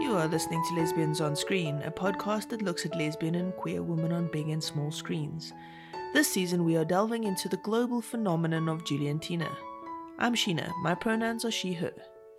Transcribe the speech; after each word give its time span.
You 0.00 0.16
are 0.16 0.28
listening 0.28 0.62
to 0.68 0.74
Lesbians 0.76 1.20
on 1.20 1.34
Screen, 1.34 1.82
a 1.82 1.90
podcast 1.90 2.50
that 2.50 2.62
looks 2.62 2.86
at 2.86 2.96
lesbian 2.96 3.34
and 3.34 3.52
queer 3.56 3.82
women 3.82 4.12
on 4.12 4.30
big 4.30 4.48
and 4.48 4.62
small 4.62 4.92
screens. 4.92 5.52
This 6.14 6.32
season, 6.32 6.64
we 6.64 6.76
are 6.76 6.84
delving 6.84 7.24
into 7.24 7.48
the 7.48 7.56
global 7.56 8.00
phenomenon 8.00 8.68
of 8.68 8.84
Juliantina. 8.84 9.48
I'm 10.20 10.36
Sheena. 10.36 10.70
My 10.82 10.94
pronouns 10.94 11.44
are 11.44 11.50
she, 11.50 11.72
her. 11.72 11.92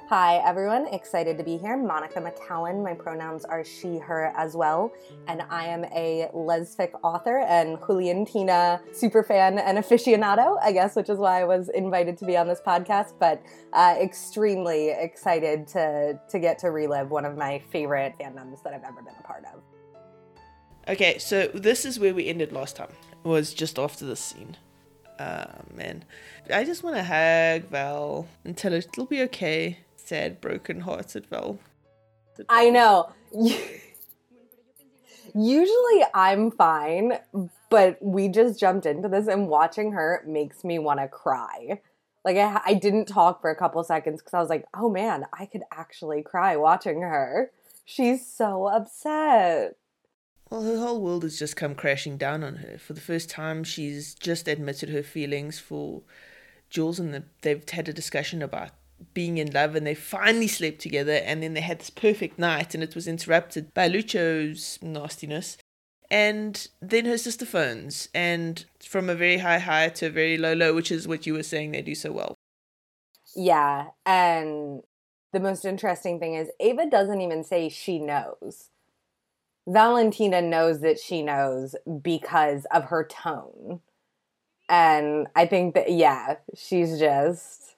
Hi, 0.10 0.38
everyone. 0.38 0.88
Excited 0.88 1.38
to 1.38 1.44
be 1.44 1.56
here. 1.56 1.78
Monica 1.78 2.20
McCallan. 2.20 2.84
My 2.84 2.96
pronouns 2.96 3.46
are 3.46 3.64
she, 3.64 4.00
her 4.00 4.34
as 4.36 4.56
well. 4.56 4.92
And 5.28 5.44
I 5.52 5.68
am 5.68 5.86
a 5.86 6.32
lesfic 6.34 6.90
author 7.04 7.42
and 7.42 7.78
Juliantina 7.78 8.82
superfan 8.92 9.62
and 9.64 9.78
aficionado, 9.78 10.58
I 10.64 10.72
guess, 10.72 10.96
which 10.96 11.10
is 11.10 11.20
why 11.20 11.42
I 11.42 11.44
was 11.44 11.70
invited 11.70 12.18
to 12.18 12.26
be 12.26 12.36
on 12.38 12.48
this 12.48 12.60
podcast. 12.60 13.14
But 13.20 13.44
uh, 13.72 13.98
extremely 14.02 14.90
excited 14.90 15.68
to, 15.68 16.20
to 16.28 16.40
get 16.40 16.58
to 16.58 16.72
relive 16.72 17.12
one 17.12 17.24
of 17.24 17.38
my 17.38 17.62
favorite 17.70 18.16
fandoms 18.20 18.64
that 18.64 18.74
I've 18.74 18.84
ever 18.84 19.04
been 19.04 19.14
a 19.20 19.24
part 19.28 19.44
of. 19.54 19.62
Okay, 20.92 21.20
so 21.20 21.46
this 21.54 21.86
is 21.86 22.00
where 22.00 22.16
we 22.16 22.26
ended 22.26 22.52
last 22.52 22.76
time. 22.76 22.94
It 23.24 23.28
was 23.28 23.54
just 23.54 23.78
after 23.78 24.08
this 24.08 24.22
scene. 24.22 24.58
Ah, 25.20 25.58
man. 25.72 26.04
I 26.52 26.64
just 26.64 26.82
want 26.82 26.96
to 26.96 27.04
hug 27.04 27.70
Val 27.70 28.28
and 28.44 28.58
tell 28.58 28.72
her 28.72 28.80
it'll 28.80 29.06
be 29.06 29.22
okay 29.22 29.78
sad, 30.10 30.42
broken 30.42 30.82
hearted 30.82 31.28
Val. 31.28 31.60
I 32.50 32.70
know. 32.70 33.12
Usually 35.36 36.04
I'm 36.14 36.52
fine, 36.52 37.20
but 37.70 37.98
we 38.02 38.28
just 38.28 38.60
jumped 38.60 38.86
into 38.86 39.08
this 39.08 39.28
and 39.28 39.48
watching 39.48 39.92
her 39.92 40.24
makes 40.26 40.64
me 40.64 40.80
want 40.80 41.00
to 41.00 41.08
cry. 41.08 41.80
Like 42.26 42.38
I, 42.38 42.60
I 42.66 42.74
didn't 42.74 43.06
talk 43.06 43.40
for 43.42 43.50
a 43.52 43.56
couple 43.56 43.84
seconds 43.84 44.22
because 44.22 44.34
I 44.34 44.40
was 44.40 44.50
like, 44.50 44.66
oh 44.74 44.90
man, 44.90 45.26
I 45.32 45.46
could 45.46 45.62
actually 45.72 46.24
cry 46.24 46.56
watching 46.56 47.02
her. 47.02 47.52
She's 47.86 48.26
so 48.26 48.68
upset. 48.68 49.76
Well, 50.50 50.64
her 50.64 50.78
whole 50.78 51.02
world 51.02 51.24
has 51.24 51.38
just 51.38 51.56
come 51.56 51.76
crashing 51.76 52.18
down 52.18 52.44
on 52.44 52.56
her. 52.58 52.80
For 52.80 52.94
the 52.94 53.02
first 53.02 53.30
time, 53.30 53.64
she's 53.64 54.16
just 54.16 54.48
admitted 54.48 54.90
her 54.90 55.04
feelings 55.04 55.60
for 55.60 56.02
Jules, 56.72 57.00
and 57.00 57.24
they've 57.42 57.70
had 57.70 57.88
a 57.88 57.94
discussion 57.94 58.42
about 58.42 58.72
being 59.14 59.38
in 59.38 59.52
love 59.52 59.76
and 59.76 59.86
they 59.86 59.96
finally 59.96 60.48
slept 60.48 60.80
together 60.80 61.22
and 61.26 61.42
then 61.44 61.54
they 61.54 61.62
had 61.62 61.80
this 61.80 61.90
perfect 61.90 62.40
night 62.40 62.74
and 62.74 62.84
it 62.84 62.96
was 62.96 63.08
interrupted 63.08 63.74
by 63.74 63.88
Lucho's 63.88 64.80
nastiness. 64.82 65.58
And 66.12 66.68
then 66.82 67.06
her 67.06 67.18
sister 67.18 67.46
phones 67.46 68.10
and 68.14 68.66
from 68.84 69.10
a 69.10 69.16
very 69.16 69.38
high 69.38 69.60
high 69.60 69.90
to 69.90 70.08
a 70.08 70.10
very 70.10 70.38
low 70.38 70.54
low, 70.54 70.74
which 70.74 70.92
is 70.92 71.08
what 71.08 71.28
you 71.28 71.34
were 71.34 71.44
saying 71.44 71.72
they 71.72 71.82
do 71.82 71.96
so 71.96 72.12
well. 72.12 72.36
Yeah. 73.36 73.88
And 74.06 74.82
the 75.34 75.40
most 75.40 75.66
interesting 75.66 76.20
thing 76.20 76.34
is 76.34 76.50
Ava 76.60 76.90
doesn't 76.90 77.22
even 77.22 77.44
say 77.44 77.70
she 77.70 78.00
knows. 78.00 78.70
Valentina 79.68 80.42
knows 80.42 80.82
that 80.82 81.00
she 81.00 81.22
knows 81.22 81.76
because 82.02 82.66
of 82.72 82.86
her 82.86 83.04
tone. 83.04 83.82
And 84.68 85.28
I 85.36 85.46
think 85.46 85.76
that, 85.76 85.92
yeah, 85.92 86.36
she's 86.56 87.00
just 87.00 87.76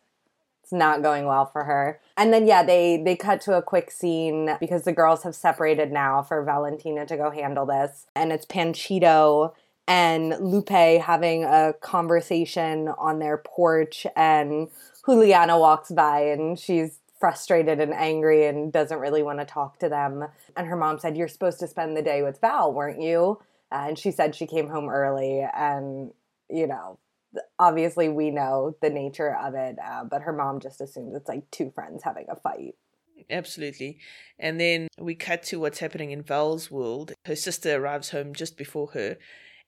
not 0.72 1.02
going 1.02 1.25
well 1.25 1.45
for 1.45 1.64
her. 1.64 2.00
And 2.17 2.33
then 2.33 2.47
yeah, 2.47 2.64
they 2.64 3.02
they 3.03 3.16
cut 3.16 3.41
to 3.41 3.58
a 3.58 3.61
quick 3.61 3.91
scene 3.91 4.55
because 4.59 4.83
the 4.83 4.91
girls 4.91 5.23
have 5.23 5.36
separated 5.36 5.91
now 5.91 6.22
for 6.22 6.44
Valentina 6.44 7.05
to 7.05 7.17
go 7.17 7.31
handle 7.31 7.66
this. 7.66 8.08
And 8.16 8.31
it's 8.31 8.45
Panchito 8.45 9.53
and 9.88 10.36
Lupe 10.39 10.69
having 10.69 11.44
a 11.44 11.73
conversation 11.81 12.89
on 12.97 13.19
their 13.19 13.38
porch 13.38 14.05
and 14.16 14.69
Juliana 15.05 15.59
walks 15.59 15.92
by 15.92 16.22
and 16.22 16.59
she's 16.59 16.99
frustrated 17.19 17.80
and 17.80 17.94
angry 17.94 18.47
and 18.47 18.73
doesn't 18.73 18.99
really 18.99 19.23
want 19.23 19.39
to 19.39 19.45
talk 19.45 19.80
to 19.80 19.88
them. 19.88 20.27
And 20.58 20.67
her 20.67 20.75
mom 20.75 20.99
said, 20.99 21.16
You're 21.16 21.27
supposed 21.27 21.59
to 21.59 21.67
spend 21.67 21.95
the 21.95 22.02
day 22.02 22.23
with 22.23 22.42
Val, 22.42 22.73
weren't 22.73 23.02
you? 23.02 23.39
And 23.71 23.98
she 23.98 24.11
said 24.11 24.36
she 24.36 24.48
came 24.48 24.70
home 24.70 24.89
early 24.89 25.48
and, 25.55 26.11
you 26.49 26.67
know, 26.67 26.98
obviously 27.59 28.09
we 28.09 28.30
know 28.30 28.75
the 28.81 28.89
nature 28.89 29.36
of 29.36 29.53
it, 29.55 29.77
uh, 29.83 30.03
but 30.03 30.21
her 30.21 30.33
mom 30.33 30.59
just 30.59 30.81
assumes 30.81 31.15
it's 31.15 31.30
like 31.30 31.49
two 31.52 31.71
friends 31.73 32.03
having 32.03 32.25
a 32.30 32.36
fight. 32.36 32.75
Absolutely. 33.30 33.99
And 34.39 34.59
then 34.59 34.87
we 34.99 35.15
cut 35.15 35.43
to 35.43 35.59
what's 35.59 35.80
happening 35.80 36.11
in 36.11 36.23
Val's 36.23 36.71
world. 36.71 37.14
Her 37.25 37.36
sister 37.36 37.75
arrives 37.75 38.09
home 38.09 38.33
just 38.33 38.58
before 38.58 38.92
her 38.93 39.17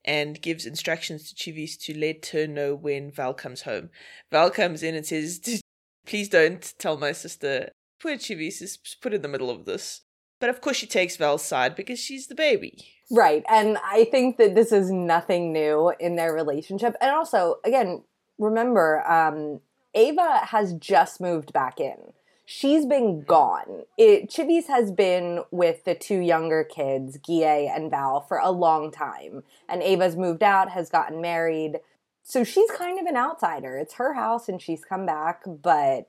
and 0.06 0.41
gives 0.41 0.66
instructions 0.66 1.31
to 1.31 1.35
Chivis 1.35 1.78
to 1.85 1.97
let 1.97 2.25
her 2.28 2.47
know 2.47 2.75
when 2.75 3.12
Val 3.12 3.34
comes 3.34 3.62
home. 3.62 3.90
Val 4.31 4.50
comes 4.50 4.84
in 4.84 4.95
and 4.95 5.06
says, 5.06 5.62
Please 6.06 6.28
don't 6.28 6.74
tell 6.80 6.97
my 6.97 7.13
sister. 7.13 7.69
Poor 8.01 8.18
Chivis 8.18 8.62
is 8.62 8.78
put 9.01 9.13
in 9.13 9.22
the 9.22 9.28
middle 9.28 9.50
of 9.50 9.66
this. 9.66 10.01
But 10.41 10.50
of 10.50 10.59
course, 10.59 10.75
she 10.75 10.88
takes 10.88 11.16
Val's 11.16 11.45
side 11.45 11.74
because 11.75 12.00
she's 12.00 12.28
the 12.28 12.35
baby. 12.35 12.85
Right. 13.13 13.44
And 13.47 13.78
I 13.84 14.06
think 14.06 14.38
that 14.38 14.56
this 14.56 14.72
is 14.72 14.90
nothing 14.90 15.53
new 15.53 15.94
in 16.00 16.16
their 16.16 16.34
relationship. 16.34 16.96
And 17.00 17.12
also, 17.12 17.57
again, 17.63 18.03
remember, 18.40 19.07
um, 19.07 19.62
Ava 19.94 20.40
has 20.46 20.74
just 20.74 21.22
moved 21.22 21.53
back 21.53 21.79
in. 21.79 22.13
She's 22.46 22.88
been 22.88 23.22
gone. 23.22 23.84
It, 24.00 24.31
Chivis 24.31 24.66
has 24.68 24.91
been 24.91 25.44
with 25.51 25.85
the 25.85 25.94
two 25.94 26.18
younger 26.18 26.63
kids, 26.63 27.19
Guille 27.19 27.69
and 27.69 27.91
Val, 27.91 28.22
for 28.22 28.38
a 28.38 28.50
long 28.50 28.91
time. 28.91 29.44
And 29.69 29.84
Ava's 29.84 30.16
moved 30.16 30.41
out, 30.41 30.72
has 30.72 30.90
gotten 30.90 31.22
married. 31.22 31.81
So 32.24 32.44
she's 32.44 32.72
kind 32.72 33.00
of 33.00 33.06
an 33.06 33.16
outsider. 33.16 33.78
It's 33.78 33.94
her 33.94 34.16
house 34.16 34.50
and 34.50 34.59
she's 34.59 34.84
come 34.84 35.06
back, 35.06 35.44
but 35.45 36.07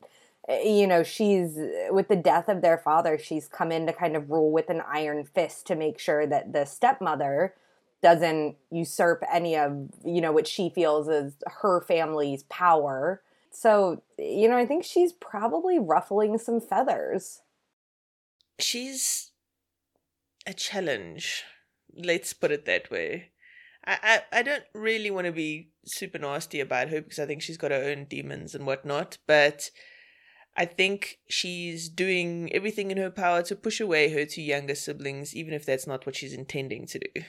you 0.48 0.86
know, 0.86 1.02
she's 1.02 1.58
with 1.90 2.08
the 2.08 2.16
death 2.16 2.48
of 2.48 2.60
their 2.60 2.78
father, 2.78 3.18
she's 3.18 3.48
come 3.48 3.72
in 3.72 3.86
to 3.86 3.92
kind 3.92 4.16
of 4.16 4.30
rule 4.30 4.52
with 4.52 4.68
an 4.68 4.82
iron 4.86 5.24
fist 5.24 5.66
to 5.66 5.74
make 5.74 5.98
sure 5.98 6.26
that 6.26 6.52
the 6.52 6.64
stepmother 6.64 7.54
doesn't 8.02 8.56
usurp 8.70 9.24
any 9.32 9.56
of, 9.56 9.88
you 10.04 10.20
know, 10.20 10.32
what 10.32 10.46
she 10.46 10.68
feels 10.68 11.08
is 11.08 11.34
her 11.46 11.80
family's 11.80 12.42
power. 12.44 13.22
So, 13.50 14.02
you 14.18 14.48
know, 14.48 14.58
I 14.58 14.66
think 14.66 14.84
she's 14.84 15.12
probably 15.12 15.78
ruffling 15.78 16.36
some 16.36 16.60
feathers. 16.60 17.40
She's 18.58 19.30
a 20.46 20.52
challenge. 20.52 21.44
Let's 21.96 22.34
put 22.34 22.50
it 22.50 22.66
that 22.66 22.90
way. 22.90 23.30
I, 23.86 23.98
I, 24.02 24.38
I 24.40 24.42
don't 24.42 24.64
really 24.74 25.10
want 25.10 25.26
to 25.26 25.32
be 25.32 25.70
super 25.86 26.18
nasty 26.18 26.60
about 26.60 26.88
her 26.88 27.00
because 27.00 27.18
I 27.18 27.26
think 27.26 27.40
she's 27.40 27.56
got 27.56 27.70
her 27.70 27.84
own 27.84 28.04
demons 28.04 28.54
and 28.54 28.66
whatnot, 28.66 29.18
but 29.26 29.70
I 30.56 30.66
think 30.66 31.18
she's 31.28 31.88
doing 31.88 32.50
everything 32.52 32.90
in 32.90 32.96
her 32.98 33.10
power 33.10 33.42
to 33.42 33.56
push 33.56 33.80
away 33.80 34.10
her 34.10 34.24
two 34.24 34.42
younger 34.42 34.74
siblings, 34.74 35.34
even 35.34 35.52
if 35.52 35.66
that's 35.66 35.86
not 35.86 36.06
what 36.06 36.16
she's 36.16 36.32
intending 36.32 36.86
to 36.86 36.98
do. 36.98 37.22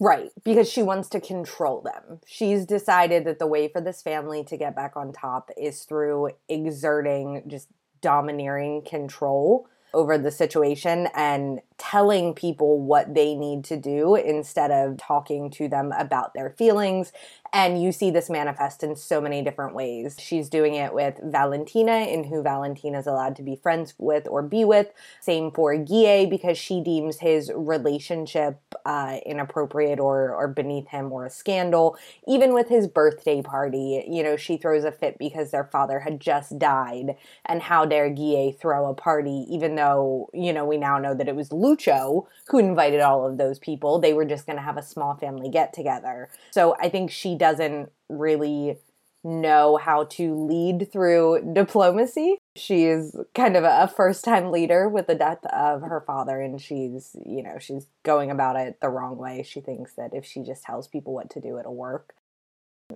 Right, 0.00 0.32
because 0.42 0.68
she 0.68 0.82
wants 0.82 1.08
to 1.10 1.20
control 1.20 1.80
them. 1.80 2.20
She's 2.26 2.66
decided 2.66 3.24
that 3.24 3.38
the 3.38 3.46
way 3.46 3.68
for 3.68 3.80
this 3.80 4.02
family 4.02 4.42
to 4.44 4.56
get 4.56 4.74
back 4.74 4.96
on 4.96 5.12
top 5.12 5.50
is 5.56 5.84
through 5.84 6.30
exerting 6.48 7.44
just 7.46 7.68
domineering 8.00 8.82
control 8.82 9.68
over 9.94 10.18
the 10.18 10.30
situation 10.30 11.08
and 11.14 11.60
telling 11.78 12.34
people 12.34 12.80
what 12.80 13.14
they 13.14 13.34
need 13.34 13.64
to 13.64 13.76
do 13.76 14.16
instead 14.16 14.70
of 14.70 14.98
talking 14.98 15.50
to 15.50 15.68
them 15.68 15.92
about 15.96 16.34
their 16.34 16.50
feelings 16.50 17.12
and 17.54 17.80
you 17.80 17.92
see 17.92 18.10
this 18.10 18.28
manifest 18.28 18.82
in 18.82 18.96
so 18.96 19.20
many 19.20 19.40
different 19.40 19.76
ways. 19.76 20.16
She's 20.18 20.48
doing 20.48 20.74
it 20.74 20.92
with 20.92 21.20
Valentina, 21.22 21.98
in 22.00 22.24
who 22.24 22.42
Valentina 22.42 22.98
is 22.98 23.06
allowed 23.06 23.36
to 23.36 23.42
be 23.42 23.54
friends 23.54 23.94
with 23.96 24.26
or 24.26 24.42
be 24.42 24.64
with. 24.64 24.88
Same 25.20 25.52
for 25.52 25.76
Guille, 25.78 26.28
because 26.28 26.58
she 26.58 26.82
deems 26.82 27.20
his 27.20 27.52
relationship 27.54 28.58
uh, 28.84 29.18
inappropriate 29.24 30.00
or, 30.00 30.34
or 30.34 30.48
beneath 30.48 30.88
him 30.88 31.12
or 31.12 31.26
a 31.26 31.30
scandal. 31.30 31.96
Even 32.26 32.54
with 32.54 32.68
his 32.68 32.88
birthday 32.88 33.40
party, 33.40 34.04
you 34.08 34.24
know, 34.24 34.36
she 34.36 34.56
throws 34.56 34.82
a 34.82 34.90
fit 34.90 35.16
because 35.16 35.52
their 35.52 35.64
father 35.64 36.00
had 36.00 36.18
just 36.18 36.58
died. 36.58 37.14
And 37.46 37.62
how 37.62 37.86
dare 37.86 38.10
Guille 38.10 38.58
throw 38.58 38.90
a 38.90 38.94
party, 38.94 39.46
even 39.48 39.76
though, 39.76 40.28
you 40.34 40.52
know, 40.52 40.64
we 40.64 40.76
now 40.76 40.98
know 40.98 41.14
that 41.14 41.28
it 41.28 41.36
was 41.36 41.50
Lucho 41.50 42.26
who 42.48 42.58
invited 42.58 43.00
all 43.00 43.24
of 43.24 43.38
those 43.38 43.60
people. 43.60 44.00
They 44.00 44.12
were 44.12 44.24
just 44.24 44.44
going 44.44 44.56
to 44.56 44.62
have 44.62 44.76
a 44.76 44.82
small 44.82 45.14
family 45.14 45.48
get 45.48 45.72
together. 45.72 46.30
So 46.50 46.74
I 46.80 46.88
think 46.88 47.12
she 47.12 47.36
doesn't 47.44 47.92
really 48.08 48.78
know 49.22 49.76
how 49.76 50.04
to 50.04 50.34
lead 50.34 50.90
through 50.90 51.52
diplomacy. 51.52 52.38
She's 52.56 53.14
kind 53.34 53.54
of 53.54 53.64
a 53.64 53.86
first 53.86 54.24
time 54.24 54.50
leader 54.50 54.88
with 54.88 55.08
the 55.08 55.14
death 55.14 55.44
of 55.52 55.82
her 55.82 56.02
father, 56.06 56.40
and 56.40 56.58
she's, 56.58 57.14
you 57.26 57.42
know, 57.42 57.58
she's 57.58 57.86
going 58.02 58.30
about 58.30 58.56
it 58.56 58.80
the 58.80 58.88
wrong 58.88 59.18
way. 59.18 59.42
She 59.42 59.60
thinks 59.60 59.92
that 59.96 60.14
if 60.14 60.24
she 60.24 60.42
just 60.42 60.62
tells 60.62 60.88
people 60.88 61.12
what 61.12 61.28
to 61.30 61.40
do, 61.40 61.58
it'll 61.58 61.74
work. 61.74 62.14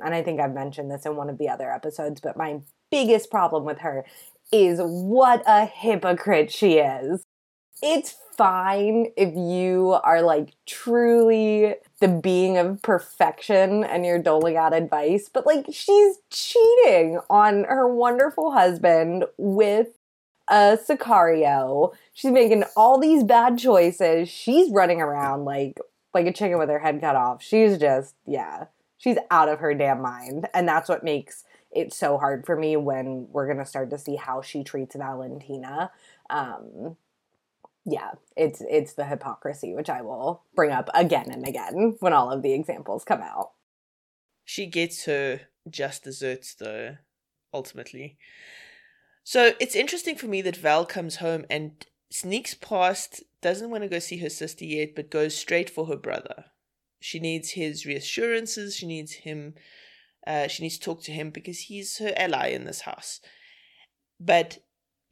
And 0.02 0.14
I 0.14 0.22
think 0.22 0.40
I've 0.40 0.54
mentioned 0.54 0.90
this 0.90 1.04
in 1.04 1.14
one 1.14 1.28
of 1.28 1.36
the 1.36 1.50
other 1.50 1.70
episodes, 1.70 2.22
but 2.22 2.38
my 2.38 2.60
biggest 2.90 3.30
problem 3.30 3.64
with 3.66 3.80
her 3.80 4.06
is 4.50 4.80
what 4.82 5.42
a 5.46 5.66
hypocrite 5.66 6.50
she 6.50 6.78
is. 6.78 7.22
It's 7.82 8.16
fine 8.36 9.12
if 9.16 9.34
you 9.34 9.98
are 10.04 10.22
like 10.22 10.54
truly 10.66 11.74
the 12.00 12.08
being 12.08 12.56
of 12.56 12.80
perfection 12.82 13.84
and 13.84 14.06
you're 14.06 14.22
doling 14.22 14.56
out 14.56 14.74
advice, 14.74 15.28
but 15.32 15.46
like 15.46 15.66
she's 15.72 16.18
cheating 16.30 17.18
on 17.28 17.64
her 17.64 17.92
wonderful 17.92 18.52
husband 18.52 19.24
with 19.36 19.88
a 20.48 20.78
Sicario. 20.78 21.92
She's 22.12 22.30
making 22.32 22.64
all 22.76 22.98
these 22.98 23.22
bad 23.24 23.58
choices. 23.58 24.28
She's 24.28 24.70
running 24.70 25.00
around 25.00 25.44
like 25.44 25.78
like 26.14 26.26
a 26.26 26.32
chicken 26.32 26.58
with 26.58 26.68
her 26.68 26.78
head 26.78 27.00
cut 27.00 27.16
off. 27.16 27.42
She's 27.42 27.78
just 27.78 28.14
yeah, 28.26 28.66
she's 28.96 29.18
out 29.30 29.48
of 29.48 29.60
her 29.60 29.74
damn 29.74 30.00
mind, 30.00 30.48
and 30.54 30.66
that's 30.66 30.88
what 30.88 31.04
makes 31.04 31.44
it 31.70 31.92
so 31.92 32.18
hard 32.18 32.46
for 32.46 32.56
me 32.56 32.76
when 32.76 33.28
we're 33.30 33.46
gonna 33.46 33.66
start 33.66 33.90
to 33.90 33.98
see 33.98 34.16
how 34.16 34.42
she 34.42 34.64
treats 34.64 34.96
Valentina. 34.96 35.90
Um, 36.30 36.96
yeah, 37.88 38.12
it's 38.36 38.62
it's 38.68 38.92
the 38.92 39.06
hypocrisy 39.06 39.74
which 39.74 39.88
I 39.88 40.02
will 40.02 40.42
bring 40.54 40.70
up 40.70 40.90
again 40.94 41.30
and 41.30 41.46
again 41.46 41.96
when 42.00 42.12
all 42.12 42.30
of 42.30 42.42
the 42.42 42.52
examples 42.52 43.04
come 43.04 43.22
out. 43.22 43.52
She 44.44 44.66
gets 44.66 45.04
her 45.06 45.42
just 45.68 46.04
desserts 46.04 46.54
though, 46.54 46.96
ultimately. 47.52 48.18
So 49.24 49.52
it's 49.60 49.76
interesting 49.76 50.16
for 50.16 50.26
me 50.26 50.42
that 50.42 50.56
Val 50.56 50.86
comes 50.86 51.16
home 51.16 51.44
and 51.50 51.84
sneaks 52.10 52.54
past, 52.54 53.22
doesn't 53.42 53.70
want 53.70 53.82
to 53.82 53.88
go 53.88 53.98
see 53.98 54.18
her 54.18 54.30
sister 54.30 54.64
yet, 54.64 54.94
but 54.94 55.10
goes 55.10 55.36
straight 55.36 55.68
for 55.68 55.86
her 55.86 55.96
brother. 55.96 56.46
She 57.00 57.20
needs 57.20 57.50
his 57.50 57.86
reassurances. 57.86 58.76
She 58.76 58.86
needs 58.86 59.12
him. 59.12 59.54
Uh, 60.26 60.48
she 60.48 60.62
needs 60.62 60.78
to 60.78 60.84
talk 60.84 61.02
to 61.02 61.12
him 61.12 61.30
because 61.30 61.58
he's 61.60 61.98
her 61.98 62.12
ally 62.16 62.48
in 62.48 62.64
this 62.64 62.82
house. 62.82 63.20
But 64.18 64.58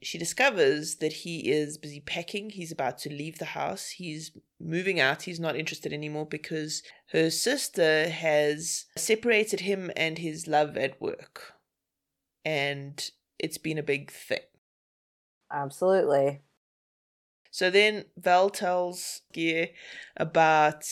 she 0.01 0.17
discovers 0.17 0.95
that 0.97 1.13
he 1.13 1.49
is 1.49 1.77
busy 1.77 1.99
packing. 1.99 2.51
He's 2.51 2.71
about 2.71 2.97
to 2.99 3.09
leave 3.09 3.39
the 3.39 3.45
house. 3.45 3.89
He's 3.89 4.31
moving 4.59 4.99
out. 4.99 5.23
He's 5.23 5.39
not 5.39 5.55
interested 5.55 5.91
anymore 5.91 6.25
because 6.25 6.83
her 7.11 7.29
sister 7.29 8.09
has 8.09 8.85
separated 8.95 9.61
him 9.61 9.91
and 9.95 10.17
his 10.17 10.47
love 10.47 10.77
at 10.77 11.01
work. 11.01 11.53
And 12.45 13.09
it's 13.39 13.57
been 13.57 13.77
a 13.77 13.83
big 13.83 14.11
thing. 14.11 14.39
Absolutely. 15.51 16.41
So 17.51 17.69
then 17.71 18.05
Val 18.17 18.49
tells 18.49 19.21
Guille 19.33 19.67
about 20.15 20.83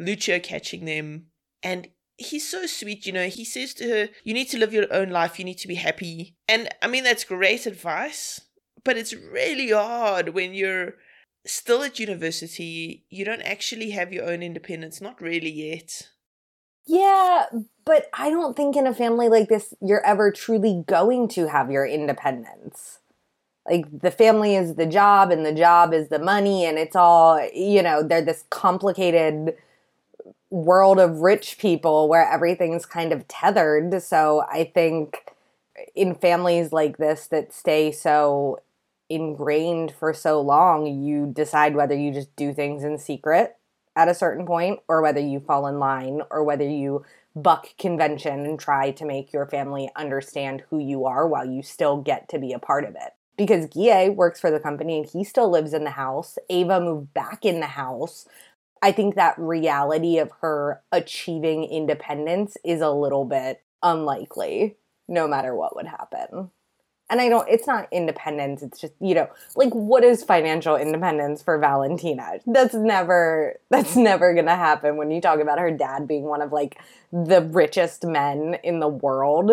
Lucho 0.00 0.42
catching 0.42 0.84
them, 0.84 1.26
and 1.62 1.88
he's 2.24 2.48
so 2.48 2.66
sweet, 2.66 3.06
you 3.06 3.12
know. 3.12 3.28
He 3.28 3.44
says 3.44 3.74
to 3.74 3.88
her, 3.88 4.08
You 4.24 4.34
need 4.34 4.48
to 4.50 4.58
live 4.58 4.72
your 4.72 4.92
own 4.92 5.10
life, 5.10 5.38
you 5.38 5.44
need 5.44 5.58
to 5.58 5.68
be 5.68 5.76
happy. 5.76 6.36
And 6.48 6.68
I 6.82 6.86
mean, 6.86 7.04
that's 7.04 7.24
great 7.24 7.66
advice, 7.66 8.40
but 8.84 8.96
it's 8.96 9.14
really 9.14 9.70
hard 9.70 10.30
when 10.30 10.54
you're 10.54 10.94
still 11.46 11.82
at 11.82 11.98
university, 11.98 13.04
you 13.10 13.24
don't 13.24 13.42
actually 13.42 13.90
have 13.90 14.12
your 14.12 14.24
own 14.24 14.42
independence, 14.42 15.00
not 15.00 15.20
really 15.20 15.50
yet. 15.50 16.08
Yeah, 16.86 17.46
but 17.84 18.06
I 18.12 18.30
don't 18.30 18.56
think 18.56 18.76
in 18.76 18.86
a 18.86 18.94
family 18.94 19.28
like 19.28 19.48
this 19.48 19.72
you're 19.80 20.04
ever 20.04 20.30
truly 20.30 20.84
going 20.86 21.28
to 21.28 21.48
have 21.48 21.70
your 21.70 21.86
independence. 21.86 23.00
Like 23.66 24.00
the 24.00 24.10
family 24.10 24.56
is 24.56 24.74
the 24.74 24.86
job 24.86 25.30
and 25.30 25.46
the 25.46 25.54
job 25.54 25.94
is 25.94 26.08
the 26.08 26.18
money 26.18 26.66
and 26.66 26.76
it's 26.76 26.94
all, 26.94 27.42
you 27.54 27.82
know, 27.82 28.02
they're 28.02 28.20
this 28.20 28.44
complicated 28.50 29.56
world 30.54 31.00
of 31.00 31.18
rich 31.18 31.58
people 31.58 32.08
where 32.08 32.30
everything's 32.30 32.86
kind 32.86 33.12
of 33.12 33.26
tethered. 33.26 34.00
So 34.02 34.44
I 34.50 34.70
think 34.72 35.32
in 35.96 36.14
families 36.14 36.72
like 36.72 36.96
this 36.96 37.26
that 37.26 37.52
stay 37.52 37.90
so 37.90 38.60
ingrained 39.10 39.92
for 39.98 40.14
so 40.14 40.40
long, 40.40 40.86
you 40.86 41.26
decide 41.26 41.74
whether 41.74 41.96
you 41.96 42.12
just 42.12 42.34
do 42.36 42.54
things 42.54 42.84
in 42.84 42.98
secret 42.98 43.56
at 43.96 44.08
a 44.08 44.14
certain 44.14 44.46
point 44.46 44.78
or 44.88 45.02
whether 45.02 45.20
you 45.20 45.40
fall 45.40 45.66
in 45.66 45.80
line 45.80 46.22
or 46.30 46.44
whether 46.44 46.68
you 46.68 47.04
buck 47.34 47.76
convention 47.76 48.46
and 48.46 48.58
try 48.58 48.92
to 48.92 49.04
make 49.04 49.32
your 49.32 49.46
family 49.46 49.90
understand 49.96 50.62
who 50.70 50.78
you 50.78 51.04
are 51.04 51.26
while 51.26 51.44
you 51.44 51.62
still 51.64 51.96
get 51.96 52.28
to 52.28 52.38
be 52.38 52.52
a 52.52 52.60
part 52.60 52.84
of 52.84 52.94
it. 52.94 53.12
Because 53.36 53.66
Guille 53.66 54.14
works 54.14 54.38
for 54.38 54.52
the 54.52 54.60
company 54.60 54.98
and 54.98 55.06
he 55.06 55.24
still 55.24 55.50
lives 55.50 55.74
in 55.74 55.82
the 55.82 55.90
house. 55.90 56.38
Ava 56.48 56.80
moved 56.80 57.12
back 57.12 57.44
in 57.44 57.58
the 57.58 57.66
house. 57.66 58.28
I 58.84 58.92
think 58.92 59.14
that 59.16 59.38
reality 59.38 60.18
of 60.18 60.30
her 60.42 60.82
achieving 60.92 61.64
independence 61.64 62.56
is 62.64 62.80
a 62.80 62.90
little 62.90 63.24
bit 63.24 63.62
unlikely, 63.82 64.76
no 65.08 65.26
matter 65.26 65.54
what 65.54 65.74
would 65.74 65.86
happen 65.86 66.50
and 67.10 67.20
I 67.20 67.28
don't, 67.28 67.48
it's 67.48 67.66
not 67.66 67.88
independence. 67.92 68.62
It's 68.62 68.80
just, 68.80 68.94
you 69.00 69.14
know, 69.14 69.28
like 69.56 69.70
what 69.70 70.04
is 70.04 70.24
financial 70.24 70.76
independence 70.76 71.42
for 71.42 71.58
Valentina? 71.58 72.38
That's 72.46 72.74
never, 72.74 73.60
that's 73.70 73.96
never 73.96 74.34
to 74.34 74.42
happen 74.50 74.96
when 74.96 75.10
you 75.10 75.20
talk 75.20 75.40
about 75.40 75.58
her 75.58 75.70
dad 75.70 76.08
being 76.08 76.24
one 76.24 76.42
of 76.42 76.52
like 76.52 76.78
the 77.12 77.42
richest 77.42 78.04
men 78.04 78.58
in 78.64 78.80
the 78.80 78.88
world 78.88 79.52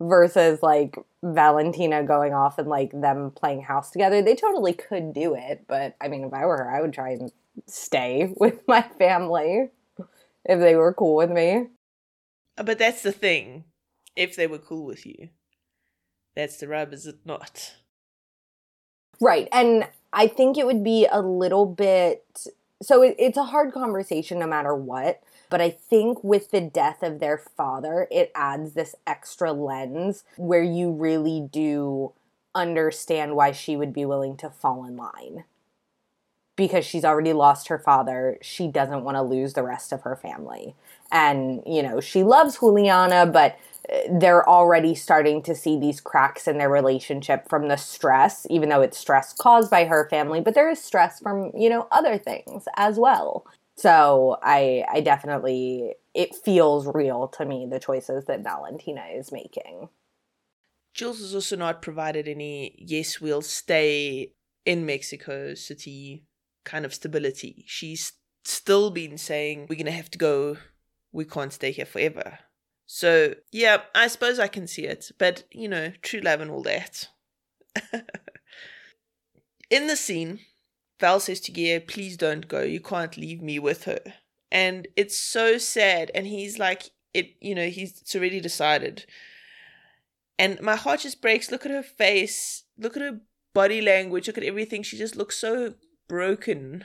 versus 0.00 0.62
like 0.62 0.98
Valentina 1.22 2.02
going 2.02 2.34
off 2.34 2.58
and 2.58 2.68
like 2.68 2.90
them 2.92 3.30
playing 3.30 3.62
house 3.62 3.90
together. 3.90 4.20
They 4.20 4.34
totally 4.34 4.72
could 4.72 5.12
do 5.12 5.34
it. 5.34 5.66
But 5.68 5.94
I 6.00 6.08
mean, 6.08 6.24
if 6.24 6.32
I 6.32 6.44
were 6.44 6.56
her, 6.56 6.70
I 6.70 6.80
would 6.80 6.92
try 6.92 7.10
and 7.10 7.30
stay 7.66 8.32
with 8.36 8.66
my 8.66 8.82
family 8.82 9.70
if 10.44 10.60
they 10.60 10.74
were 10.74 10.94
cool 10.94 11.16
with 11.16 11.30
me. 11.30 11.66
Uh, 12.56 12.62
but 12.62 12.78
that's 12.78 13.02
the 13.02 13.12
thing. 13.12 13.64
If 14.16 14.36
they 14.36 14.46
were 14.46 14.58
cool 14.58 14.84
with 14.84 15.06
you. 15.06 15.28
That's 16.34 16.56
the 16.58 16.68
rub, 16.68 16.92
is 16.92 17.06
it 17.06 17.18
not? 17.24 17.74
Right. 19.20 19.48
And 19.52 19.88
I 20.12 20.26
think 20.26 20.56
it 20.56 20.66
would 20.66 20.82
be 20.82 21.06
a 21.10 21.20
little 21.20 21.66
bit. 21.66 22.48
So 22.82 23.02
it, 23.02 23.14
it's 23.18 23.36
a 23.36 23.44
hard 23.44 23.72
conversation 23.72 24.38
no 24.38 24.46
matter 24.46 24.74
what. 24.74 25.22
But 25.50 25.60
I 25.60 25.70
think 25.70 26.22
with 26.22 26.52
the 26.52 26.60
death 26.60 27.02
of 27.02 27.18
their 27.18 27.36
father, 27.36 28.06
it 28.10 28.30
adds 28.34 28.72
this 28.72 28.94
extra 29.06 29.52
lens 29.52 30.24
where 30.36 30.62
you 30.62 30.92
really 30.92 31.40
do 31.52 32.12
understand 32.54 33.34
why 33.34 33.52
she 33.52 33.76
would 33.76 33.92
be 33.92 34.04
willing 34.04 34.36
to 34.38 34.50
fall 34.50 34.84
in 34.84 34.96
line. 34.96 35.44
Because 36.60 36.84
she's 36.84 37.06
already 37.06 37.32
lost 37.32 37.68
her 37.68 37.78
father, 37.78 38.36
she 38.42 38.68
doesn't 38.68 39.02
want 39.02 39.16
to 39.16 39.22
lose 39.22 39.54
the 39.54 39.62
rest 39.62 39.92
of 39.92 40.02
her 40.02 40.14
family. 40.14 40.74
And, 41.10 41.62
you 41.66 41.82
know, 41.82 42.02
she 42.02 42.22
loves 42.22 42.58
Juliana, 42.58 43.24
but 43.24 43.58
uh, 43.90 43.96
they're 44.20 44.46
already 44.46 44.94
starting 44.94 45.40
to 45.44 45.54
see 45.54 45.80
these 45.80 46.02
cracks 46.02 46.46
in 46.46 46.58
their 46.58 46.68
relationship 46.68 47.48
from 47.48 47.68
the 47.68 47.78
stress, 47.78 48.46
even 48.50 48.68
though 48.68 48.82
it's 48.82 48.98
stress 48.98 49.32
caused 49.32 49.70
by 49.70 49.86
her 49.86 50.06
family, 50.10 50.42
but 50.42 50.54
there 50.54 50.68
is 50.68 50.82
stress 50.82 51.18
from, 51.20 51.50
you 51.56 51.70
know, 51.70 51.88
other 51.90 52.18
things 52.18 52.64
as 52.76 52.98
well. 52.98 53.46
So 53.76 54.36
I 54.42 54.84
I 54.92 55.00
definitely 55.00 55.94
it 56.12 56.34
feels 56.34 56.86
real 56.94 57.28
to 57.28 57.46
me 57.46 57.66
the 57.70 57.80
choices 57.80 58.26
that 58.26 58.44
Valentina 58.44 59.06
is 59.10 59.32
making. 59.32 59.88
Jules 60.92 61.20
has 61.20 61.34
also 61.34 61.56
not 61.56 61.80
provided 61.80 62.28
any 62.28 62.74
yes, 62.78 63.18
we'll 63.18 63.40
stay 63.40 64.34
in 64.66 64.84
Mexico 64.84 65.54
City 65.54 66.26
kind 66.64 66.84
of 66.84 66.94
stability. 66.94 67.64
She's 67.66 68.12
still 68.44 68.90
been 68.90 69.18
saying 69.18 69.66
we're 69.68 69.78
gonna 69.78 69.90
have 69.90 70.10
to 70.12 70.18
go, 70.18 70.56
we 71.12 71.24
can't 71.24 71.52
stay 71.52 71.72
here 71.72 71.86
forever 71.86 72.38
so, 72.92 73.34
yeah, 73.52 73.82
I 73.94 74.08
suppose 74.08 74.40
I 74.40 74.48
can 74.48 74.66
see 74.66 74.84
it, 74.84 75.12
but 75.16 75.44
you 75.52 75.68
know, 75.68 75.92
true 76.02 76.18
love 76.18 76.40
and 76.40 76.50
all 76.50 76.64
that. 76.64 77.06
In 79.70 79.86
the 79.86 79.94
scene, 79.94 80.40
Val 80.98 81.20
says 81.20 81.38
to 81.42 81.52
Guille, 81.52 81.78
please 81.78 82.16
don't 82.16 82.48
go. 82.48 82.62
You 82.62 82.80
can't 82.80 83.16
leave 83.16 83.40
me 83.40 83.60
with 83.60 83.84
her. 83.84 84.00
And 84.50 84.88
it's 84.96 85.16
so 85.16 85.56
sad. 85.56 86.10
And 86.16 86.26
he's 86.26 86.58
like, 86.58 86.90
it, 87.14 87.36
you 87.40 87.54
know, 87.54 87.68
he's 87.68 88.00
it's 88.00 88.16
already 88.16 88.40
decided. 88.40 89.06
And 90.36 90.60
my 90.60 90.74
heart 90.74 90.98
just 90.98 91.22
breaks. 91.22 91.52
Look 91.52 91.64
at 91.64 91.70
her 91.70 91.84
face. 91.84 92.64
Look 92.76 92.96
at 92.96 93.02
her 93.04 93.20
body 93.54 93.80
language. 93.80 94.26
Look 94.26 94.38
at 94.38 94.42
everything. 94.42 94.82
She 94.82 94.98
just 94.98 95.14
looks 95.14 95.38
so 95.38 95.74
broken. 96.10 96.84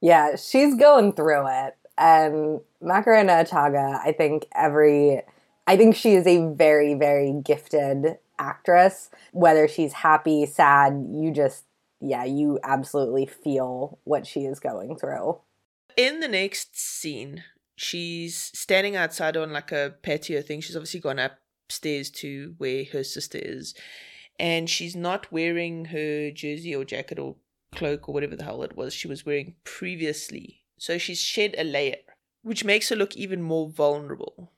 Yeah, 0.00 0.36
she's 0.36 0.76
going 0.76 1.12
through 1.12 1.46
it. 1.48 1.76
And 1.98 2.60
Macarena 2.80 3.44
Achaga, 3.44 3.98
I 4.04 4.12
think 4.12 4.46
every, 4.54 5.22
I 5.66 5.76
think 5.76 5.96
she 5.96 6.14
is 6.14 6.26
a 6.26 6.46
very, 6.54 6.94
very 6.94 7.34
gifted 7.44 8.18
actress. 8.38 9.10
Whether 9.32 9.66
she's 9.66 9.92
happy, 9.92 10.46
sad, 10.46 11.08
you 11.10 11.32
just, 11.32 11.64
yeah, 12.00 12.24
you 12.24 12.60
absolutely 12.62 13.26
feel 13.26 13.98
what 14.04 14.26
she 14.26 14.44
is 14.44 14.60
going 14.60 14.96
through. 14.96 15.40
In 15.96 16.20
the 16.20 16.28
next 16.28 16.78
scene, 16.78 17.42
she's 17.74 18.52
standing 18.54 18.94
outside 18.94 19.36
on 19.36 19.52
like 19.52 19.72
a 19.72 19.94
patio 20.02 20.42
thing. 20.42 20.60
She's 20.60 20.76
obviously 20.76 21.00
gone 21.00 21.18
upstairs 21.18 22.10
to 22.10 22.54
where 22.58 22.84
her 22.92 23.02
sister 23.02 23.38
is. 23.42 23.74
And 24.38 24.68
she's 24.68 24.94
not 24.94 25.32
wearing 25.32 25.86
her 25.86 26.30
jersey 26.30 26.74
or 26.74 26.84
jacket 26.84 27.18
or 27.18 27.36
cloak 27.74 28.08
or 28.08 28.12
whatever 28.12 28.36
the 28.36 28.44
hell 28.44 28.62
it 28.62 28.76
was 28.76 28.94
she 28.94 29.08
was 29.08 29.24
wearing 29.24 29.56
previously. 29.64 30.64
So 30.78 30.98
she's 30.98 31.20
shed 31.20 31.54
a 31.56 31.64
layer 31.64 31.96
which 32.46 32.64
makes 32.64 32.90
her 32.90 32.96
look 32.96 33.16
even 33.16 33.42
more 33.42 33.68
vulnerable 33.68 34.52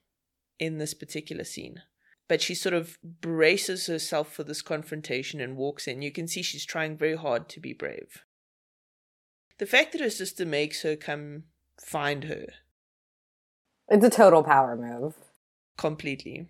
in 0.59 0.77
this 0.77 0.93
particular 0.93 1.43
scene. 1.43 1.81
But 2.29 2.43
she 2.43 2.55
sort 2.55 2.75
of 2.75 2.99
braces 3.03 3.87
herself 3.87 4.31
for 4.31 4.45
this 4.45 4.61
confrontation 4.61 5.41
and 5.41 5.57
walks 5.57 5.89
in. 5.89 6.03
You 6.03 6.13
can 6.13 6.29
see 6.29 6.43
she's 6.43 6.67
trying 6.67 6.99
very 6.99 7.17
hard 7.17 7.49
to 7.49 7.61
be 7.61 7.73
brave. 7.73 8.25
The 9.57 9.65
fact 9.65 9.93
that 9.93 10.03
her 10.03 10.11
sister 10.11 10.45
makes 10.45 10.83
her 10.83 10.97
come 10.97 11.45
find 11.83 12.25
her. 12.25 12.45
It's 13.89 14.05
a 14.05 14.11
total 14.11 14.43
power 14.43 14.77
move. 14.77 15.15
Completely. 15.79 16.49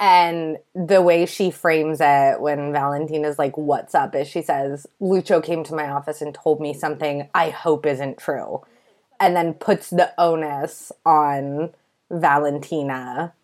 And 0.00 0.58
the 0.74 1.02
way 1.02 1.26
she 1.26 1.50
frames 1.50 1.98
it 2.00 2.40
when 2.40 2.72
Valentina's 2.72 3.38
like, 3.38 3.56
What's 3.56 3.94
up? 3.94 4.14
is 4.14 4.28
she 4.28 4.42
says, 4.42 4.86
Lucho 5.00 5.42
came 5.42 5.64
to 5.64 5.74
my 5.74 5.88
office 5.88 6.22
and 6.22 6.34
told 6.34 6.60
me 6.60 6.72
something 6.72 7.28
I 7.34 7.50
hope 7.50 7.84
isn't 7.84 8.18
true. 8.18 8.62
And 9.20 9.34
then 9.34 9.54
puts 9.54 9.90
the 9.90 10.12
onus 10.16 10.92
on 11.04 11.70
Valentina 12.10 13.34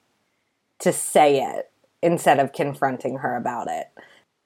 to 0.78 0.92
say 0.92 1.42
it 1.42 1.70
instead 2.02 2.38
of 2.38 2.52
confronting 2.52 3.18
her 3.18 3.34
about 3.34 3.66
it. 3.68 3.88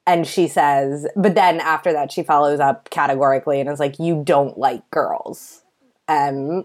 And 0.07 0.27
she 0.27 0.49
says, 0.49 1.07
but 1.17 1.35
then 1.35 1.61
after 1.61 1.93
that, 1.93 2.11
she 2.11 2.23
follows 2.23 2.61
up 2.61 2.89
categorically 2.89 3.61
and 3.61 3.69
is 3.69 3.81
like, 3.81 3.99
You 3.99 4.23
don't 4.25 4.57
like 4.57 4.91
girls. 4.91 5.63
And 6.07 6.65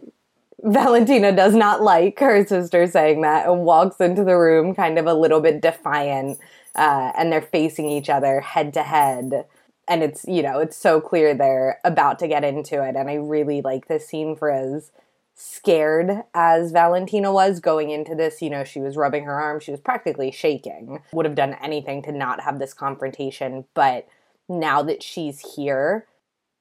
Valentina 0.63 1.36
does 1.36 1.53
not 1.53 1.82
like 1.82 2.20
her 2.20 2.46
sister 2.46 2.88
saying 2.88 3.22
that 3.22 3.48
and 3.48 3.65
walks 3.65 4.00
into 4.00 4.24
the 4.24 4.38
room 4.38 4.74
kind 4.74 4.98
of 4.98 5.05
a 5.05 5.13
little 5.13 5.41
bit 5.41 5.62
defiant. 5.62 6.39
Uh, 6.75 7.12
and 7.15 7.32
they're 7.32 7.41
facing 7.41 7.88
each 7.88 8.10
other 8.10 8.41
head 8.41 8.74
to 8.74 8.82
head. 8.82 9.46
And 9.88 10.01
it's, 10.01 10.25
you 10.25 10.41
know, 10.41 10.60
it's 10.60 10.77
so 10.77 11.00
clear 11.01 11.36
they're 11.36 11.79
about 11.84 12.17
to 12.20 12.27
get 12.27 12.43
into 12.43 12.84
it. 12.84 12.96
And 12.96 13.10
I 13.10 13.15
really 13.15 13.62
like 13.62 13.88
this 13.88 14.08
scene 14.08 14.36
for 14.36 14.50
as 14.50 14.91
scared 15.36 16.24
as 16.34 16.72
Valentina 16.72 17.32
was 17.32 17.60
going 17.60 17.89
into 17.89 18.15
this. 18.15 18.41
You 18.41 18.50
know, 18.50 18.63
she 18.63 18.79
was 18.79 18.96
rubbing 18.96 19.25
her 19.25 19.39
arm, 19.39 19.60
she 19.60 19.72
was 19.72 19.82
practically 19.82 20.32
shaking, 20.32 21.01
would 21.12 21.25
have 21.25 21.36
done 21.36 21.58
anything 21.62 22.01
to 22.03 22.12
not 22.12 22.41
have 22.41 22.58
this 22.58 22.74
confrontation. 22.74 23.65
But 23.74 24.08
now 24.48 24.82
that 24.84 25.03
she's 25.03 25.55
here, 25.55 26.08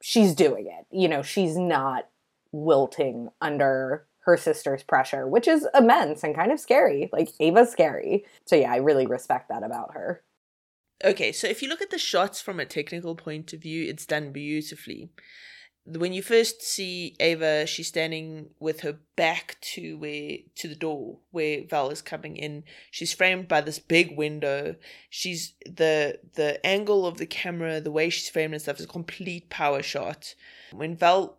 she's 0.02 0.34
doing 0.34 0.66
it. 0.66 0.86
You 0.90 1.08
know, 1.08 1.22
she's 1.22 1.56
not 1.56 2.08
wilting 2.52 3.28
under 3.40 4.06
her 4.20 4.36
sister's 4.36 4.82
pressure, 4.82 5.26
which 5.26 5.48
is 5.48 5.66
immense 5.74 6.22
and 6.22 6.34
kind 6.34 6.52
of 6.52 6.60
scary. 6.60 7.10
Like 7.12 7.30
Ava's 7.40 7.70
scary. 7.70 8.24
So 8.46 8.56
yeah, 8.56 8.72
I 8.72 8.76
really 8.76 9.06
respect 9.06 9.48
that 9.48 9.64
about 9.64 9.94
her. 9.94 10.22
Okay, 11.04 11.32
so 11.32 11.48
if 11.48 11.62
you 11.62 11.68
look 11.68 11.82
at 11.82 11.90
the 11.90 11.98
shots 11.98 12.40
from 12.40 12.60
a 12.60 12.64
technical 12.64 13.16
point 13.16 13.52
of 13.52 13.60
view, 13.60 13.88
it's 13.88 14.06
done 14.06 14.30
beautifully. 14.30 15.10
When 15.84 16.12
you 16.12 16.22
first 16.22 16.62
see 16.62 17.16
Ava, 17.18 17.66
she's 17.66 17.88
standing 17.88 18.50
with 18.60 18.82
her 18.82 18.98
back 19.16 19.56
to 19.72 19.98
where 19.98 20.36
to 20.54 20.68
the 20.68 20.76
door 20.76 21.18
where 21.32 21.64
Val 21.68 21.90
is 21.90 22.00
coming 22.00 22.36
in. 22.36 22.62
She's 22.92 23.12
framed 23.12 23.48
by 23.48 23.62
this 23.62 23.80
big 23.80 24.16
window. 24.16 24.76
She's 25.10 25.54
the 25.66 26.20
the 26.34 26.64
angle 26.64 27.04
of 27.04 27.18
the 27.18 27.26
camera, 27.26 27.80
the 27.80 27.90
way 27.90 28.10
she's 28.10 28.28
framed 28.28 28.54
and 28.54 28.62
stuff 28.62 28.78
is 28.78 28.84
a 28.84 28.88
complete 28.88 29.50
power 29.50 29.82
shot. 29.82 30.36
When 30.70 30.94
Val 30.94 31.38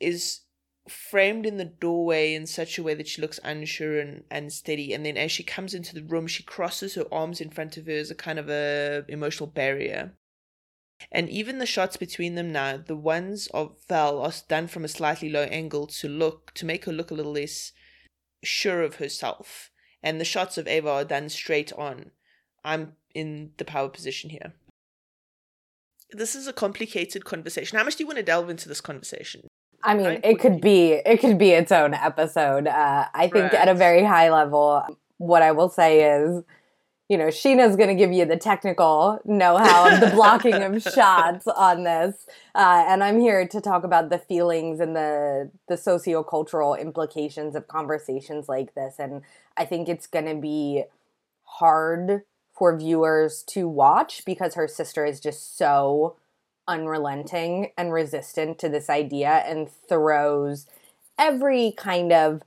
is 0.00 0.40
framed 0.88 1.46
in 1.46 1.56
the 1.56 1.64
doorway 1.64 2.34
in 2.34 2.46
such 2.46 2.76
a 2.76 2.82
way 2.82 2.94
that 2.94 3.08
she 3.08 3.22
looks 3.22 3.40
unsure 3.42 3.98
and, 3.98 4.24
and 4.30 4.52
steady 4.52 4.92
and 4.92 5.06
then 5.06 5.16
as 5.16 5.32
she 5.32 5.42
comes 5.42 5.72
into 5.72 5.94
the 5.94 6.02
room 6.02 6.26
she 6.26 6.42
crosses 6.42 6.94
her 6.94 7.06
arms 7.10 7.40
in 7.40 7.48
front 7.48 7.76
of 7.76 7.86
her 7.86 7.92
as 7.92 8.10
a 8.10 8.14
kind 8.14 8.38
of 8.38 8.50
a 8.50 9.04
emotional 9.08 9.46
barrier. 9.46 10.12
And 11.10 11.28
even 11.28 11.58
the 11.58 11.66
shots 11.66 11.96
between 11.96 12.34
them 12.34 12.52
now 12.52 12.76
the 12.76 12.96
ones 12.96 13.46
of 13.48 13.76
val 13.88 14.20
are 14.20 14.32
done 14.48 14.66
from 14.66 14.84
a 14.84 14.88
slightly 14.88 15.30
low 15.30 15.44
angle 15.44 15.86
to 15.86 16.08
look 16.08 16.52
to 16.54 16.66
make 16.66 16.84
her 16.84 16.92
look 16.92 17.10
a 17.10 17.14
little 17.14 17.32
less 17.32 17.72
sure 18.42 18.82
of 18.82 18.96
herself. 18.96 19.70
And 20.02 20.20
the 20.20 20.24
shots 20.24 20.58
of 20.58 20.68
ava 20.68 20.90
are 20.90 21.04
done 21.04 21.30
straight 21.30 21.72
on. 21.72 22.10
I'm 22.62 22.96
in 23.14 23.52
the 23.56 23.64
power 23.64 23.88
position 23.88 24.28
here. 24.28 24.52
This 26.10 26.34
is 26.34 26.46
a 26.46 26.52
complicated 26.52 27.24
conversation. 27.24 27.78
How 27.78 27.84
much 27.84 27.96
do 27.96 28.02
you 28.02 28.06
want 28.06 28.18
to 28.18 28.22
delve 28.22 28.50
into 28.50 28.68
this 28.68 28.82
conversation 28.82 29.48
I 29.84 29.94
mean, 29.94 30.20
it 30.24 30.40
could 30.40 30.60
be 30.60 30.92
it 30.92 31.20
could 31.20 31.38
be 31.38 31.50
its 31.50 31.70
own 31.70 31.94
episode. 31.94 32.66
Uh, 32.66 33.06
I 33.14 33.28
think 33.28 33.52
right. 33.52 33.54
at 33.54 33.68
a 33.68 33.74
very 33.74 34.02
high 34.02 34.30
level, 34.30 34.84
what 35.18 35.42
I 35.42 35.52
will 35.52 35.68
say 35.68 36.10
is, 36.10 36.42
you 37.08 37.18
know, 37.18 37.26
Sheena's 37.26 37.76
going 37.76 37.90
to 37.90 37.94
give 37.94 38.10
you 38.10 38.24
the 38.24 38.38
technical 38.38 39.20
know-how 39.26 39.92
of 39.92 40.00
the 40.00 40.10
blocking 40.14 40.54
of 40.54 40.82
shots 40.94 41.46
on 41.46 41.84
this, 41.84 42.26
uh, 42.54 42.84
and 42.88 43.04
I'm 43.04 43.20
here 43.20 43.46
to 43.46 43.60
talk 43.60 43.84
about 43.84 44.08
the 44.08 44.18
feelings 44.18 44.80
and 44.80 44.96
the 44.96 45.50
the 45.68 45.74
sociocultural 45.74 46.80
implications 46.80 47.54
of 47.54 47.68
conversations 47.68 48.48
like 48.48 48.74
this. 48.74 48.96
And 48.98 49.22
I 49.56 49.66
think 49.66 49.88
it's 49.88 50.06
going 50.06 50.26
to 50.26 50.34
be 50.34 50.84
hard 51.44 52.22
for 52.54 52.76
viewers 52.76 53.42
to 53.42 53.68
watch 53.68 54.24
because 54.24 54.54
her 54.54 54.68
sister 54.68 55.04
is 55.04 55.20
just 55.20 55.58
so 55.58 56.16
unrelenting 56.66 57.70
and 57.76 57.92
resistant 57.92 58.58
to 58.58 58.68
this 58.68 58.88
idea 58.88 59.44
and 59.46 59.70
throws 59.70 60.66
every 61.18 61.72
kind 61.76 62.12
of 62.12 62.42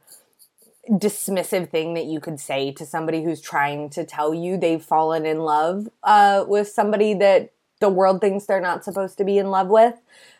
dismissive 0.89 1.69
thing 1.69 1.93
that 1.93 2.05
you 2.05 2.19
could 2.19 2.39
say 2.39 2.71
to 2.71 2.85
somebody 2.85 3.23
who's 3.23 3.41
trying 3.41 3.89
to 3.89 4.05
tell 4.05 4.33
you 4.33 4.57
they've 4.57 4.83
fallen 4.83 5.25
in 5.25 5.39
love 5.39 5.87
uh, 6.03 6.45
with 6.47 6.67
somebody 6.67 7.13
that 7.13 7.51
the 7.79 7.89
world 7.89 8.21
thinks 8.21 8.45
they're 8.45 8.61
not 8.61 8.83
supposed 8.83 9.17
to 9.17 9.23
be 9.23 9.37
in 9.37 9.51
love 9.51 9.67
with. 9.67 9.95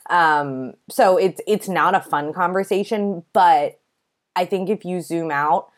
Um, 0.10 0.74
so 0.89 1.17
it's 1.17 1.41
it's 1.46 1.67
not 1.67 1.96
a 1.96 2.00
fun 2.00 2.34
conversation, 2.34 3.24
but 3.34 3.79
I 4.36 4.46
think 4.46 4.69
if 4.69 4.86
you 4.86 5.01
zoom 5.01 5.31
out 5.31 5.69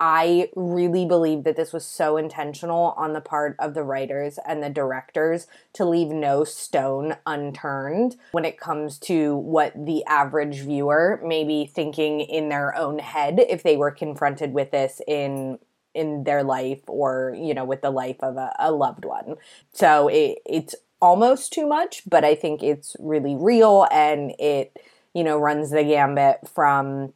I 0.00 0.48
really 0.54 1.04
believe 1.04 1.42
that 1.42 1.56
this 1.56 1.72
was 1.72 1.84
so 1.84 2.16
intentional 2.16 2.94
on 2.96 3.14
the 3.14 3.20
part 3.20 3.56
of 3.58 3.74
the 3.74 3.82
writers 3.82 4.38
and 4.46 4.62
the 4.62 4.70
directors 4.70 5.48
to 5.72 5.84
leave 5.84 6.08
no 6.08 6.44
stone 6.44 7.16
unturned 7.26 8.16
when 8.30 8.44
it 8.44 8.60
comes 8.60 8.98
to 9.00 9.36
what 9.36 9.72
the 9.74 10.04
average 10.04 10.60
viewer 10.60 11.20
may 11.24 11.42
be 11.42 11.66
thinking 11.66 12.20
in 12.20 12.48
their 12.48 12.76
own 12.76 13.00
head 13.00 13.40
if 13.48 13.64
they 13.64 13.76
were 13.76 13.90
confronted 13.90 14.52
with 14.52 14.70
this 14.70 15.00
in 15.08 15.58
in 15.94 16.22
their 16.22 16.44
life 16.44 16.82
or 16.86 17.34
you 17.36 17.52
know 17.52 17.64
with 17.64 17.82
the 17.82 17.90
life 17.90 18.18
of 18.20 18.36
a, 18.36 18.54
a 18.60 18.70
loved 18.70 19.04
one. 19.04 19.34
So 19.72 20.06
it, 20.06 20.38
it's 20.46 20.76
almost 21.00 21.52
too 21.52 21.64
much 21.64 22.02
but 22.10 22.24
i 22.24 22.34
think 22.34 22.60
it's 22.60 22.96
really 22.98 23.36
real 23.36 23.86
and 23.92 24.32
it 24.40 24.76
you 25.14 25.22
know 25.22 25.38
runs 25.38 25.70
the 25.70 25.84
gambit 25.84 26.38
from 26.52 27.12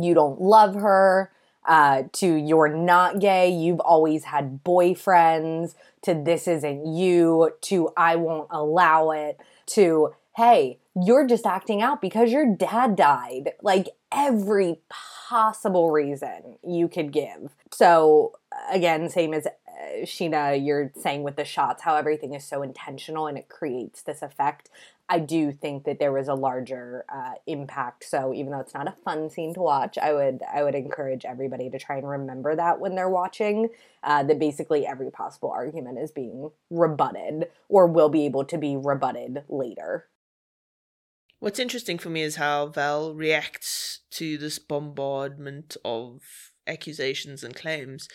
you 0.00 0.12
don't 0.12 0.40
love 0.40 0.74
her 0.74 1.30
uh, 1.64 2.04
to 2.12 2.34
you're 2.34 2.68
not 2.68 3.20
gay, 3.20 3.50
you've 3.50 3.80
always 3.80 4.24
had 4.24 4.64
boyfriends, 4.64 5.74
to 6.02 6.14
this 6.14 6.48
isn't 6.48 6.86
you, 6.86 7.52
to 7.62 7.90
I 7.96 8.16
won't 8.16 8.48
allow 8.50 9.10
it, 9.10 9.38
to 9.66 10.14
hey, 10.36 10.78
you're 10.94 11.26
just 11.26 11.46
acting 11.46 11.82
out 11.82 12.00
because 12.00 12.32
your 12.32 12.46
dad 12.56 12.96
died. 12.96 13.52
Like 13.62 13.88
every 14.10 14.80
possible 14.88 15.90
reason 15.90 16.58
you 16.66 16.88
could 16.88 17.12
give. 17.12 17.54
So, 17.70 18.32
again, 18.70 19.08
same 19.08 19.32
as 19.32 19.46
uh, 19.46 19.50
Sheena, 20.02 20.64
you're 20.64 20.92
saying 20.96 21.22
with 21.22 21.36
the 21.36 21.44
shots, 21.44 21.82
how 21.82 21.96
everything 21.96 22.34
is 22.34 22.44
so 22.44 22.62
intentional 22.62 23.26
and 23.26 23.38
it 23.38 23.48
creates 23.48 24.02
this 24.02 24.22
effect. 24.22 24.68
I 25.08 25.18
do 25.18 25.52
think 25.52 25.84
that 25.84 25.98
there 25.98 26.12
was 26.12 26.28
a 26.28 26.34
larger 26.34 27.04
uh, 27.14 27.34
impact. 27.46 28.04
So 28.04 28.32
even 28.32 28.52
though 28.52 28.60
it's 28.60 28.74
not 28.74 28.88
a 28.88 28.94
fun 29.04 29.28
scene 29.28 29.52
to 29.54 29.60
watch, 29.60 29.98
I 29.98 30.12
would 30.12 30.40
I 30.52 30.62
would 30.62 30.74
encourage 30.74 31.24
everybody 31.24 31.68
to 31.70 31.78
try 31.78 31.96
and 31.96 32.08
remember 32.08 32.56
that 32.56 32.80
when 32.80 32.94
they're 32.94 33.10
watching. 33.10 33.68
Uh, 34.04 34.22
that 34.24 34.38
basically 34.38 34.84
every 34.86 35.10
possible 35.10 35.50
argument 35.50 35.98
is 35.98 36.10
being 36.10 36.50
rebutted 36.70 37.48
or 37.68 37.86
will 37.86 38.08
be 38.08 38.24
able 38.24 38.44
to 38.44 38.58
be 38.58 38.76
rebutted 38.76 39.44
later. 39.48 40.08
What's 41.38 41.58
interesting 41.58 41.98
for 41.98 42.08
me 42.08 42.22
is 42.22 42.36
how 42.36 42.66
Val 42.66 43.14
reacts 43.14 44.00
to 44.12 44.38
this 44.38 44.58
bombardment 44.58 45.76
of 45.84 46.22
accusations 46.66 47.42
and 47.42 47.54
claims. 47.54 48.08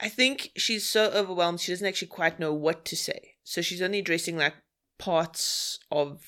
I 0.00 0.08
think 0.08 0.52
she's 0.56 0.88
so 0.88 1.10
overwhelmed 1.10 1.60
she 1.60 1.72
doesn't 1.72 1.86
actually 1.86 2.08
quite 2.08 2.40
know 2.40 2.54
what 2.54 2.84
to 2.86 2.96
say. 2.96 3.34
So 3.44 3.60
she's 3.60 3.82
only 3.82 3.98
addressing 3.98 4.36
like 4.36 4.54
parts 5.00 5.80
of 5.90 6.22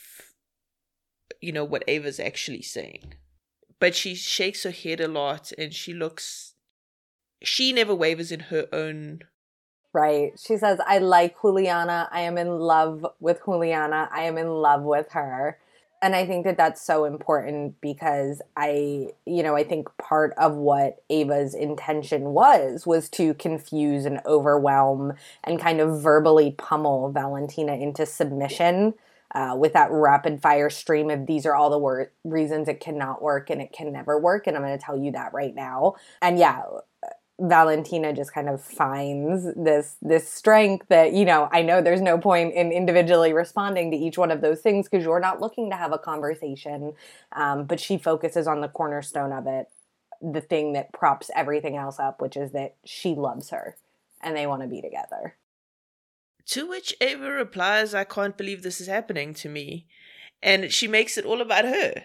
you 1.40 1.52
know 1.52 1.64
what 1.64 1.84
Ava's 1.86 2.18
actually 2.18 2.62
saying. 2.62 3.14
But 3.78 3.94
she 3.94 4.14
shakes 4.14 4.62
her 4.62 4.70
head 4.70 5.00
a 5.00 5.08
lot 5.08 5.52
and 5.58 5.74
she 5.74 5.92
looks 5.92 6.54
she 7.42 7.72
never 7.72 7.94
wavers 7.94 8.32
in 8.32 8.40
her 8.40 8.66
own 8.72 9.20
Right. 9.94 10.32
She 10.38 10.56
says, 10.56 10.78
I 10.86 10.98
like 10.98 11.36
Juliana. 11.42 12.08
I 12.10 12.22
am 12.22 12.38
in 12.38 12.48
love 12.48 13.04
with 13.20 13.40
Juliana. 13.44 14.08
I 14.10 14.22
am 14.22 14.38
in 14.38 14.48
love 14.48 14.84
with 14.84 15.12
her 15.12 15.58
and 16.02 16.16
I 16.16 16.26
think 16.26 16.44
that 16.44 16.56
that's 16.56 16.82
so 16.82 17.04
important 17.04 17.80
because 17.80 18.42
I, 18.56 19.10
you 19.24 19.42
know, 19.44 19.54
I 19.54 19.62
think 19.62 19.88
part 19.98 20.34
of 20.36 20.56
what 20.56 21.02
Ava's 21.08 21.54
intention 21.54 22.32
was 22.32 22.86
was 22.86 23.08
to 23.10 23.34
confuse 23.34 24.04
and 24.04 24.20
overwhelm 24.26 25.12
and 25.44 25.60
kind 25.60 25.80
of 25.80 26.02
verbally 26.02 26.56
pummel 26.58 27.12
Valentina 27.12 27.74
into 27.74 28.04
submission 28.04 28.94
uh, 29.34 29.54
with 29.56 29.72
that 29.74 29.90
rapid 29.92 30.42
fire 30.42 30.68
stream 30.70 31.08
of 31.08 31.26
these 31.26 31.46
are 31.46 31.54
all 31.54 31.70
the 31.70 31.78
wor- 31.78 32.10
reasons 32.24 32.68
it 32.68 32.80
cannot 32.80 33.22
work 33.22 33.48
and 33.48 33.62
it 33.62 33.72
can 33.72 33.92
never 33.92 34.18
work, 34.18 34.46
and 34.46 34.56
I'm 34.56 34.62
going 34.62 34.76
to 34.78 34.84
tell 34.84 34.98
you 34.98 35.12
that 35.12 35.32
right 35.32 35.54
now. 35.54 35.94
And 36.20 36.38
yeah, 36.38 36.62
Valentina 37.40 38.12
just 38.12 38.32
kind 38.32 38.48
of 38.48 38.62
finds 38.62 39.44
this 39.56 39.96
this 40.02 40.28
strength 40.28 40.86
that 40.88 41.12
you 41.12 41.24
know 41.24 41.48
I 41.50 41.62
know 41.62 41.80
there's 41.80 42.00
no 42.00 42.18
point 42.18 42.54
in 42.54 42.70
individually 42.72 43.32
responding 43.32 43.90
to 43.90 43.96
each 43.96 44.18
one 44.18 44.30
of 44.30 44.40
those 44.40 44.60
things 44.60 44.88
because 44.88 45.04
you're 45.04 45.20
not 45.20 45.40
looking 45.40 45.70
to 45.70 45.76
have 45.76 45.92
a 45.92 45.98
conversation, 45.98 46.94
um, 47.32 47.64
but 47.64 47.80
she 47.80 47.98
focuses 47.98 48.46
on 48.46 48.60
the 48.60 48.68
cornerstone 48.68 49.32
of 49.32 49.46
it, 49.46 49.66
the 50.20 50.40
thing 50.40 50.74
that 50.74 50.92
props 50.92 51.30
everything 51.34 51.76
else 51.76 51.98
up, 51.98 52.20
which 52.20 52.36
is 52.36 52.52
that 52.52 52.76
she 52.84 53.14
loves 53.14 53.50
her, 53.50 53.76
and 54.22 54.36
they 54.36 54.46
want 54.46 54.62
to 54.62 54.68
be 54.68 54.80
together. 54.80 55.36
To 56.46 56.68
which 56.68 56.94
Ava 57.00 57.30
replies, 57.30 57.94
I 57.94 58.04
can't 58.04 58.36
believe 58.36 58.62
this 58.62 58.80
is 58.80 58.88
happening 58.88 59.32
to 59.34 59.48
me. 59.48 59.86
And 60.42 60.72
she 60.72 60.88
makes 60.88 61.16
it 61.16 61.24
all 61.24 61.40
about 61.40 61.64
her. 61.64 62.04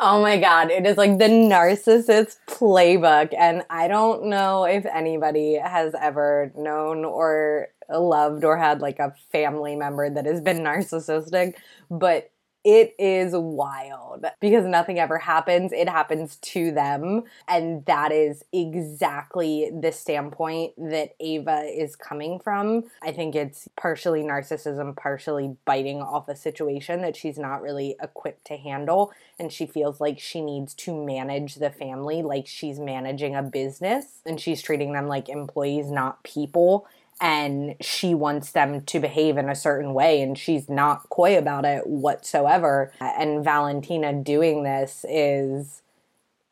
Oh 0.00 0.22
my 0.22 0.38
god, 0.38 0.70
it 0.70 0.86
is 0.86 0.96
like 0.96 1.18
the 1.18 1.24
narcissist 1.24 2.36
playbook. 2.48 3.34
And 3.36 3.64
I 3.68 3.88
don't 3.88 4.26
know 4.26 4.64
if 4.64 4.86
anybody 4.86 5.54
has 5.54 5.94
ever 6.00 6.52
known 6.56 7.04
or 7.04 7.68
loved 7.90 8.44
or 8.44 8.56
had 8.56 8.80
like 8.80 9.00
a 9.00 9.14
family 9.32 9.74
member 9.74 10.08
that 10.08 10.24
has 10.26 10.40
been 10.40 10.58
narcissistic, 10.58 11.54
but 11.90 12.30
it 12.64 12.94
is 12.98 13.34
wild 13.34 14.26
because 14.40 14.64
nothing 14.64 14.98
ever 14.98 15.18
happens. 15.18 15.72
It 15.72 15.88
happens 15.88 16.36
to 16.36 16.72
them. 16.72 17.22
And 17.46 17.84
that 17.86 18.12
is 18.12 18.44
exactly 18.52 19.70
the 19.70 19.92
standpoint 19.92 20.72
that 20.76 21.14
Ava 21.20 21.62
is 21.62 21.94
coming 21.96 22.40
from. 22.40 22.84
I 23.02 23.12
think 23.12 23.34
it's 23.34 23.68
partially 23.76 24.22
narcissism, 24.22 24.96
partially 24.96 25.56
biting 25.64 26.02
off 26.02 26.28
a 26.28 26.36
situation 26.36 27.02
that 27.02 27.16
she's 27.16 27.38
not 27.38 27.62
really 27.62 27.96
equipped 28.02 28.46
to 28.46 28.56
handle. 28.56 29.12
And 29.38 29.52
she 29.52 29.66
feels 29.66 30.00
like 30.00 30.18
she 30.18 30.40
needs 30.40 30.74
to 30.74 30.94
manage 30.94 31.56
the 31.56 31.70
family 31.70 32.22
like 32.22 32.46
she's 32.46 32.80
managing 32.80 33.36
a 33.36 33.42
business 33.42 34.20
and 34.26 34.40
she's 34.40 34.60
treating 34.60 34.92
them 34.92 35.06
like 35.06 35.28
employees, 35.28 35.90
not 35.90 36.22
people 36.24 36.86
and 37.20 37.74
she 37.80 38.14
wants 38.14 38.52
them 38.52 38.82
to 38.82 39.00
behave 39.00 39.36
in 39.36 39.48
a 39.48 39.54
certain 39.54 39.92
way 39.94 40.22
and 40.22 40.38
she's 40.38 40.68
not 40.68 41.08
coy 41.08 41.36
about 41.36 41.64
it 41.64 41.86
whatsoever. 41.86 42.92
And 43.00 43.44
valentina 43.44 44.12
doing 44.12 44.62
this 44.62 45.04
is 45.08 45.82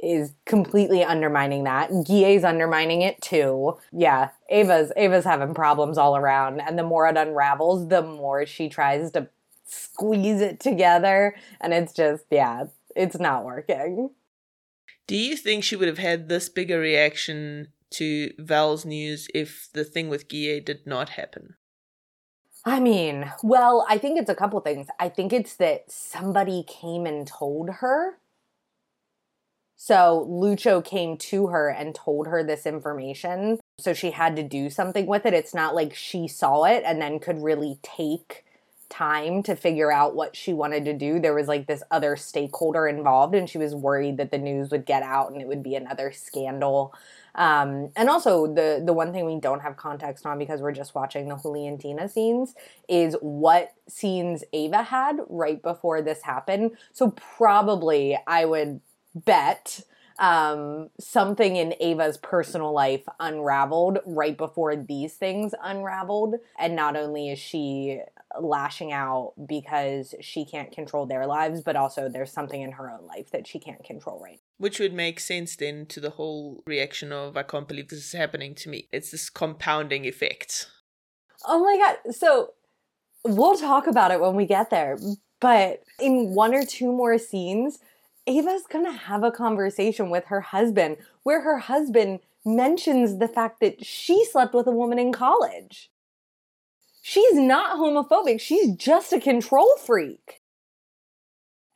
is 0.02 0.34
completely 0.44 1.02
undermining 1.02 1.64
that. 1.64 1.88
Guille's 2.04 2.44
undermining 2.44 3.02
it 3.02 3.20
too. 3.22 3.78
Yeah 3.92 4.30
ava's 4.50 4.92
ava's 4.96 5.24
having 5.24 5.54
problems 5.54 5.98
all 5.98 6.16
around 6.16 6.60
and 6.60 6.78
the 6.78 6.82
more 6.82 7.06
it 7.08 7.16
unravels 7.16 7.88
the 7.88 8.02
more 8.02 8.46
she 8.46 8.68
tries 8.68 9.10
to 9.12 9.28
squeeze 9.64 10.40
it 10.40 10.60
together 10.60 11.34
and 11.60 11.72
it's 11.72 11.92
just 11.92 12.24
yeah 12.30 12.64
it's 12.94 13.18
not 13.18 13.44
working. 13.44 14.10
Do 15.06 15.16
you 15.16 15.36
think 15.36 15.62
she 15.62 15.76
would 15.76 15.88
have 15.88 15.98
had 15.98 16.28
this 16.28 16.48
bigger 16.48 16.80
reaction 16.80 17.68
to 17.96 18.32
Val's 18.38 18.84
news 18.84 19.28
if 19.34 19.68
the 19.72 19.84
thing 19.84 20.08
with 20.08 20.28
Guille 20.28 20.60
did 20.64 20.86
not 20.86 21.10
happen? 21.10 21.56
I 22.64 22.80
mean, 22.80 23.30
well, 23.44 23.86
I 23.88 23.96
think 23.96 24.18
it's 24.18 24.30
a 24.30 24.34
couple 24.34 24.58
things. 24.60 24.88
I 24.98 25.08
think 25.08 25.32
it's 25.32 25.54
that 25.56 25.84
somebody 25.88 26.64
came 26.66 27.06
and 27.06 27.26
told 27.26 27.70
her. 27.80 28.18
So 29.76 30.26
Lucho 30.28 30.84
came 30.84 31.16
to 31.18 31.48
her 31.48 31.68
and 31.68 31.94
told 31.94 32.26
her 32.26 32.42
this 32.42 32.66
information. 32.66 33.60
So 33.78 33.92
she 33.94 34.10
had 34.10 34.34
to 34.36 34.42
do 34.42 34.70
something 34.70 35.06
with 35.06 35.26
it. 35.26 35.34
It's 35.34 35.54
not 35.54 35.74
like 35.74 35.94
she 35.94 36.26
saw 36.26 36.64
it 36.64 36.82
and 36.84 37.00
then 37.00 37.20
could 37.20 37.42
really 37.42 37.78
take 37.82 38.45
time 38.88 39.42
to 39.44 39.56
figure 39.56 39.92
out 39.92 40.14
what 40.14 40.36
she 40.36 40.52
wanted 40.52 40.84
to 40.84 40.92
do. 40.92 41.18
There 41.18 41.34
was 41.34 41.48
like 41.48 41.66
this 41.66 41.82
other 41.90 42.16
stakeholder 42.16 42.86
involved, 42.86 43.34
and 43.34 43.48
she 43.48 43.58
was 43.58 43.74
worried 43.74 44.16
that 44.18 44.30
the 44.30 44.38
news 44.38 44.70
would 44.70 44.86
get 44.86 45.02
out 45.02 45.32
and 45.32 45.40
it 45.40 45.48
would 45.48 45.62
be 45.62 45.74
another 45.74 46.12
scandal 46.12 46.94
um, 47.36 47.90
and 47.96 48.08
also 48.08 48.46
the 48.46 48.82
the 48.84 48.94
one 48.94 49.12
thing 49.12 49.26
we 49.26 49.38
don't 49.38 49.60
have 49.60 49.76
context 49.76 50.24
on 50.24 50.38
because 50.38 50.62
we're 50.62 50.72
just 50.72 50.94
watching 50.94 51.28
the 51.28 51.36
Juliantina 51.36 52.10
scenes 52.10 52.54
is 52.88 53.14
what 53.20 53.74
scenes 53.88 54.42
Ava 54.54 54.82
had 54.82 55.18
right 55.28 55.62
before 55.62 56.00
this 56.00 56.22
happened. 56.22 56.72
So 56.92 57.10
probably 57.36 58.18
I 58.26 58.46
would 58.46 58.80
bet 59.14 59.82
um, 60.18 60.88
something 60.98 61.56
in 61.56 61.74
Ava's 61.78 62.16
personal 62.16 62.72
life 62.72 63.04
unraveled 63.20 63.98
right 64.06 64.36
before 64.36 64.74
these 64.74 65.12
things 65.12 65.54
unraveled. 65.62 66.36
And 66.58 66.74
not 66.74 66.96
only 66.96 67.28
is 67.28 67.38
she 67.38 68.00
lashing 68.40 68.92
out 68.92 69.34
because 69.48 70.14
she 70.20 70.44
can't 70.44 70.72
control 70.72 71.06
their 71.06 71.26
lives, 71.26 71.60
but 71.60 71.76
also 71.76 72.08
there's 72.08 72.32
something 72.32 72.60
in 72.60 72.72
her 72.72 72.90
own 72.90 73.06
life 73.06 73.30
that 73.30 73.46
she 73.46 73.58
can't 73.58 73.84
control 73.84 74.20
right. 74.22 74.40
Which 74.58 74.78
would 74.78 74.92
make 74.92 75.20
sense 75.20 75.56
then 75.56 75.86
to 75.86 76.00
the 76.00 76.10
whole 76.10 76.62
reaction 76.66 77.12
of, 77.12 77.36
I 77.36 77.42
can't 77.42 77.68
believe 77.68 77.88
this 77.88 78.06
is 78.06 78.12
happening 78.12 78.54
to 78.56 78.68
me. 78.68 78.88
It's 78.92 79.10
this 79.10 79.30
compounding 79.30 80.04
effect. 80.04 80.68
Oh 81.46 81.62
my 81.62 81.76
God. 81.76 82.14
So 82.14 82.54
we'll 83.24 83.56
talk 83.56 83.86
about 83.86 84.10
it 84.10 84.20
when 84.20 84.34
we 84.34 84.46
get 84.46 84.70
there. 84.70 84.98
But 85.40 85.82
in 86.00 86.34
one 86.34 86.54
or 86.54 86.64
two 86.64 86.92
more 86.92 87.18
scenes, 87.18 87.78
Ava's 88.26 88.64
gonna 88.68 88.92
have 88.92 89.22
a 89.22 89.30
conversation 89.30 90.10
with 90.10 90.24
her 90.26 90.40
husband 90.40 90.96
where 91.22 91.42
her 91.42 91.58
husband 91.58 92.20
mentions 92.44 93.18
the 93.18 93.28
fact 93.28 93.60
that 93.60 93.84
she 93.84 94.24
slept 94.24 94.54
with 94.54 94.66
a 94.66 94.72
woman 94.72 94.98
in 94.98 95.12
college. 95.12 95.90
She's 97.08 97.34
not 97.34 97.76
homophobic, 97.76 98.40
she's 98.40 98.74
just 98.74 99.12
a 99.12 99.20
control 99.20 99.76
freak. 99.76 100.40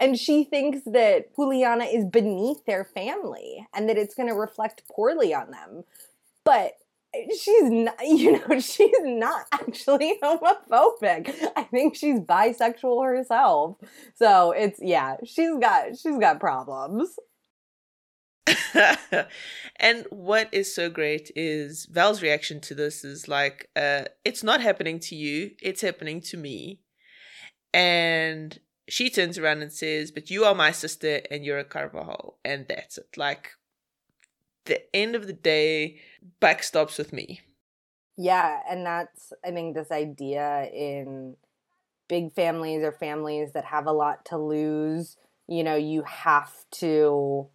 And 0.01 0.19
she 0.19 0.43
thinks 0.43 0.81
that 0.87 1.37
Juliana 1.37 1.85
is 1.85 2.05
beneath 2.05 2.65
their 2.65 2.83
family 2.83 3.65
and 3.73 3.89
that 3.89 3.97
it's 3.97 4.17
gonna 4.17 4.35
reflect 4.35 4.83
poorly 4.89 5.33
on 5.33 5.53
them. 5.53 5.85
But 6.45 6.73
she's 7.15 7.71
not 7.71 7.95
you 8.05 8.41
know 8.41 8.59
she's 8.59 8.91
not 9.03 9.47
actually 9.53 10.19
homophobic 10.23 11.35
i 11.57 11.65
think 11.65 11.97
she's 11.97 12.21
bisexual 12.21 13.05
herself 13.05 13.77
so 14.15 14.53
it's 14.53 14.79
yeah 14.81 15.17
she's 15.25 15.57
got 15.61 15.97
she's 15.97 16.19
got 16.19 16.39
problems 16.39 17.17
and 19.77 20.07
what 20.11 20.49
is 20.53 20.75
so 20.75 20.91
great 20.91 21.31
is 21.37 21.87
val's 21.87 22.23
reaction 22.23 22.61
to 22.61 22.75
this 22.75 23.05
is 23.05 23.29
like 23.29 23.69
uh 23.77 24.05
it's 24.25 24.43
not 24.43 24.61
happening 24.61 24.99
to 24.99 25.15
you 25.15 25.53
it's 25.61 25.81
happening 25.81 26.21
to 26.21 26.37
me. 26.37 26.81
And 27.73 28.59
she 28.89 29.09
turns 29.11 29.39
around 29.39 29.63
and 29.63 29.73
says 29.73 30.11
but 30.11 30.31
you 30.31 30.45
are 30.45 30.55
my 30.55 30.73
sister 30.73 31.21
and 31.31 31.45
you're 31.45 31.59
a 31.59 31.65
carvajal. 31.65 32.39
And 32.45 32.67
that's 32.69 32.99
it. 32.99 33.17
Like 33.17 33.53
the 34.65 34.95
end 34.95 35.15
of 35.15 35.27
the 35.27 35.33
day 35.33 36.01
buck 36.41 36.63
stops 36.63 36.99
with 36.99 37.13
me. 37.13 37.41
Yeah, 38.17 38.61
and 38.69 38.85
that's 38.85 39.33
I 39.45 39.51
think 39.51 39.75
this 39.75 39.91
idea 39.91 40.69
in 40.73 41.37
big 42.09 42.33
families 42.33 42.83
or 42.83 42.93
families 42.93 43.53
that 43.53 43.65
have 43.65 43.87
a 43.87 43.93
lot 43.93 44.27
to 44.27 44.37
lose, 44.37 45.17
you 45.49 45.65
know, 45.65 45.77
you 45.77 46.03
have 46.03 46.53
to 46.73 47.49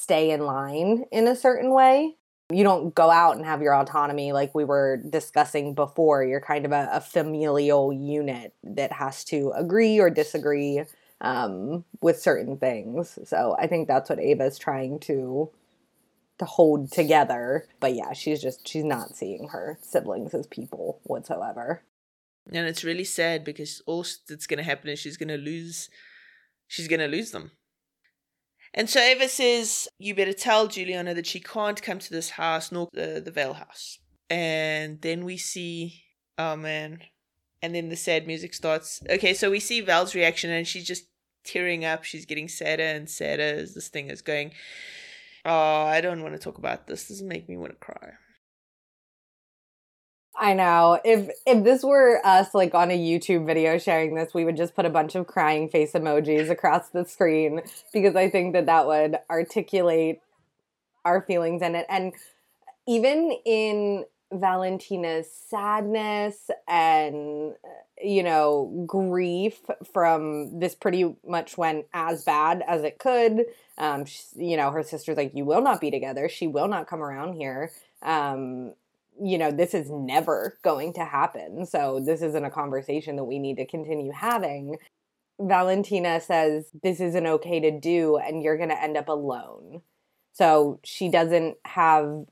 stay 0.00 0.30
in 0.30 0.40
line 0.40 1.04
in 1.12 1.26
a 1.26 1.36
certain 1.36 1.72
way. 1.72 2.16
You 2.50 2.64
don't 2.64 2.94
go 2.94 3.10
out 3.10 3.36
and 3.36 3.46
have 3.46 3.62
your 3.62 3.74
autonomy 3.74 4.32
like 4.32 4.54
we 4.54 4.64
were 4.64 5.02
discussing 5.08 5.74
before. 5.74 6.22
You're 6.24 6.40
kind 6.40 6.66
of 6.66 6.72
a, 6.72 6.88
a 6.92 7.00
familial 7.00 7.92
unit 7.92 8.54
that 8.62 8.92
has 8.92 9.24
to 9.26 9.52
agree 9.56 9.98
or 9.98 10.10
disagree 10.10 10.84
um, 11.22 11.84
with 12.00 12.20
certain 12.20 12.58
things. 12.58 13.18
So 13.24 13.56
I 13.58 13.68
think 13.68 13.88
that's 13.88 14.10
what 14.10 14.18
Ava's 14.18 14.58
trying 14.58 14.98
to 15.00 15.50
to 16.38 16.44
hold 16.44 16.90
together. 16.90 17.66
But 17.80 17.94
yeah, 17.94 18.12
she's 18.12 18.42
just 18.42 18.68
she's 18.68 18.84
not 18.84 19.16
seeing 19.16 19.48
her 19.48 19.78
siblings 19.80 20.34
as 20.34 20.46
people 20.46 21.00
whatsoever. 21.04 21.82
And 22.52 22.66
it's 22.66 22.84
really 22.84 23.04
sad 23.04 23.44
because 23.44 23.82
all 23.86 24.04
that's 24.28 24.48
going 24.48 24.58
to 24.58 24.64
happen 24.64 24.90
is 24.90 24.98
she's 24.98 25.16
going 25.16 25.28
to 25.28 25.36
lose 25.36 25.88
she's 26.66 26.88
going 26.88 27.00
to 27.00 27.06
lose 27.06 27.30
them. 27.30 27.52
And 28.74 28.88
so 28.88 29.00
Eva 29.00 29.28
says, 29.28 29.88
You 29.98 30.14
better 30.14 30.32
tell 30.32 30.66
Juliana 30.66 31.14
that 31.14 31.26
she 31.26 31.40
can't 31.40 31.82
come 31.82 31.98
to 31.98 32.10
this 32.10 32.30
house 32.30 32.72
nor 32.72 32.88
the, 32.92 33.20
the 33.24 33.30
Vale 33.30 33.54
house. 33.54 33.98
And 34.30 35.00
then 35.02 35.24
we 35.24 35.36
see, 35.36 36.04
oh 36.38 36.56
man. 36.56 37.00
And 37.60 37.74
then 37.74 37.90
the 37.90 37.96
sad 37.96 38.26
music 38.26 38.54
starts. 38.54 39.00
Okay, 39.08 39.34
so 39.34 39.50
we 39.50 39.60
see 39.60 39.80
Val's 39.80 40.14
reaction 40.14 40.50
and 40.50 40.66
she's 40.66 40.86
just 40.86 41.04
tearing 41.44 41.84
up. 41.84 42.02
She's 42.02 42.26
getting 42.26 42.48
sadder 42.48 42.82
and 42.82 43.08
sadder 43.08 43.42
as 43.42 43.74
this 43.74 43.88
thing 43.88 44.10
is 44.10 44.22
going. 44.22 44.52
Oh, 45.44 45.82
I 45.82 46.00
don't 46.00 46.22
want 46.22 46.34
to 46.34 46.40
talk 46.40 46.58
about 46.58 46.86
this. 46.86 47.04
This 47.04 47.20
make 47.20 47.48
me 47.48 47.56
want 47.56 47.72
to 47.72 47.76
cry. 47.76 48.12
I 50.34 50.54
know. 50.54 50.98
If 51.04 51.30
if 51.46 51.62
this 51.62 51.84
were 51.84 52.20
us 52.24 52.54
like 52.54 52.74
on 52.74 52.90
a 52.90 52.98
YouTube 52.98 53.46
video 53.46 53.78
sharing 53.78 54.14
this, 54.14 54.32
we 54.32 54.44
would 54.44 54.56
just 54.56 54.74
put 54.74 54.86
a 54.86 54.90
bunch 54.90 55.14
of 55.14 55.26
crying 55.26 55.68
face 55.68 55.92
emojis 55.92 56.50
across 56.50 56.88
the 56.88 57.04
screen 57.04 57.62
because 57.92 58.16
I 58.16 58.30
think 58.30 58.54
that 58.54 58.66
that 58.66 58.86
would 58.86 59.18
articulate 59.30 60.20
our 61.04 61.20
feelings 61.22 61.62
in 61.62 61.74
it. 61.74 61.86
And 61.88 62.12
even 62.86 63.32
in 63.44 64.04
Valentina's 64.32 65.30
sadness 65.30 66.50
and 66.66 67.54
you 68.02 68.22
know 68.22 68.84
grief 68.86 69.60
from 69.92 70.58
this 70.58 70.74
pretty 70.74 71.14
much 71.26 71.58
went 71.58 71.86
as 71.92 72.24
bad 72.24 72.64
as 72.66 72.82
it 72.82 72.98
could 72.98 73.44
um 73.78 74.04
she, 74.04 74.22
you 74.36 74.56
know 74.56 74.70
her 74.70 74.82
sister's 74.82 75.16
like 75.16 75.32
you 75.34 75.44
will 75.44 75.60
not 75.60 75.80
be 75.80 75.90
together 75.90 76.28
she 76.28 76.46
will 76.46 76.66
not 76.66 76.88
come 76.88 77.02
around 77.02 77.34
here 77.34 77.70
um 78.02 78.72
you 79.20 79.38
know 79.38 79.50
this 79.50 79.74
is 79.74 79.90
never 79.90 80.58
going 80.62 80.92
to 80.92 81.04
happen 81.04 81.66
so 81.66 82.00
this 82.04 82.22
isn't 82.22 82.44
a 82.44 82.50
conversation 82.50 83.16
that 83.16 83.24
we 83.24 83.38
need 83.38 83.56
to 83.56 83.66
continue 83.66 84.12
having 84.12 84.76
valentina 85.40 86.20
says 86.20 86.66
this 86.82 87.00
isn't 87.00 87.26
okay 87.26 87.60
to 87.60 87.70
do 87.78 88.16
and 88.16 88.42
you're 88.42 88.56
going 88.56 88.68
to 88.68 88.82
end 88.82 88.96
up 88.96 89.08
alone 89.08 89.82
so 90.32 90.80
she 90.82 91.10
doesn't 91.10 91.56
have 91.64 92.24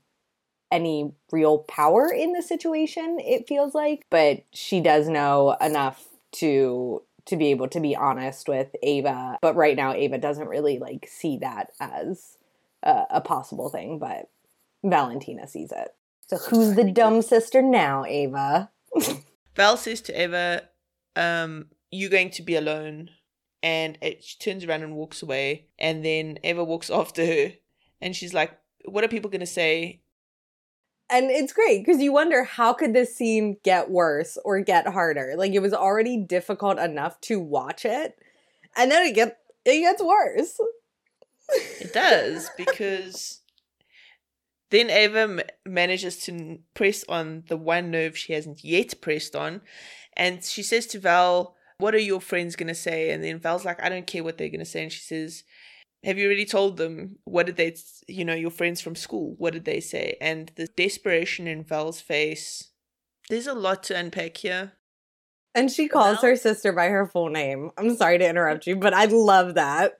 any 0.71 1.11
real 1.31 1.59
power 1.59 2.11
in 2.11 2.33
the 2.33 2.41
situation, 2.41 3.17
it 3.19 3.47
feels 3.47 3.75
like. 3.75 4.05
But 4.09 4.43
she 4.53 4.79
does 4.79 5.07
know 5.07 5.55
enough 5.61 6.07
to 6.33 7.03
to 7.25 7.37
be 7.37 7.51
able 7.51 7.67
to 7.67 7.79
be 7.79 7.95
honest 7.95 8.49
with 8.49 8.75
Ava. 8.81 9.37
But 9.41 9.55
right 9.55 9.75
now, 9.75 9.93
Ava 9.93 10.17
doesn't 10.17 10.47
really 10.47 10.79
like 10.79 11.07
see 11.07 11.37
that 11.37 11.71
as 11.79 12.37
a, 12.81 13.03
a 13.11 13.21
possible 13.21 13.69
thing, 13.69 13.99
but 13.99 14.29
Valentina 14.83 15.47
sees 15.47 15.71
it. 15.71 15.93
So 16.31 16.37
who's 16.37 16.75
the 16.75 16.89
dumb 16.89 17.21
sister 17.21 17.61
now, 17.61 18.05
Ava? 18.05 18.71
Val 19.57 19.75
says 19.75 19.99
to 20.03 20.13
Ava, 20.13 20.69
um, 21.17 21.65
"You're 21.91 22.09
going 22.09 22.29
to 22.31 22.41
be 22.41 22.55
alone," 22.55 23.09
and 23.61 23.97
it, 24.01 24.23
she 24.23 24.39
turns 24.39 24.63
around 24.63 24.83
and 24.83 24.95
walks 24.95 25.21
away. 25.21 25.67
And 25.77 26.05
then 26.05 26.39
Ava 26.45 26.63
walks 26.63 26.89
after 27.01 27.25
her, 27.25 27.51
and 27.99 28.15
she's 28.15 28.33
like, 28.33 28.57
"What 28.85 29.03
are 29.03 29.09
people 29.09 29.29
going 29.29 29.41
to 29.41 29.45
say?" 29.45 30.03
and 31.09 31.29
it's 31.29 31.51
great 31.51 31.85
because 31.85 32.01
you 32.01 32.13
wonder 32.13 32.45
how 32.45 32.71
could 32.71 32.93
this 32.93 33.13
scene 33.13 33.57
get 33.65 33.91
worse 33.91 34.37
or 34.45 34.61
get 34.61 34.87
harder 34.87 35.33
like 35.35 35.51
it 35.51 35.59
was 35.59 35.73
already 35.73 36.15
difficult 36.15 36.79
enough 36.79 37.19
to 37.19 37.37
watch 37.37 37.83
it 37.83 38.17
and 38.77 38.89
then 38.89 39.05
it 39.05 39.13
get 39.13 39.39
it 39.65 39.81
gets 39.81 40.01
worse 40.01 40.57
it 41.81 41.91
does 41.91 42.49
because 42.55 43.40
then 44.71 44.89
ava 44.89 45.43
manages 45.65 46.17
to 46.17 46.59
press 46.73 47.05
on 47.07 47.43
the 47.47 47.57
one 47.57 47.91
nerve 47.91 48.17
she 48.17 48.33
hasn't 48.33 48.63
yet 48.63 48.99
pressed 49.01 49.35
on 49.35 49.61
and 50.17 50.43
she 50.43 50.63
says 50.63 50.87
to 50.87 50.99
val 50.99 51.55
what 51.81 51.95
are 51.95 51.99
your 51.99 52.21
friends 52.21 52.55
going 52.55 52.67
to 52.67 52.75
say? 52.75 53.09
And 53.09 53.23
then 53.23 53.39
val's 53.39 53.65
like 53.65 53.83
i 53.83 53.89
don't 53.89 54.07
care 54.07 54.23
what 54.23 54.37
they're 54.37 54.49
going 54.49 54.59
to 54.59 54.65
say. 54.65 54.83
And 54.83 54.91
she 54.91 55.01
says 55.01 55.43
have 56.03 56.17
you 56.17 56.25
already 56.25 56.45
told 56.45 56.77
them 56.77 57.17
what 57.25 57.45
did 57.45 57.57
they 57.57 57.75
you 58.07 58.23
know 58.23 58.33
your 58.33 58.51
friends 58.51 58.79
from 58.81 58.95
school 58.95 59.35
what 59.37 59.53
did 59.53 59.65
they 59.65 59.79
say? 59.79 60.15
And 60.21 60.51
the 60.55 60.67
desperation 60.67 61.47
in 61.47 61.63
val's 61.63 61.99
face 61.99 62.69
there's 63.29 63.47
a 63.47 63.53
lot 63.53 63.83
to 63.83 63.97
unpack 63.97 64.37
here. 64.37 64.73
And 65.53 65.69
she 65.69 65.87
calls 65.87 66.21
Val? 66.21 66.31
her 66.31 66.35
sister 66.35 66.71
by 66.71 66.87
her 66.87 67.05
full 67.05 67.29
name. 67.29 67.71
I'm 67.77 67.95
sorry 67.95 68.17
to 68.19 68.29
interrupt 68.29 68.67
you 68.67 68.75
but 68.75 68.93
i 68.93 69.05
love 69.05 69.55
that. 69.55 69.99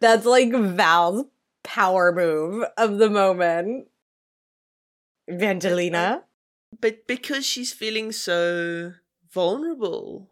That's 0.00 0.26
like 0.26 0.52
val's 0.52 1.26
power 1.62 2.12
move 2.12 2.64
of 2.76 2.98
the 2.98 3.08
moment 3.08 3.88
evangelina 5.30 6.24
but 6.80 7.06
because 7.06 7.46
she's 7.46 7.72
feeling 7.72 8.12
so 8.12 8.92
vulnerable 9.32 10.28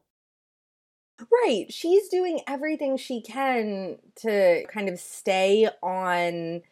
Right. 1.31 1.66
She's 1.72 2.09
doing 2.09 2.40
everything 2.48 2.96
she 2.96 3.20
can 3.20 3.98
to 4.16 4.64
kind 4.68 4.88
of 4.88 4.98
stay 4.98 5.68
on 5.83 6.62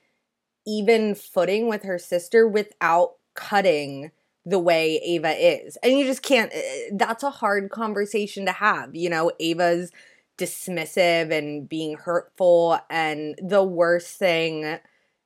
even 0.66 1.14
footing 1.14 1.68
with 1.68 1.84
her 1.84 1.98
sister 1.98 2.48
without 2.48 3.14
cutting 3.34 4.12
the 4.46 4.58
way 4.58 4.98
Ava 5.04 5.32
is. 5.38 5.78
And 5.82 5.98
you 5.98 6.06
just 6.06 6.22
can't, 6.22 6.52
eh, 6.54 6.58
eh, 6.58 6.90
that's 6.94 7.22
a 7.22 7.30
hard 7.30 7.70
conversation 7.70 8.46
to 8.46 8.52
have. 8.52 8.94
You 8.96 9.10
know, 9.10 9.32
Ava's 9.40 9.92
dismissive 10.38 11.32
and 11.32 11.68
being 11.68 11.96
hurtful. 11.96 12.78
And 12.90 13.38
the 13.42 13.64
worst 13.64 14.18
thing 14.18 14.78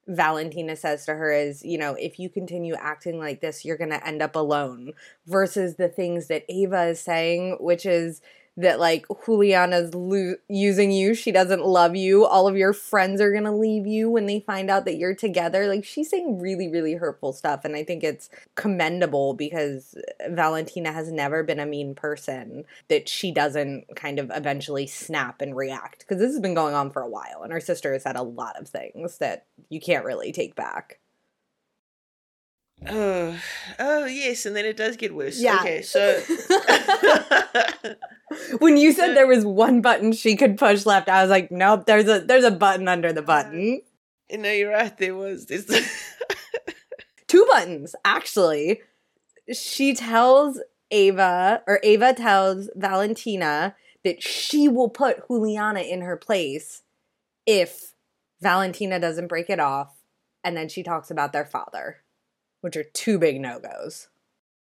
Valentina 0.06 0.76
says 0.76 1.06
to 1.06 1.14
her 1.14 1.32
is, 1.32 1.64
you 1.64 1.78
know, 1.78 1.94
if 1.94 2.18
you 2.18 2.28
continue 2.28 2.74
acting 2.74 3.18
like 3.18 3.40
this, 3.40 3.64
you're 3.64 3.76
going 3.76 3.90
to 3.90 4.06
end 4.06 4.22
up 4.22 4.36
alone. 4.36 4.92
Versus 5.26 5.76
the 5.76 5.88
things 5.88 6.26
that 6.28 6.44
Ava 6.48 6.88
is 6.88 7.00
saying, 7.00 7.56
which 7.60 7.86
is, 7.86 8.20
that 8.56 8.78
like 8.78 9.06
Juliana's 9.24 9.94
lo- 9.94 10.36
using 10.48 10.92
you. 10.92 11.14
She 11.14 11.32
doesn't 11.32 11.64
love 11.64 11.96
you. 11.96 12.24
All 12.24 12.46
of 12.46 12.56
your 12.56 12.72
friends 12.72 13.20
are 13.20 13.32
going 13.32 13.44
to 13.44 13.52
leave 13.52 13.86
you 13.86 14.08
when 14.10 14.26
they 14.26 14.40
find 14.40 14.70
out 14.70 14.84
that 14.84 14.96
you're 14.96 15.14
together. 15.14 15.66
Like 15.66 15.84
she's 15.84 16.10
saying 16.10 16.38
really, 16.38 16.68
really 16.68 16.94
hurtful 16.94 17.32
stuff. 17.32 17.64
And 17.64 17.74
I 17.74 17.82
think 17.82 18.04
it's 18.04 18.30
commendable 18.54 19.34
because 19.34 19.96
Valentina 20.28 20.92
has 20.92 21.10
never 21.10 21.42
been 21.42 21.60
a 21.60 21.66
mean 21.66 21.94
person 21.94 22.64
that 22.88 23.08
she 23.08 23.32
doesn't 23.32 23.96
kind 23.96 24.18
of 24.18 24.30
eventually 24.34 24.86
snap 24.86 25.40
and 25.40 25.56
react. 25.56 26.00
Because 26.00 26.18
this 26.18 26.30
has 26.30 26.40
been 26.40 26.54
going 26.54 26.74
on 26.74 26.90
for 26.90 27.02
a 27.02 27.08
while. 27.08 27.42
And 27.42 27.52
her 27.52 27.60
sister 27.60 27.92
has 27.92 28.04
said 28.04 28.16
a 28.16 28.22
lot 28.22 28.60
of 28.60 28.68
things 28.68 29.18
that 29.18 29.46
you 29.68 29.80
can't 29.80 30.04
really 30.04 30.30
take 30.30 30.54
back. 30.54 31.00
Oh, 32.88 33.38
oh 33.78 34.04
yes, 34.04 34.46
and 34.46 34.54
then 34.54 34.64
it 34.64 34.76
does 34.76 34.96
get 34.96 35.14
worse. 35.14 35.40
Yeah. 35.40 35.56
Okay, 35.60 35.82
so 35.82 36.20
when 38.58 38.76
you 38.76 38.92
said 38.92 39.14
there 39.14 39.26
was 39.26 39.44
one 39.44 39.80
button 39.80 40.12
she 40.12 40.36
could 40.36 40.58
push 40.58 40.86
left, 40.86 41.08
I 41.08 41.22
was 41.22 41.30
like, 41.30 41.50
nope. 41.50 41.86
There's 41.86 42.08
a 42.08 42.20
there's 42.20 42.44
a 42.44 42.50
button 42.50 42.88
under 42.88 43.12
the 43.12 43.22
button. 43.22 43.80
No, 44.30 44.50
you're 44.50 44.70
right. 44.70 44.96
There 44.96 45.14
was. 45.14 45.46
There's 45.46 45.66
two 47.26 47.46
buttons 47.50 47.94
actually. 48.04 48.82
She 49.52 49.94
tells 49.94 50.60
Ava, 50.90 51.62
or 51.66 51.80
Ava 51.82 52.14
tells 52.14 52.70
Valentina 52.74 53.74
that 54.04 54.22
she 54.22 54.68
will 54.68 54.88
put 54.88 55.26
Juliana 55.28 55.80
in 55.80 56.02
her 56.02 56.16
place 56.16 56.82
if 57.46 57.94
Valentina 58.40 58.98
doesn't 58.98 59.28
break 59.28 59.48
it 59.50 59.60
off, 59.60 59.94
and 60.42 60.56
then 60.56 60.68
she 60.68 60.82
talks 60.82 61.10
about 61.10 61.32
their 61.32 61.44
father 61.44 62.03
which 62.64 62.78
are 62.78 62.84
two 62.94 63.18
big 63.18 63.38
no 63.38 63.60
goes. 63.60 64.08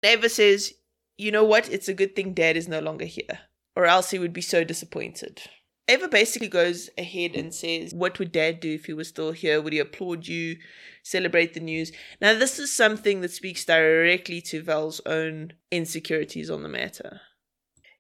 Ava 0.04 0.30
says, 0.30 0.76
You 1.18 1.32
know 1.32 1.44
what? 1.44 1.68
It's 1.72 1.88
a 1.88 1.94
good 1.96 2.16
thing 2.16 2.36
dad 2.36 2.56
is 2.56 2.68
no 2.68 2.80
longer 2.80 3.06
here, 3.06 3.40
or 3.76 3.88
else 3.88 4.12
he 4.12 4.20
would 4.20 4.32
be 4.32 4.42
so 4.42 4.64
disappointed. 4.64 5.42
Ava 5.88 6.08
basically 6.08 6.50
goes 6.50 6.92
ahead 7.00 7.34
and 7.34 7.52
says, 7.52 7.96
What 7.96 8.20
would 8.20 8.32
dad 8.32 8.60
do 8.60 8.76
if 8.76 8.86
he 8.86 8.94
was 8.94 9.08
still 9.08 9.32
here? 9.32 9.60
Would 9.60 9.74
he 9.74 9.80
applaud 9.80 10.28
you, 10.28 10.58
celebrate 11.02 11.56
the 11.56 11.62
news? 11.62 11.92
Now, 12.22 12.36
this 12.36 12.60
is 12.60 12.72
something 12.72 13.22
that 13.22 13.32
speaks 13.32 13.66
directly 13.66 14.40
to 14.42 14.62
Val's 14.62 15.02
own 15.08 15.54
insecurities 15.72 16.52
on 16.52 16.62
the 16.62 16.70
matter. 16.70 17.22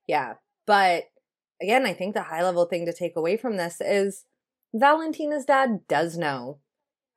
Yeah, 0.05 0.35
but 0.67 1.05
again, 1.59 1.87
I 1.87 1.93
think 1.93 2.13
the 2.13 2.21
high 2.21 2.43
level 2.43 2.65
thing 2.65 2.85
to 2.85 2.93
take 2.93 3.15
away 3.15 3.37
from 3.37 3.57
this 3.57 3.81
is 3.81 4.25
Valentina's 4.71 5.45
dad 5.45 5.87
does 5.87 6.15
know 6.15 6.59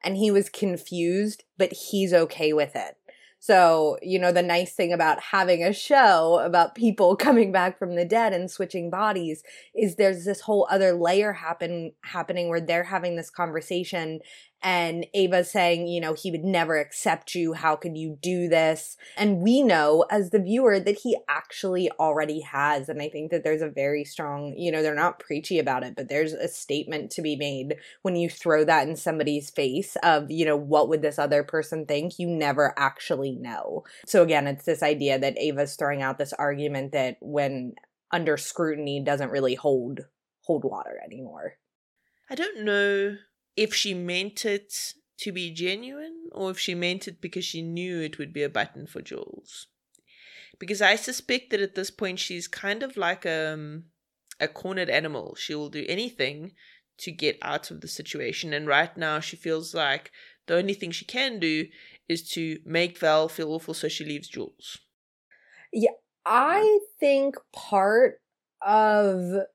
and 0.04 0.16
he 0.16 0.30
was 0.30 0.48
confused, 0.48 1.44
but 1.58 1.72
he's 1.72 2.12
okay 2.12 2.52
with 2.52 2.74
it. 2.74 2.96
So, 3.42 3.98
you 4.02 4.20
know, 4.20 4.30
the 4.30 4.40
nice 4.40 4.72
thing 4.72 4.92
about 4.92 5.18
having 5.18 5.64
a 5.64 5.72
show 5.72 6.40
about 6.44 6.76
people 6.76 7.16
coming 7.28 7.50
back 7.50 7.76
from 7.76 7.96
the 7.96 8.04
dead 8.04 8.32
and 8.32 8.48
switching 8.48 8.88
bodies 8.88 9.42
is 9.74 9.96
there's 9.96 10.24
this 10.24 10.42
whole 10.42 10.68
other 10.70 10.92
layer 10.92 11.32
happen 11.32 11.90
happening 12.04 12.48
where 12.48 12.60
they're 12.60 12.84
having 12.84 13.16
this 13.16 13.30
conversation 13.30 14.20
and 14.62 15.06
Ava's 15.12 15.50
saying, 15.50 15.88
you 15.88 16.00
know, 16.00 16.14
he 16.14 16.30
would 16.30 16.44
never 16.44 16.78
accept 16.78 17.34
you. 17.34 17.52
How 17.52 17.74
could 17.74 17.96
you 17.96 18.16
do 18.20 18.48
this? 18.48 18.96
And 19.16 19.40
we 19.40 19.62
know 19.62 20.04
as 20.10 20.30
the 20.30 20.38
viewer 20.38 20.78
that 20.78 21.00
he 21.00 21.16
actually 21.28 21.90
already 21.92 22.40
has. 22.40 22.88
And 22.88 23.02
I 23.02 23.08
think 23.08 23.32
that 23.32 23.42
there's 23.42 23.62
a 23.62 23.68
very 23.68 24.04
strong, 24.04 24.54
you 24.56 24.70
know, 24.70 24.82
they're 24.82 24.94
not 24.94 25.18
preachy 25.18 25.58
about 25.58 25.82
it, 25.82 25.96
but 25.96 26.08
there's 26.08 26.32
a 26.32 26.46
statement 26.46 27.10
to 27.12 27.22
be 27.22 27.34
made 27.34 27.76
when 28.02 28.14
you 28.14 28.30
throw 28.30 28.64
that 28.64 28.86
in 28.86 28.94
somebody's 28.94 29.50
face 29.50 29.96
of, 30.04 30.30
you 30.30 30.44
know, 30.44 30.56
what 30.56 30.88
would 30.88 31.02
this 31.02 31.18
other 31.18 31.42
person 31.42 31.84
think? 31.84 32.18
You 32.18 32.28
never 32.28 32.72
actually 32.78 33.32
know. 33.32 33.82
So 34.06 34.22
again, 34.22 34.46
it's 34.46 34.64
this 34.64 34.82
idea 34.82 35.18
that 35.18 35.38
Ava's 35.38 35.74
throwing 35.74 36.02
out 36.02 36.18
this 36.18 36.32
argument 36.34 36.92
that 36.92 37.16
when 37.20 37.74
under 38.12 38.36
scrutiny 38.36 39.02
doesn't 39.02 39.30
really 39.30 39.54
hold 39.54 40.00
hold 40.42 40.64
water 40.64 41.00
anymore. 41.04 41.54
I 42.28 42.34
don't 42.34 42.64
know 42.64 43.16
if 43.56 43.74
she 43.74 43.94
meant 43.94 44.44
it 44.44 44.94
to 45.18 45.32
be 45.32 45.50
genuine 45.50 46.28
or 46.32 46.50
if 46.50 46.58
she 46.58 46.74
meant 46.74 47.06
it 47.06 47.20
because 47.20 47.44
she 47.44 47.62
knew 47.62 48.00
it 48.00 48.18
would 48.18 48.32
be 48.32 48.42
a 48.42 48.48
button 48.48 48.86
for 48.86 49.00
Jules. 49.00 49.66
Because 50.58 50.82
I 50.82 50.96
suspect 50.96 51.50
that 51.50 51.60
at 51.60 51.74
this 51.74 51.90
point 51.90 52.18
she's 52.18 52.48
kind 52.48 52.82
of 52.82 52.96
like 52.96 53.24
a, 53.24 53.52
um, 53.52 53.84
a 54.40 54.48
cornered 54.48 54.90
animal. 54.90 55.34
She 55.36 55.54
will 55.54 55.68
do 55.68 55.84
anything 55.88 56.52
to 56.98 57.10
get 57.10 57.38
out 57.42 57.70
of 57.70 57.80
the 57.80 57.88
situation. 57.88 58.52
And 58.52 58.66
right 58.66 58.96
now 58.96 59.20
she 59.20 59.36
feels 59.36 59.74
like 59.74 60.10
the 60.46 60.56
only 60.56 60.74
thing 60.74 60.90
she 60.90 61.04
can 61.04 61.38
do 61.38 61.66
is 62.08 62.28
to 62.30 62.58
make 62.64 62.98
Val 62.98 63.28
feel 63.28 63.52
awful 63.52 63.74
so 63.74 63.88
she 63.88 64.04
leaves 64.04 64.28
Jules. 64.28 64.78
Yeah, 65.72 65.90
I 66.24 66.80
think 67.00 67.36
part 67.52 68.20
of 68.60 69.46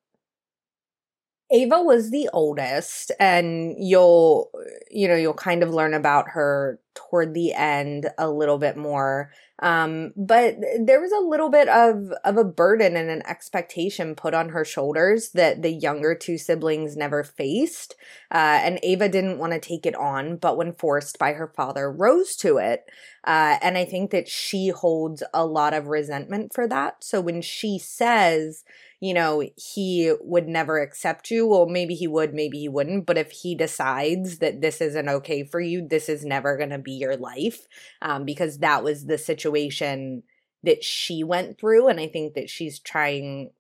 Ava 1.50 1.82
was 1.82 2.12
the 2.12 2.30
oldest, 2.34 3.12
and 3.20 3.74
you'll, 3.78 4.52
you 4.92 5.08
know, 5.08 5.16
you'll 5.16 5.34
kind 5.34 5.64
of 5.64 5.74
learn 5.74 5.94
about 5.94 6.30
her 6.30 6.80
toward 6.94 7.34
the 7.34 7.54
end 7.54 8.10
a 8.18 8.30
little 8.30 8.58
bit 8.58 8.76
more. 8.76 9.32
Um, 9.60 10.12
but 10.16 10.58
there 10.80 11.02
was 11.02 11.12
a 11.12 11.28
little 11.28 11.50
bit 11.50 11.68
of 11.68 12.12
of 12.26 12.38
a 12.38 12.44
burden 12.44 12.96
and 12.96 13.10
an 13.10 13.26
expectation 13.26 14.14
put 14.14 14.34
on 14.34 14.50
her 14.50 14.66
shoulders 14.66 15.30
that 15.32 15.62
the 15.62 15.72
younger 15.72 16.14
two 16.14 16.38
siblings 16.38 16.98
never 16.98 17.24
faced, 17.24 17.96
uh, 18.32 18.60
and 18.62 18.80
Ava 18.84 19.08
didn't 19.08 19.40
want 19.40 19.54
to 19.54 19.60
take 19.60 19.86
it 19.86 19.96
on, 19.96 20.36
but 20.36 20.58
when 20.58 20.74
forced 20.74 21.18
by 21.18 21.34
her 21.34 21.48
father, 21.48 21.90
rose 21.92 22.36
to 22.38 22.58
it. 22.58 22.86
Uh, 23.24 23.58
and 23.62 23.78
I 23.78 23.86
think 23.86 24.12
that 24.12 24.28
she 24.28 24.70
holds 24.70 25.24
a 25.34 25.46
lot 25.46 25.74
of 25.74 25.88
resentment 25.88 26.54
for 26.54 26.68
that. 26.68 27.04
So 27.04 27.20
when 27.20 27.42
she 27.42 27.80
says 27.80 28.64
you 29.00 29.14
know, 29.14 29.44
he 29.56 30.14
would 30.22 30.48
never 30.48 30.80
accept 30.80 31.30
you. 31.30 31.46
Well, 31.48 31.68
maybe 31.68 31.94
he 31.94 32.08
would, 32.08 32.34
maybe 32.34 32.60
he 32.60 32.70
wouldn't. 32.70 33.06
But 33.06 33.18
if 33.18 33.32
he 33.32 33.54
decides 33.54 34.40
that 34.40 34.62
this 34.62 34.82
isn't 34.82 35.10
okay 35.10 35.44
for 35.44 35.60
you, 35.60 35.88
this 35.88 36.10
is 36.10 36.26
never 36.26 36.58
going 36.58 36.72
to 36.72 36.80
be 36.80 36.94
your 36.94 37.16
life 37.16 37.68
um, 38.02 38.26
because 38.26 38.60
that 38.60 38.84
was 38.84 39.06
the 39.06 39.18
situation 39.18 40.24
that 40.64 40.84
she 40.84 41.24
went 41.24 41.60
through 41.60 41.88
and 41.88 42.00
i 42.00 42.08
think 42.08 42.34
that 42.34 42.50
she's 42.50 42.80
trying 42.80 43.52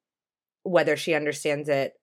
whether 0.63 0.97
she 0.97 1.13
understands 1.13 1.69
it 1.69 1.93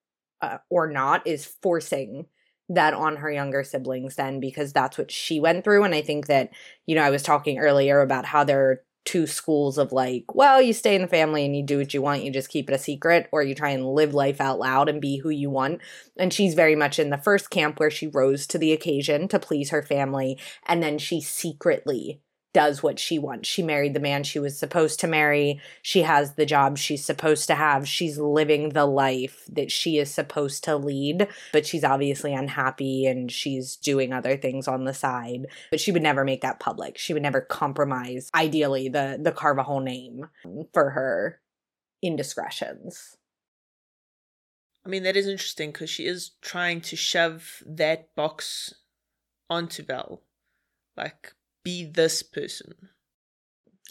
uh, 0.41 0.59
or 0.71 0.91
not 0.91 1.27
is 1.27 1.45
forcing 1.45 2.27
that 2.69 2.95
on 2.95 3.17
her 3.17 3.31
younger 3.31 3.63
siblings 3.63 4.17
then 4.17 4.41
because 4.41 4.73
that's 4.73 4.97
what 4.97 5.11
she 5.11 5.41
went 5.41 5.65
through 5.65 5.85
and 5.85 5.95
i 5.95 6.01
think 6.01 6.27
that 6.27 6.51
you 6.87 6.95
know 6.95 7.03
i 7.03 7.11
was 7.11 7.23
talking 7.23 7.59
earlier 7.59 8.01
about 8.01 8.25
how 8.25 8.45
there 8.45 8.71
are 8.71 8.83
two 9.05 9.27
schools 9.27 9.79
of 9.79 9.93
like 9.93 10.35
well 10.35 10.61
you 10.61 10.73
stay 10.73 10.95
in 10.95 11.03
the 11.03 11.09
family 11.09 11.45
and 11.45 11.55
you 11.57 11.63
do 11.63 11.79
what 11.79 11.93
you 11.93 12.01
want 12.01 12.25
you 12.25 12.31
just 12.31 12.49
keep 12.49 12.69
it 12.69 12.75
a 12.75 12.79
secret 12.79 13.29
or 13.33 13.43
you 13.43 13.55
try 13.55 13.71
and 13.71 13.87
live 13.87 14.15
life 14.15 14.41
out 14.41 14.59
loud 14.59 14.89
and 14.89 15.01
be 15.01 15.19
who 15.19 15.31
you 15.31 15.51
want. 15.51 15.81
And 16.17 16.33
she's 16.33 16.55
very 16.55 16.77
much 16.77 16.99
in 16.99 17.11
the 17.11 17.19
first 17.19 17.51
camp 17.51 17.79
where 17.79 17.91
she 17.91 18.07
rose 18.07 18.47
to 18.49 18.59
the 18.59 18.73
occasion 18.73 19.29
to 19.29 19.39
please 19.39 19.71
her 19.71 19.83
family 19.83 20.39
and 20.67 20.83
then 20.83 20.99
she 20.99 21.21
secretly 21.21 22.21
does 22.55 22.83
what 22.83 22.99
she 22.99 23.19
wants. 23.19 23.49
She 23.49 23.63
married 23.63 23.93
the 23.93 24.01
man 24.01 24.23
she 24.23 24.39
was 24.39 24.57
supposed 24.57 25.01
to 25.01 25.07
marry. 25.07 25.61
She 25.83 26.03
has 26.03 26.35
the 26.35 26.47
job 26.47 26.79
she's 26.79 27.05
supposed 27.05 27.49
to 27.49 27.55
have. 27.55 27.87
She's 27.87 28.17
living 28.17 28.71
the 28.71 28.87
life 28.87 29.45
that 29.53 29.71
she 29.71 29.99
is 29.99 30.11
supposed 30.11 30.65
to 30.65 30.77
lead, 30.77 31.29
but 31.53 31.67
she's 31.67 31.85
obviously 31.85 32.33
unhappy 32.33 33.05
and 33.05 33.31
she's 33.31 33.77
doing 33.77 34.13
other 34.13 34.37
things 34.37 34.67
on 34.67 34.85
the 34.85 34.95
side. 34.95 35.49
But 35.71 35.81
she 35.81 35.93
would 35.93 36.03
never 36.03 36.25
make 36.25 36.41
that 36.41 36.61
public. 36.61 36.97
She 36.97 37.13
would 37.13 37.23
never 37.23 37.43
compromise 37.43 38.31
ideally 38.35 38.89
the 38.89 39.19
the 39.21 39.33
Carvajal 39.33 39.81
name 39.81 40.29
for 40.73 40.91
her 40.91 41.41
indiscretions. 42.03 43.17
I 44.87 44.89
mean, 44.89 45.03
that 45.03 45.17
is 45.17 45.27
interesting 45.27 45.73
because 45.73 45.91
she 45.91 46.07
is 46.07 46.33
trying 46.43 46.83
to 46.83 46.97
shove 46.97 47.63
that 47.67 48.15
box 48.15 48.75
onto 49.49 49.83
Val. 49.83 50.23
Like, 50.97 51.34
be 51.65 51.85
this 51.85 52.23
person. 52.23 52.75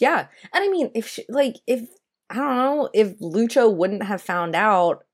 Yeah. 0.00 0.26
And 0.52 0.64
I 0.64 0.68
mean, 0.68 0.90
if 0.94 1.06
she, 1.08 1.24
like 1.28 1.56
if 1.66 1.88
I 2.30 2.36
don't 2.36 2.56
know, 2.56 2.90
if 2.94 3.18
Lucho 3.18 3.74
wouldn't 3.74 4.02
have 4.02 4.22
found 4.22 4.56
out 4.56 5.04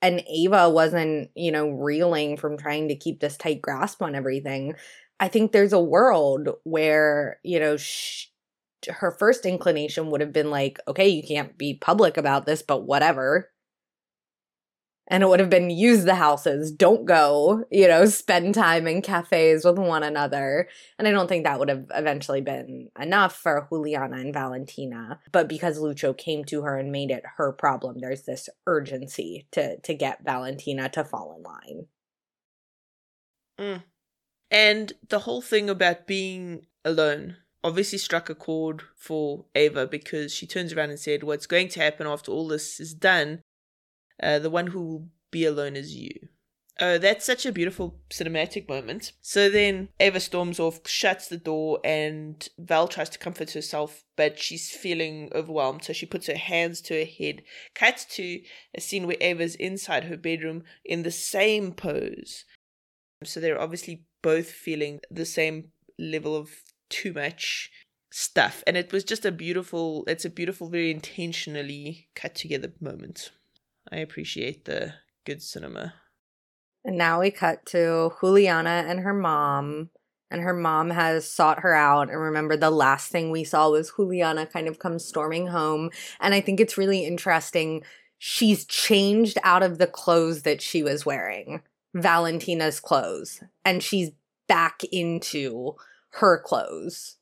and 0.00 0.22
Ava 0.28 0.70
wasn't, 0.70 1.30
you 1.34 1.52
know, 1.52 1.70
reeling 1.70 2.36
from 2.36 2.56
trying 2.56 2.88
to 2.88 2.96
keep 2.96 3.20
this 3.20 3.36
tight 3.36 3.62
grasp 3.62 4.02
on 4.02 4.14
everything, 4.14 4.74
I 5.20 5.28
think 5.28 5.52
there's 5.52 5.72
a 5.72 5.80
world 5.80 6.48
where, 6.64 7.38
you 7.44 7.60
know, 7.60 7.76
sh- 7.76 8.26
her 8.88 9.12
first 9.12 9.46
inclination 9.46 10.10
would 10.10 10.20
have 10.20 10.32
been 10.32 10.50
like, 10.50 10.78
okay, 10.88 11.08
you 11.08 11.22
can't 11.22 11.56
be 11.56 11.74
public 11.74 12.16
about 12.16 12.46
this, 12.46 12.62
but 12.62 12.84
whatever 12.84 13.51
and 15.12 15.22
it 15.22 15.28
would 15.28 15.40
have 15.40 15.50
been 15.50 15.68
use 15.68 16.04
the 16.04 16.14
houses, 16.14 16.72
don't 16.72 17.04
go, 17.04 17.64
you 17.70 17.86
know, 17.86 18.06
spend 18.06 18.54
time 18.54 18.86
in 18.86 19.02
cafes 19.02 19.62
with 19.62 19.78
one 19.78 20.02
another. 20.02 20.68
And 20.98 21.06
I 21.06 21.10
don't 21.10 21.28
think 21.28 21.44
that 21.44 21.58
would 21.58 21.68
have 21.68 21.84
eventually 21.94 22.40
been 22.40 22.88
enough 22.98 23.36
for 23.36 23.68
Juliana 23.68 24.16
and 24.16 24.32
Valentina. 24.32 25.20
But 25.30 25.50
because 25.50 25.78
Lucho 25.78 26.16
came 26.16 26.46
to 26.46 26.62
her 26.62 26.78
and 26.78 26.90
made 26.90 27.10
it 27.10 27.24
her 27.36 27.52
problem, 27.52 27.98
there's 27.98 28.22
this 28.22 28.48
urgency 28.66 29.46
to 29.52 29.78
to 29.80 29.92
get 29.92 30.24
Valentina 30.24 30.88
to 30.88 31.04
fall 31.04 31.36
in 31.36 31.42
line. 31.42 31.86
Mm. 33.60 33.82
And 34.50 34.94
the 35.10 35.20
whole 35.20 35.42
thing 35.42 35.68
about 35.68 36.06
being 36.06 36.64
alone 36.86 37.36
obviously 37.62 37.98
struck 37.98 38.30
a 38.30 38.34
chord 38.34 38.82
for 38.96 39.44
Ava 39.54 39.86
because 39.86 40.32
she 40.32 40.46
turns 40.46 40.72
around 40.72 40.88
and 40.88 40.98
said, 40.98 41.22
What's 41.22 41.46
going 41.46 41.68
to 41.68 41.80
happen 41.80 42.06
after 42.06 42.32
all 42.32 42.48
this 42.48 42.80
is 42.80 42.94
done 42.94 43.42
uh, 44.22 44.38
the 44.38 44.50
one 44.50 44.68
who 44.68 44.82
will 44.82 45.08
be 45.30 45.44
alone 45.44 45.76
is 45.76 45.94
you. 45.94 46.10
Oh, 46.80 46.98
that's 46.98 47.24
such 47.24 47.44
a 47.44 47.52
beautiful 47.52 48.00
cinematic 48.10 48.68
moment. 48.68 49.12
So 49.20 49.50
then 49.50 49.90
Ava 50.00 50.20
storms 50.20 50.58
off, 50.58 50.88
shuts 50.88 51.28
the 51.28 51.36
door, 51.36 51.78
and 51.84 52.48
Val 52.58 52.88
tries 52.88 53.10
to 53.10 53.18
comfort 53.18 53.52
herself, 53.52 54.04
but 54.16 54.38
she's 54.38 54.70
feeling 54.70 55.30
overwhelmed. 55.34 55.84
So 55.84 55.92
she 55.92 56.06
puts 56.06 56.26
her 56.26 56.36
hands 56.36 56.80
to 56.82 56.98
her 56.98 57.04
head. 57.04 57.42
Cuts 57.74 58.04
to 58.16 58.40
a 58.74 58.80
scene 58.80 59.06
where 59.06 59.18
Ava's 59.20 59.54
inside 59.56 60.04
her 60.04 60.16
bedroom 60.16 60.64
in 60.84 61.02
the 61.02 61.10
same 61.10 61.72
pose. 61.72 62.44
So 63.22 63.38
they're 63.38 63.60
obviously 63.60 64.04
both 64.22 64.50
feeling 64.50 65.00
the 65.10 65.26
same 65.26 65.68
level 65.98 66.34
of 66.34 66.50
too 66.88 67.12
much 67.12 67.70
stuff. 68.10 68.64
And 68.66 68.76
it 68.76 68.92
was 68.92 69.04
just 69.04 69.26
a 69.26 69.30
beautiful, 69.30 70.04
it's 70.06 70.24
a 70.24 70.30
beautiful, 70.30 70.68
very 70.68 70.90
intentionally 70.90 72.08
cut 72.14 72.34
together 72.34 72.72
moment. 72.80 73.30
I 73.92 73.98
appreciate 73.98 74.64
the 74.64 74.94
good 75.26 75.42
cinema. 75.42 75.94
And 76.84 76.96
now 76.96 77.20
we 77.20 77.30
cut 77.30 77.66
to 77.66 78.12
Juliana 78.20 78.84
and 78.88 79.00
her 79.00 79.12
mom. 79.12 79.90
And 80.30 80.40
her 80.40 80.54
mom 80.54 80.88
has 80.88 81.30
sought 81.30 81.60
her 81.60 81.74
out. 81.74 82.08
And 82.08 82.18
remember, 82.18 82.56
the 82.56 82.70
last 82.70 83.10
thing 83.10 83.30
we 83.30 83.44
saw 83.44 83.68
was 83.68 83.92
Juliana 83.94 84.46
kind 84.46 84.66
of 84.66 84.78
come 84.78 84.98
storming 84.98 85.48
home. 85.48 85.90
And 86.20 86.32
I 86.32 86.40
think 86.40 86.58
it's 86.58 86.78
really 86.78 87.04
interesting. 87.04 87.84
She's 88.16 88.64
changed 88.64 89.36
out 89.44 89.62
of 89.62 89.76
the 89.76 89.86
clothes 89.86 90.42
that 90.44 90.62
she 90.62 90.82
was 90.82 91.04
wearing, 91.04 91.60
Valentina's 91.92 92.80
clothes, 92.80 93.42
and 93.64 93.82
she's 93.82 94.12
back 94.48 94.82
into 94.90 95.74
her 96.12 96.38
clothes. 96.38 97.16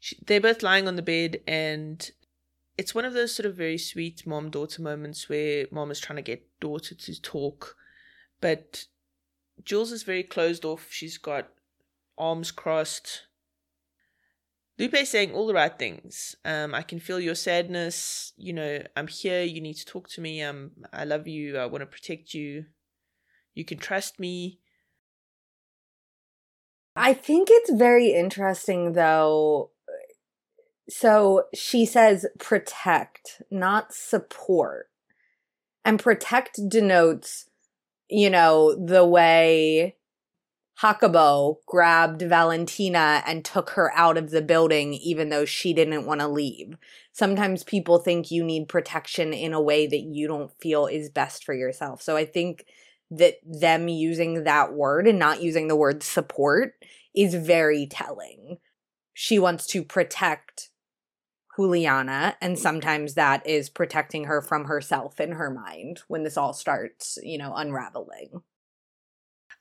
She, 0.00 0.16
they're 0.26 0.40
both 0.40 0.62
lying 0.62 0.88
on 0.88 0.96
the 0.96 1.02
bed, 1.02 1.40
and 1.46 2.10
it's 2.80 2.94
one 2.94 3.04
of 3.04 3.12
those 3.12 3.34
sort 3.34 3.44
of 3.44 3.54
very 3.54 3.76
sweet 3.76 4.26
mom 4.26 4.48
daughter 4.48 4.80
moments 4.80 5.28
where 5.28 5.66
mom 5.70 5.90
is 5.90 6.00
trying 6.00 6.16
to 6.16 6.22
get 6.22 6.48
daughter 6.60 6.94
to 6.94 7.20
talk, 7.20 7.76
but 8.40 8.86
Jules 9.62 9.92
is 9.92 10.02
very 10.02 10.22
closed 10.22 10.64
off. 10.64 10.86
She's 10.88 11.18
got 11.18 11.50
arms 12.16 12.50
crossed. 12.50 13.26
Lupe 14.78 14.96
saying 15.04 15.32
all 15.32 15.46
the 15.46 15.52
right 15.52 15.78
things. 15.78 16.36
Um, 16.42 16.74
I 16.74 16.80
can 16.80 17.00
feel 17.00 17.20
your 17.20 17.34
sadness. 17.34 18.32
You 18.38 18.54
know, 18.54 18.82
I'm 18.96 19.08
here. 19.08 19.42
You 19.42 19.60
need 19.60 19.74
to 19.74 19.84
talk 19.84 20.08
to 20.12 20.22
me. 20.22 20.42
Um, 20.42 20.70
I 20.90 21.04
love 21.04 21.28
you. 21.28 21.58
I 21.58 21.66
want 21.66 21.82
to 21.82 21.86
protect 21.86 22.32
you. 22.32 22.64
You 23.52 23.66
can 23.66 23.76
trust 23.76 24.18
me. 24.18 24.58
I 26.96 27.12
think 27.12 27.48
it's 27.50 27.74
very 27.74 28.14
interesting, 28.14 28.94
though, 28.94 29.70
so 30.90 31.44
she 31.54 31.86
says 31.86 32.26
protect, 32.38 33.42
not 33.50 33.94
support. 33.94 34.88
And 35.84 35.98
protect 35.98 36.60
denotes, 36.68 37.48
you 38.08 38.28
know, 38.28 38.74
the 38.74 39.06
way 39.06 39.96
Jacobo 40.80 41.60
grabbed 41.66 42.22
Valentina 42.22 43.22
and 43.26 43.44
took 43.44 43.70
her 43.70 43.92
out 43.94 44.18
of 44.18 44.30
the 44.30 44.42
building 44.42 44.94
even 44.94 45.28
though 45.28 45.44
she 45.44 45.72
didn't 45.72 46.06
want 46.06 46.20
to 46.20 46.28
leave. 46.28 46.76
Sometimes 47.12 47.62
people 47.62 47.98
think 47.98 48.30
you 48.30 48.42
need 48.42 48.68
protection 48.68 49.32
in 49.32 49.52
a 49.52 49.60
way 49.60 49.86
that 49.86 50.00
you 50.00 50.26
don't 50.26 50.52
feel 50.60 50.86
is 50.86 51.08
best 51.08 51.44
for 51.44 51.54
yourself. 51.54 52.02
So 52.02 52.16
I 52.16 52.24
think 52.24 52.64
that 53.12 53.36
them 53.44 53.88
using 53.88 54.44
that 54.44 54.72
word 54.72 55.06
and 55.06 55.18
not 55.18 55.42
using 55.42 55.68
the 55.68 55.76
word 55.76 56.02
support 56.02 56.74
is 57.14 57.34
very 57.34 57.86
telling. 57.86 58.58
She 59.14 59.38
wants 59.38 59.66
to 59.68 59.84
protect 59.84 60.69
Juliana, 61.60 62.36
and 62.40 62.54
mm-hmm. 62.54 62.62
sometimes 62.62 63.14
that 63.14 63.46
is 63.46 63.68
protecting 63.68 64.24
her 64.24 64.40
from 64.40 64.64
herself 64.64 65.20
in 65.20 65.32
her 65.32 65.50
mind 65.50 66.02
when 66.08 66.24
this 66.24 66.36
all 66.36 66.52
starts, 66.52 67.18
you 67.22 67.38
know, 67.38 67.54
unraveling. 67.54 68.42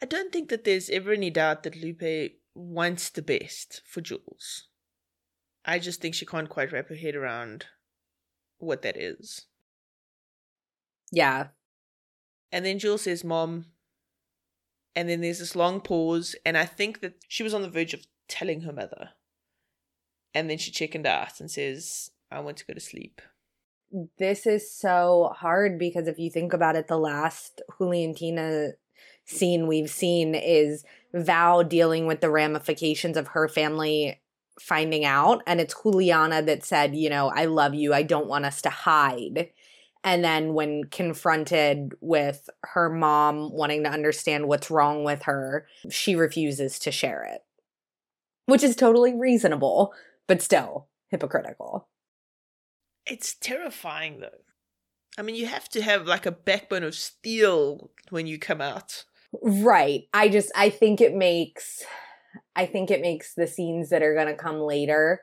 I 0.01 0.05
don't 0.05 0.31
think 0.31 0.49
that 0.49 0.63
there's 0.63 0.89
ever 0.89 1.11
any 1.11 1.29
doubt 1.29 1.63
that 1.63 1.75
Lupe 1.75 2.33
wants 2.55 3.09
the 3.09 3.21
best 3.21 3.81
for 3.85 4.01
Jules. 4.01 4.67
I 5.65 5.79
just 5.79 6.01
think 6.01 6.15
she 6.15 6.25
can't 6.25 6.49
quite 6.49 6.71
wrap 6.71 6.87
her 6.87 6.95
head 6.95 7.15
around 7.15 7.65
what 8.59 8.81
that 8.83 8.97
is. 8.97 9.45
Yeah. 11.11 11.47
And 12.51 12.65
then 12.65 12.79
Jules 12.79 13.03
says, 13.03 13.23
Mom. 13.23 13.65
And 14.95 15.07
then 15.07 15.21
there's 15.21 15.39
this 15.39 15.55
long 15.55 15.81
pause, 15.81 16.35
and 16.45 16.57
I 16.57 16.65
think 16.65 17.01
that 17.01 17.13
she 17.27 17.43
was 17.43 17.53
on 17.53 17.61
the 17.61 17.69
verge 17.69 17.93
of 17.93 18.05
telling 18.27 18.61
her 18.61 18.73
mother. 18.73 19.11
And 20.33 20.49
then 20.49 20.57
she 20.57 20.71
chickened 20.71 21.07
out 21.07 21.39
and 21.39 21.49
says, 21.49 22.11
I 22.31 22.39
want 22.39 22.57
to 22.57 22.65
go 22.65 22.73
to 22.73 22.79
sleep. 22.79 23.21
This 24.19 24.45
is 24.45 24.71
so 24.71 25.33
hard 25.35 25.79
because 25.79 26.07
if 26.07 26.19
you 26.19 26.29
think 26.29 26.53
about 26.53 26.75
it, 26.75 26.87
the 26.87 26.97
last 26.97 27.61
Juliantina 27.79 28.73
scene 29.25 29.67
we've 29.67 29.89
seen 29.89 30.35
is 30.35 30.83
Val 31.13 31.63
dealing 31.63 32.05
with 32.05 32.21
the 32.21 32.29
ramifications 32.29 33.17
of 33.17 33.29
her 33.29 33.47
family 33.47 34.19
finding 34.59 35.05
out. 35.05 35.41
And 35.47 35.59
it's 35.59 35.75
Juliana 35.81 36.41
that 36.43 36.63
said, 36.63 36.95
you 36.95 37.09
know, 37.09 37.29
I 37.29 37.45
love 37.45 37.73
you. 37.73 37.93
I 37.93 38.03
don't 38.03 38.27
want 38.27 38.45
us 38.45 38.61
to 38.63 38.69
hide. 38.69 39.49
And 40.03 40.23
then 40.23 40.53
when 40.53 40.85
confronted 40.85 41.93
with 41.99 42.49
her 42.63 42.89
mom 42.89 43.51
wanting 43.51 43.83
to 43.83 43.89
understand 43.89 44.47
what's 44.47 44.71
wrong 44.71 45.03
with 45.03 45.23
her, 45.23 45.67
she 45.89 46.15
refuses 46.15 46.79
to 46.79 46.91
share 46.91 47.23
it, 47.23 47.43
which 48.45 48.63
is 48.63 48.75
totally 48.75 49.13
reasonable 49.13 49.93
but 50.29 50.41
still 50.41 50.87
hypocritical. 51.09 51.89
It's 53.05 53.35
terrifying 53.35 54.21
though. 54.21 54.29
I 55.17 55.23
mean, 55.23 55.35
you 55.35 55.47
have 55.47 55.67
to 55.69 55.81
have 55.81 56.07
like 56.07 56.25
a 56.25 56.31
backbone 56.31 56.83
of 56.83 56.95
steel 56.95 57.91
when 58.11 58.27
you 58.27 58.39
come 58.39 58.61
out. 58.61 59.03
Right. 59.41 60.03
I 60.13 60.29
just 60.29 60.51
I 60.55 60.69
think 60.69 61.01
it 61.01 61.15
makes 61.15 61.83
I 62.55 62.67
think 62.67 62.91
it 62.91 63.01
makes 63.01 63.33
the 63.33 63.47
scenes 63.47 63.89
that 63.89 64.03
are 64.03 64.13
going 64.13 64.27
to 64.27 64.35
come 64.35 64.59
later 64.59 65.21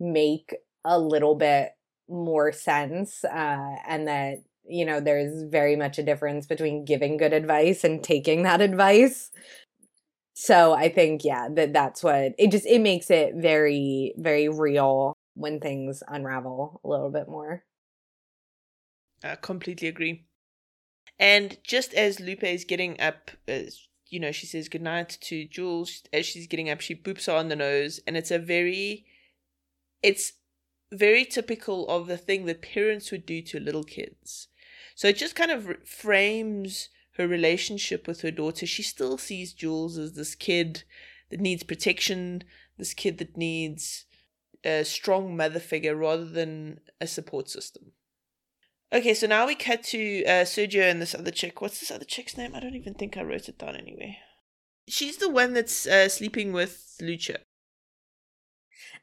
make 0.00 0.56
a 0.84 0.98
little 0.98 1.34
bit 1.34 1.72
more 2.08 2.50
sense 2.50 3.22
uh, 3.24 3.74
and 3.86 4.08
that 4.08 4.38
you 4.66 4.86
know 4.86 5.00
there's 5.00 5.42
very 5.42 5.76
much 5.76 5.98
a 5.98 6.02
difference 6.02 6.46
between 6.46 6.86
giving 6.86 7.18
good 7.18 7.34
advice 7.34 7.84
and 7.84 8.02
taking 8.02 8.44
that 8.44 8.60
advice 8.62 9.30
so 10.40 10.72
i 10.72 10.88
think 10.88 11.24
yeah 11.24 11.48
that 11.50 11.72
that's 11.72 12.02
what 12.02 12.32
it 12.38 12.50
just 12.50 12.66
it 12.66 12.80
makes 12.80 13.10
it 13.10 13.34
very 13.34 14.14
very 14.16 14.48
real 14.48 15.12
when 15.34 15.58
things 15.58 16.02
unravel 16.06 16.80
a 16.84 16.88
little 16.88 17.10
bit 17.10 17.28
more 17.28 17.64
i 19.24 19.34
completely 19.34 19.88
agree 19.88 20.24
and 21.18 21.58
just 21.64 21.92
as 21.94 22.20
lupe 22.20 22.44
is 22.44 22.64
getting 22.64 23.00
up 23.00 23.32
as 23.48 23.88
you 24.06 24.20
know 24.20 24.30
she 24.30 24.46
says 24.46 24.68
goodnight 24.68 25.18
to 25.20 25.44
jules 25.46 26.02
as 26.12 26.24
she's 26.24 26.46
getting 26.46 26.70
up 26.70 26.80
she 26.80 26.94
boops 26.94 27.26
her 27.26 27.32
on 27.32 27.48
the 27.48 27.56
nose 27.56 27.98
and 28.06 28.16
it's 28.16 28.30
a 28.30 28.38
very 28.38 29.04
it's 30.02 30.34
very 30.92 31.24
typical 31.24 31.86
of 31.88 32.06
the 32.06 32.16
thing 32.16 32.46
that 32.46 32.62
parents 32.62 33.10
would 33.10 33.26
do 33.26 33.42
to 33.42 33.60
little 33.60 33.84
kids. 33.84 34.48
So 34.94 35.08
it 35.08 35.16
just 35.16 35.34
kind 35.34 35.50
of 35.50 35.86
frames 35.86 36.88
her 37.18 37.28
relationship 37.28 38.06
with 38.06 38.22
her 38.22 38.30
daughter. 38.30 38.64
She 38.64 38.82
still 38.82 39.18
sees 39.18 39.52
Jules 39.52 39.98
as 39.98 40.14
this 40.14 40.34
kid 40.34 40.84
that 41.30 41.40
needs 41.40 41.62
protection, 41.64 42.44
this 42.78 42.94
kid 42.94 43.18
that 43.18 43.36
needs 43.36 44.06
a 44.64 44.84
strong 44.84 45.36
mother 45.36 45.60
figure 45.60 45.94
rather 45.94 46.24
than 46.24 46.80
a 47.00 47.06
support 47.06 47.50
system. 47.50 47.92
Okay, 48.92 49.12
so 49.12 49.26
now 49.26 49.46
we 49.46 49.54
cut 49.54 49.82
to 49.84 50.24
uh, 50.24 50.44
Sergio 50.44 50.90
and 50.90 51.02
this 51.02 51.14
other 51.14 51.30
chick. 51.30 51.60
What's 51.60 51.80
this 51.80 51.90
other 51.90 52.06
chick's 52.06 52.36
name? 52.36 52.54
I 52.54 52.60
don't 52.60 52.74
even 52.74 52.94
think 52.94 53.16
I 53.16 53.22
wrote 53.22 53.48
it 53.48 53.58
down 53.58 53.76
anyway. 53.76 54.18
She's 54.88 55.18
the 55.18 55.28
one 55.28 55.52
that's 55.52 55.86
uh, 55.86 56.08
sleeping 56.08 56.52
with 56.52 56.96
Lucho. 57.02 57.36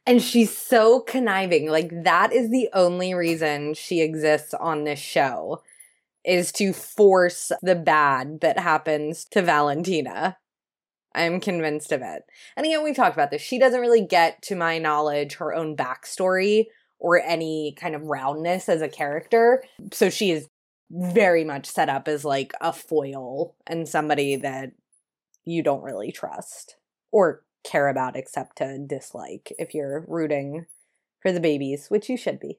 And 0.04 0.20
she's 0.20 0.56
so 0.56 1.00
conniving. 1.00 1.68
Like, 1.68 1.90
that 2.02 2.32
is 2.32 2.50
the 2.50 2.68
only 2.72 3.14
reason 3.14 3.74
she 3.74 4.00
exists 4.00 4.54
on 4.54 4.84
this 4.84 4.98
show 4.98 5.62
is 6.26 6.52
to 6.52 6.72
force 6.72 7.52
the 7.62 7.76
bad 7.76 8.40
that 8.40 8.58
happens 8.58 9.24
to 9.30 9.40
Valentina. 9.40 10.36
I'm 11.14 11.40
convinced 11.40 11.92
of 11.92 12.02
it. 12.02 12.24
And 12.56 12.66
again, 12.66 12.84
we've 12.84 12.96
talked 12.96 13.16
about 13.16 13.30
this. 13.30 13.40
She 13.40 13.58
doesn't 13.58 13.80
really 13.80 14.04
get, 14.04 14.42
to 14.42 14.56
my 14.56 14.78
knowledge, 14.78 15.36
her 15.36 15.54
own 15.54 15.76
backstory 15.76 16.66
or 16.98 17.22
any 17.22 17.74
kind 17.78 17.94
of 17.94 18.02
roundness 18.02 18.68
as 18.68 18.82
a 18.82 18.88
character. 18.88 19.62
So 19.92 20.10
she 20.10 20.30
is 20.30 20.48
very 20.90 21.44
much 21.44 21.66
set 21.66 21.88
up 21.88 22.08
as 22.08 22.24
like 22.24 22.52
a 22.60 22.72
foil 22.72 23.54
and 23.66 23.88
somebody 23.88 24.36
that 24.36 24.72
you 25.44 25.62
don't 25.62 25.82
really 25.82 26.12
trust 26.12 26.76
or 27.12 27.44
care 27.64 27.88
about 27.88 28.16
except 28.16 28.58
to 28.58 28.78
dislike 28.86 29.52
if 29.58 29.74
you're 29.74 30.04
rooting 30.06 30.66
for 31.20 31.32
the 31.32 31.40
babies, 31.40 31.86
which 31.88 32.08
you 32.08 32.16
should 32.16 32.38
be. 32.38 32.58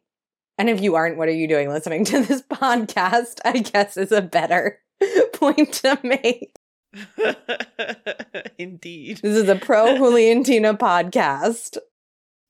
And 0.58 0.70
if 0.70 0.82
you 0.82 0.96
aren't, 0.96 1.18
what 1.18 1.28
are 1.28 1.34
you 1.34 1.48
doing 1.48 1.70
listening 1.70 2.04
to 2.06 2.22
this 2.22 2.42
podcast? 2.52 3.40
I 3.46 3.60
guess 3.60 3.98
is 3.98 4.12
a 4.12 4.22
better 4.22 4.80
point 5.34 5.74
to 5.74 6.00
make. 6.04 6.56
Indeed. 8.58 9.20
This 9.22 9.36
is 9.36 9.50
a 9.50 9.56
pro 9.56 9.96
Juliantina 9.96 10.78
podcast. 10.78 11.78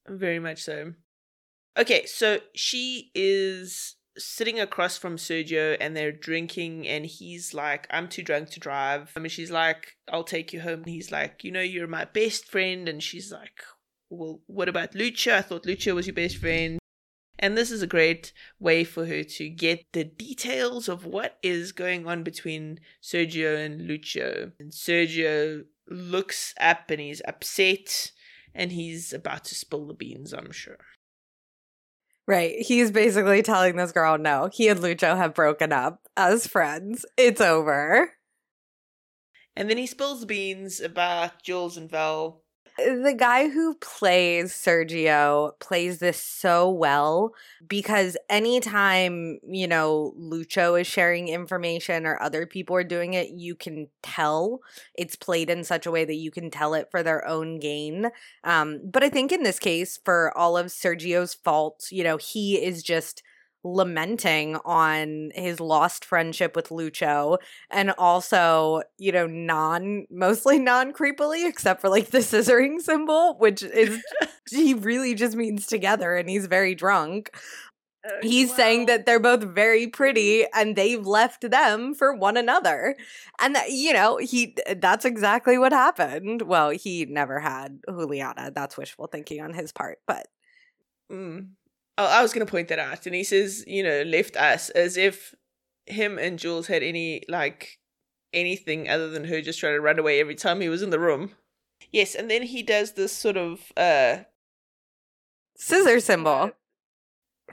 Very 0.08 0.40
much 0.40 0.64
so. 0.64 0.94
Okay, 1.78 2.06
so 2.06 2.40
she 2.56 3.12
is 3.14 3.96
sitting 4.18 4.60
across 4.60 4.98
from 4.98 5.18
Sergio 5.18 5.78
and 5.80 5.96
they're 5.96 6.12
drinking 6.12 6.88
and 6.88 7.06
he's 7.06 7.54
like, 7.54 7.88
I'm 7.92 8.08
too 8.08 8.24
drunk 8.24 8.50
to 8.52 8.60
drive. 8.60 9.12
I 9.16 9.20
mean 9.20 9.30
she's 9.30 9.52
like, 9.52 9.98
I'll 10.12 10.24
take 10.24 10.54
you 10.54 10.62
home. 10.62 10.80
And 10.80 10.90
he's 10.90 11.12
like, 11.12 11.44
you 11.44 11.52
know, 11.52 11.62
you're 11.62 11.88
my 11.88 12.06
best 12.06 12.46
friend. 12.50 12.88
And 12.90 13.04
she's 13.04 13.32
like, 13.32 13.62
Well, 14.10 14.40
what 14.48 14.70
about 14.70 14.94
Lucho? 14.94 15.34
I 15.34 15.42
thought 15.42 15.66
Lucho 15.66 15.94
was 15.94 16.08
your 16.08 16.16
best 16.16 16.38
friend. 16.38 16.80
And 17.40 17.56
this 17.56 17.70
is 17.70 17.82
a 17.82 17.88
great 17.88 18.34
way 18.60 18.84
for 18.84 19.06
her 19.06 19.24
to 19.24 19.50
get 19.50 19.86
the 19.94 20.04
details 20.04 20.90
of 20.90 21.06
what 21.06 21.38
is 21.44 21.72
going 21.72 22.08
on 22.08 22.24
between 22.24 22.80
Sergio 23.02 23.64
and 23.64 23.88
Lucio. 23.88 24.54
And 24.60 24.72
Sergio 24.72 25.66
looks 25.88 26.56
up 26.60 26.90
and 26.90 27.00
he's 27.00 27.22
upset 27.28 28.12
and 28.56 28.72
he's 28.72 29.14
about 29.14 29.46
to 29.46 29.56
spill 29.56 29.86
the 29.86 29.94
beans, 29.94 30.34
I'm 30.34 30.52
sure. 30.52 30.80
Right. 32.28 32.56
He's 32.60 32.92
basically 32.92 33.42
telling 33.42 33.78
this 33.78 33.92
girl, 33.92 34.18
no, 34.18 34.50
he 34.52 34.68
and 34.68 34.82
Lucio 34.82 35.16
have 35.16 35.34
broken 35.34 35.72
up 35.72 36.02
as 36.18 36.48
friends. 36.48 37.06
It's 37.16 37.40
over. 37.40 38.14
And 39.56 39.70
then 39.70 39.78
he 39.78 39.88
spills 39.88 40.20
the 40.20 40.26
beans 40.26 40.80
about 40.82 41.42
Jules 41.42 41.78
and 41.78 41.90
Val 41.90 42.44
the 42.78 43.16
guy 43.18 43.50
who 43.50 43.76
plays 43.76 44.54
Sergio 44.54 45.60
plays 45.60 46.00
this 46.00 46.22
so 46.22 46.70
well 46.70 47.34
because 47.68 48.16
anytime, 48.30 49.40
you 49.48 49.68
know, 49.68 50.14
Lucho 50.20 50.80
is 50.80 50.86
sharing 50.86 51.28
information 51.28 52.06
or 52.06 52.22
other 52.22 52.46
people 52.46 52.76
are 52.76 52.84
doing 52.84 53.14
it, 53.14 53.30
you 53.30 53.56
can 53.56 53.88
tell 54.04 54.60
it's 54.94 55.16
played 55.16 55.50
in 55.50 55.64
such 55.64 55.86
a 55.86 55.92
way 55.92 56.06
that 56.06 56.16
you 56.16 56.30
can 56.30 56.52
tell 56.52 56.74
it 56.76 56.90
for 56.92 57.02
their 57.02 57.28
own 57.28 57.60
gain. 57.60 58.12
Um, 58.44 58.80
but 58.84 59.04
I 59.04 59.10
think 59.10 59.32
in 59.32 59.44
this 59.44 59.60
case, 59.60 60.00
for 60.06 60.36
all 60.38 60.56
of 60.56 60.68
Sergio's 60.68 61.34
faults, 61.34 61.92
you 61.92 62.04
know, 62.04 62.18
he 62.18 62.64
is 62.64 62.84
just 62.84 63.24
lamenting 63.64 64.56
on 64.66 65.32
his 65.34 65.60
lost 65.60 66.06
friendship 66.06 66.56
with 66.56 66.70
Lucho 66.70 67.38
and 67.70 67.92
also, 67.98 68.82
you 68.98 69.12
know, 69.12 69.28
non 69.28 70.06
mostly 70.12 70.60
non 70.60 70.94
creepily, 70.94 71.48
except 71.48 71.82
for 71.82 71.90
like 71.90 72.08
the 72.08 72.20
scissoring 72.20 72.80
symbol, 72.82 73.36
which 73.38 73.64
is 73.64 74.02
he 74.50 74.74
really 74.74 75.16
just 75.16 75.36
means 75.36 75.68
together 75.68 76.16
and 76.16 76.30
he's 76.30 76.48
very 76.48 76.76
drunk. 76.76 77.32
Uh, 78.06 78.12
he's 78.22 78.54
saying 78.54 78.86
that 78.86 79.06
they're 79.06 79.20
both 79.20 79.44
very 79.44 79.88
pretty 79.88 80.46
and 80.54 80.76
they've 80.76 81.06
left 81.06 81.50
them 81.50 81.94
for 81.94 82.14
one 82.14 82.38
another. 82.38 82.96
And 83.40 83.56
that, 83.56 83.72
you 83.72 83.94
know, 83.94 84.18
he 84.18 84.56
that's 84.78 85.06
exactly 85.06 85.58
what 85.58 85.74
happened. 85.74 86.44
Well, 86.44 86.70
he 86.70 87.06
never 87.06 87.40
had 87.40 87.80
Juliana. 87.90 88.52
That's 88.54 88.78
wishful 88.78 89.08
thinking 89.08 89.42
on 89.42 89.54
his 89.54 89.72
part, 89.72 90.00
but 90.08 90.28
mm. 91.12 91.48
I 92.06 92.22
was 92.22 92.34
going 92.34 92.46
to 92.46 92.52
point 92.52 92.68
that 92.68 92.80
out. 92.80 93.06
And 93.06 93.16
he 93.16 93.24
says, 93.24 93.64
you 93.68 93.84
know, 93.84 94.04
left 94.04 94.36
us 94.38 94.70
as 94.70 94.98
if 94.98 95.34
him 95.86 96.18
and 96.18 96.38
Jules 96.38 96.68
had 96.68 96.84
any, 96.84 97.24
like, 97.28 97.80
anything 98.34 98.90
other 98.90 99.10
than 99.10 99.26
her 99.26 99.42
just 99.42 99.60
trying 99.60 99.74
to 99.74 99.82
run 99.82 99.98
away 99.98 100.20
every 100.20 100.36
time 100.36 100.62
he 100.62 100.70
was 100.70 100.82
in 100.82 100.90
the 100.90 101.00
room. 101.00 101.32
Yes, 101.92 102.16
and 102.16 102.30
then 102.30 102.44
he 102.44 102.62
does 102.62 102.94
this 102.94 103.14
sort 103.14 103.38
of, 103.38 103.72
uh, 103.76 104.24
scissor 105.56 106.00
symbol. 106.00 106.52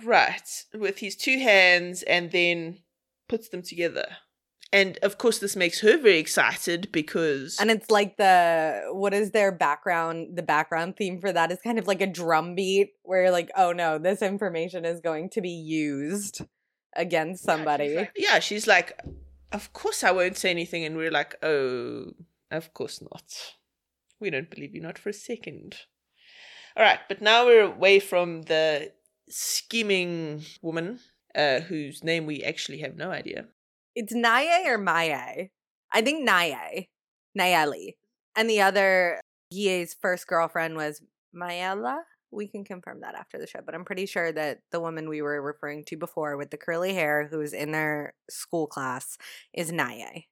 Right, 0.03 0.65
with 0.75 0.99
his 0.99 1.15
two 1.15 1.39
hands 1.39 2.03
and 2.03 2.33
then 2.33 2.81
puts 3.29 3.49
them 3.49 3.63
together 3.63 4.07
and 4.75 4.99
of 5.03 5.19
course 5.19 5.39
this 5.39 5.55
makes 5.55 5.81
her 5.81 5.97
very 5.97 6.19
excited 6.19 6.91
because 6.91 7.57
and 7.61 7.71
it's 7.71 7.91
like 7.91 8.17
the 8.17 8.83
what 8.93 9.15
is 9.15 9.31
their 9.31 9.53
background 9.53 10.37
the 10.37 10.43
background 10.43 10.97
theme 10.97 11.21
for 11.21 11.33
that 11.33 11.51
is 11.51 11.59
kind 11.63 11.79
of 11.79 11.87
like 11.87 12.03
a 12.03 12.07
drum 12.07 12.55
beat 12.55 12.91
where 13.03 13.23
you're 13.23 13.31
like 13.31 13.51
oh 13.57 13.73
no 13.73 13.99
this 13.99 14.21
information 14.21 14.85
is 14.85 15.01
going 15.01 15.31
to 15.31 15.41
be 15.41 15.51
used 15.51 16.43
against 16.97 17.45
somebody 17.45 17.85
yeah 17.87 17.95
she's, 17.95 17.97
like, 17.97 18.13
yeah, 18.17 18.39
she's 18.41 18.67
like 18.67 19.01
of 19.53 19.73
course 19.73 20.03
i 20.03 20.11
won't 20.11 20.37
say 20.37 20.51
anything. 20.51 20.85
And 20.85 20.97
we're 20.97 21.11
like 21.11 21.37
oh 21.43 22.13
of 22.51 22.75
course 22.75 23.01
not. 23.01 23.25
We 24.21 24.31
don't 24.31 24.51
believe 24.51 24.75
you 24.75 24.81
not 24.81 24.99
for 24.99 25.09
a 25.09 25.15
second. 25.15 25.77
All 26.77 26.83
right 26.83 26.99
but 27.09 27.23
now 27.23 27.47
we're 27.47 27.65
away 27.65 28.01
from 28.01 28.43
the 28.43 28.93
scheming 29.29 30.43
woman 30.61 30.99
uh, 31.35 31.61
whose 31.61 32.05
name 32.05 32.27
we 32.27 32.43
actually 32.43 32.79
have 32.79 32.97
no 32.97 33.11
idea 33.11 33.47
it's 33.95 34.13
Naye 34.13 34.67
or 34.67 34.79
Maye. 34.79 35.51
I 35.93 36.03
think 36.03 36.29
Naye. 36.29 36.89
Nayeli. 37.39 37.95
And 38.37 38.49
the 38.49 38.61
other 38.61 39.21
Ye's 39.51 39.95
first 39.95 40.27
girlfriend 40.27 40.77
was 40.77 41.03
Mayela. 41.35 41.99
We 42.31 42.49
can 42.49 42.65
confirm 42.65 43.01
that 43.03 43.15
after 43.15 43.39
the 43.39 43.47
show, 43.47 43.61
but 43.65 43.75
I'm 43.75 43.85
pretty 43.85 44.07
sure 44.07 44.33
that 44.33 44.59
the 44.73 44.81
woman 44.81 45.09
we 45.09 45.23
were 45.23 45.41
referring 45.41 45.85
to 45.87 45.97
before 45.97 46.37
with 46.37 46.51
the 46.51 46.57
curly 46.57 46.93
hair 46.93 47.29
who 47.31 47.39
was 47.39 47.53
in 47.53 47.71
their 47.71 48.15
school 48.29 48.67
class 48.67 49.17
is 49.53 49.71
Naye. 49.71 50.25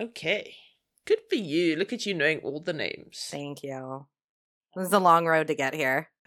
Okay. 0.00 0.56
Good 1.04 1.20
for 1.28 1.36
you. 1.36 1.76
Look 1.76 1.92
at 1.92 2.04
you 2.04 2.14
knowing 2.14 2.40
all 2.40 2.60
the 2.60 2.72
names. 2.72 3.28
Thank 3.30 3.62
you. 3.62 4.06
It 4.74 4.80
was 4.80 4.92
a 4.92 4.98
long 4.98 5.26
road 5.26 5.46
to 5.46 5.54
get 5.54 5.72
here. 5.72 6.10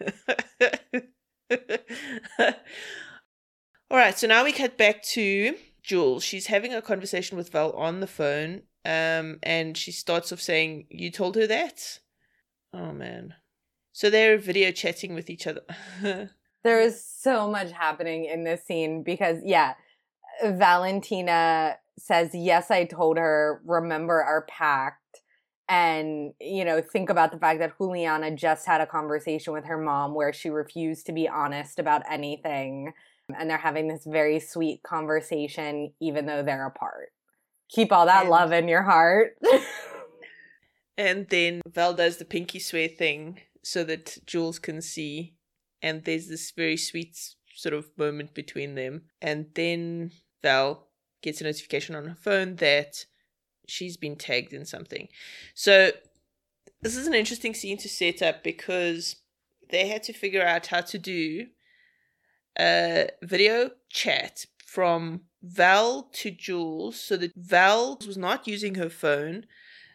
all 3.90 3.98
right, 3.98 4.18
so 4.18 4.26
now 4.26 4.42
we 4.42 4.52
cut 4.52 4.78
back 4.78 5.02
to 5.02 5.54
Jules. 5.90 6.22
She's 6.22 6.46
having 6.46 6.72
a 6.72 6.80
conversation 6.80 7.36
with 7.36 7.50
Val 7.50 7.72
on 7.72 7.98
the 7.98 8.06
phone, 8.06 8.62
um, 8.84 9.40
and 9.42 9.76
she 9.76 9.90
starts 9.90 10.30
off 10.30 10.40
saying, 10.40 10.86
"You 10.88 11.10
told 11.10 11.34
her 11.34 11.48
that." 11.48 11.98
Oh 12.72 12.92
man. 12.92 13.34
So 13.90 14.08
they're 14.08 14.38
video 14.38 14.70
chatting 14.70 15.14
with 15.14 15.28
each 15.28 15.48
other. 15.48 15.62
there 16.62 16.80
is 16.80 17.04
so 17.04 17.50
much 17.50 17.72
happening 17.72 18.26
in 18.26 18.44
this 18.44 18.64
scene 18.64 19.02
because 19.02 19.38
yeah, 19.44 19.74
Valentina 20.44 21.76
says, 21.98 22.30
"Yes, 22.34 22.70
I 22.70 22.84
told 22.84 23.18
her. 23.18 23.60
Remember 23.64 24.22
our 24.22 24.42
pact." 24.42 24.96
and 25.72 26.32
you 26.40 26.64
know 26.64 26.80
think 26.80 27.08
about 27.08 27.30
the 27.30 27.38
fact 27.38 27.60
that 27.60 27.78
Juliana 27.78 28.34
just 28.34 28.66
had 28.66 28.80
a 28.80 28.86
conversation 28.86 29.52
with 29.52 29.64
her 29.66 29.78
mom 29.78 30.14
where 30.14 30.32
she 30.32 30.50
refused 30.50 31.06
to 31.06 31.12
be 31.12 31.28
honest 31.28 31.78
about 31.78 32.02
anything 32.10 32.92
and 33.38 33.48
they're 33.48 33.58
having 33.58 33.88
this 33.88 34.04
very 34.06 34.38
sweet 34.40 34.82
conversation 34.82 35.92
even 36.00 36.26
though 36.26 36.42
they're 36.42 36.66
apart 36.66 37.08
keep 37.68 37.92
all 37.92 38.06
that 38.06 38.22
And- 38.22 38.30
love 38.30 38.52
in 38.52 38.68
your 38.68 38.82
heart 38.82 39.36
And 41.00 41.28
then 41.30 41.62
Val 41.66 41.94
does 41.94 42.18
the 42.18 42.26
pinky 42.26 42.58
swear 42.58 42.86
thing 42.86 43.40
so 43.62 43.84
that 43.84 44.18
Jules 44.26 44.58
can 44.58 44.82
see. 44.82 45.34
And 45.80 46.04
there's 46.04 46.28
this 46.28 46.50
very 46.50 46.76
sweet 46.76 47.16
sort 47.54 47.72
of 47.72 47.88
moment 47.96 48.34
between 48.34 48.74
them. 48.74 49.04
And 49.22 49.46
then 49.54 50.10
Val 50.42 50.88
gets 51.22 51.40
a 51.40 51.44
notification 51.44 51.94
on 51.94 52.04
her 52.06 52.14
phone 52.14 52.56
that 52.56 53.06
she's 53.66 53.96
been 53.96 54.16
tagged 54.16 54.52
in 54.52 54.66
something. 54.66 55.08
So 55.54 55.92
this 56.82 56.96
is 56.96 57.06
an 57.06 57.14
interesting 57.14 57.54
scene 57.54 57.78
to 57.78 57.88
set 57.88 58.20
up 58.20 58.44
because 58.44 59.16
they 59.70 59.88
had 59.88 60.02
to 60.02 60.12
figure 60.12 60.44
out 60.44 60.66
how 60.66 60.82
to 60.82 60.98
do 60.98 61.46
a 62.60 63.10
video 63.22 63.70
chat 63.88 64.44
from 64.66 65.22
Val 65.42 66.10
to 66.12 66.30
Jules 66.30 67.00
so 67.00 67.16
that 67.16 67.32
Val 67.34 67.98
was 68.06 68.16
not 68.16 68.46
using 68.46 68.74
her 68.74 68.90
phone 68.90 69.46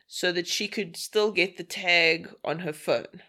so 0.07 0.31
that 0.31 0.47
she 0.47 0.67
could 0.67 0.97
still 0.97 1.31
get 1.31 1.57
the 1.57 1.63
tag 1.63 2.29
on 2.43 2.59
her 2.59 2.73
phone. 2.73 3.21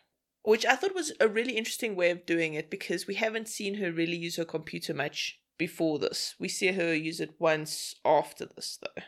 Which 0.42 0.64
I 0.64 0.76
thought 0.76 0.94
was 0.94 1.12
a 1.20 1.28
really 1.28 1.56
interesting 1.56 1.96
way 1.96 2.10
of 2.10 2.24
doing 2.24 2.54
it 2.54 2.70
because 2.70 3.06
we 3.06 3.14
haven't 3.14 3.48
seen 3.48 3.74
her 3.74 3.92
really 3.92 4.16
use 4.16 4.36
her 4.36 4.44
computer 4.44 4.94
much 4.94 5.40
before 5.58 5.98
this. 5.98 6.34
We 6.38 6.48
see 6.48 6.72
her 6.72 6.94
use 6.94 7.20
it 7.20 7.34
once 7.38 7.94
after 8.04 8.46
this, 8.46 8.78
though. 8.80 9.02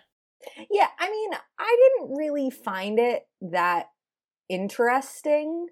yeah 0.70 0.88
i 0.98 1.10
mean 1.10 1.30
i 1.58 1.90
didn't 1.98 2.16
really 2.16 2.50
find 2.50 2.98
it 2.98 3.22
that 3.40 3.86
interesting 4.48 5.66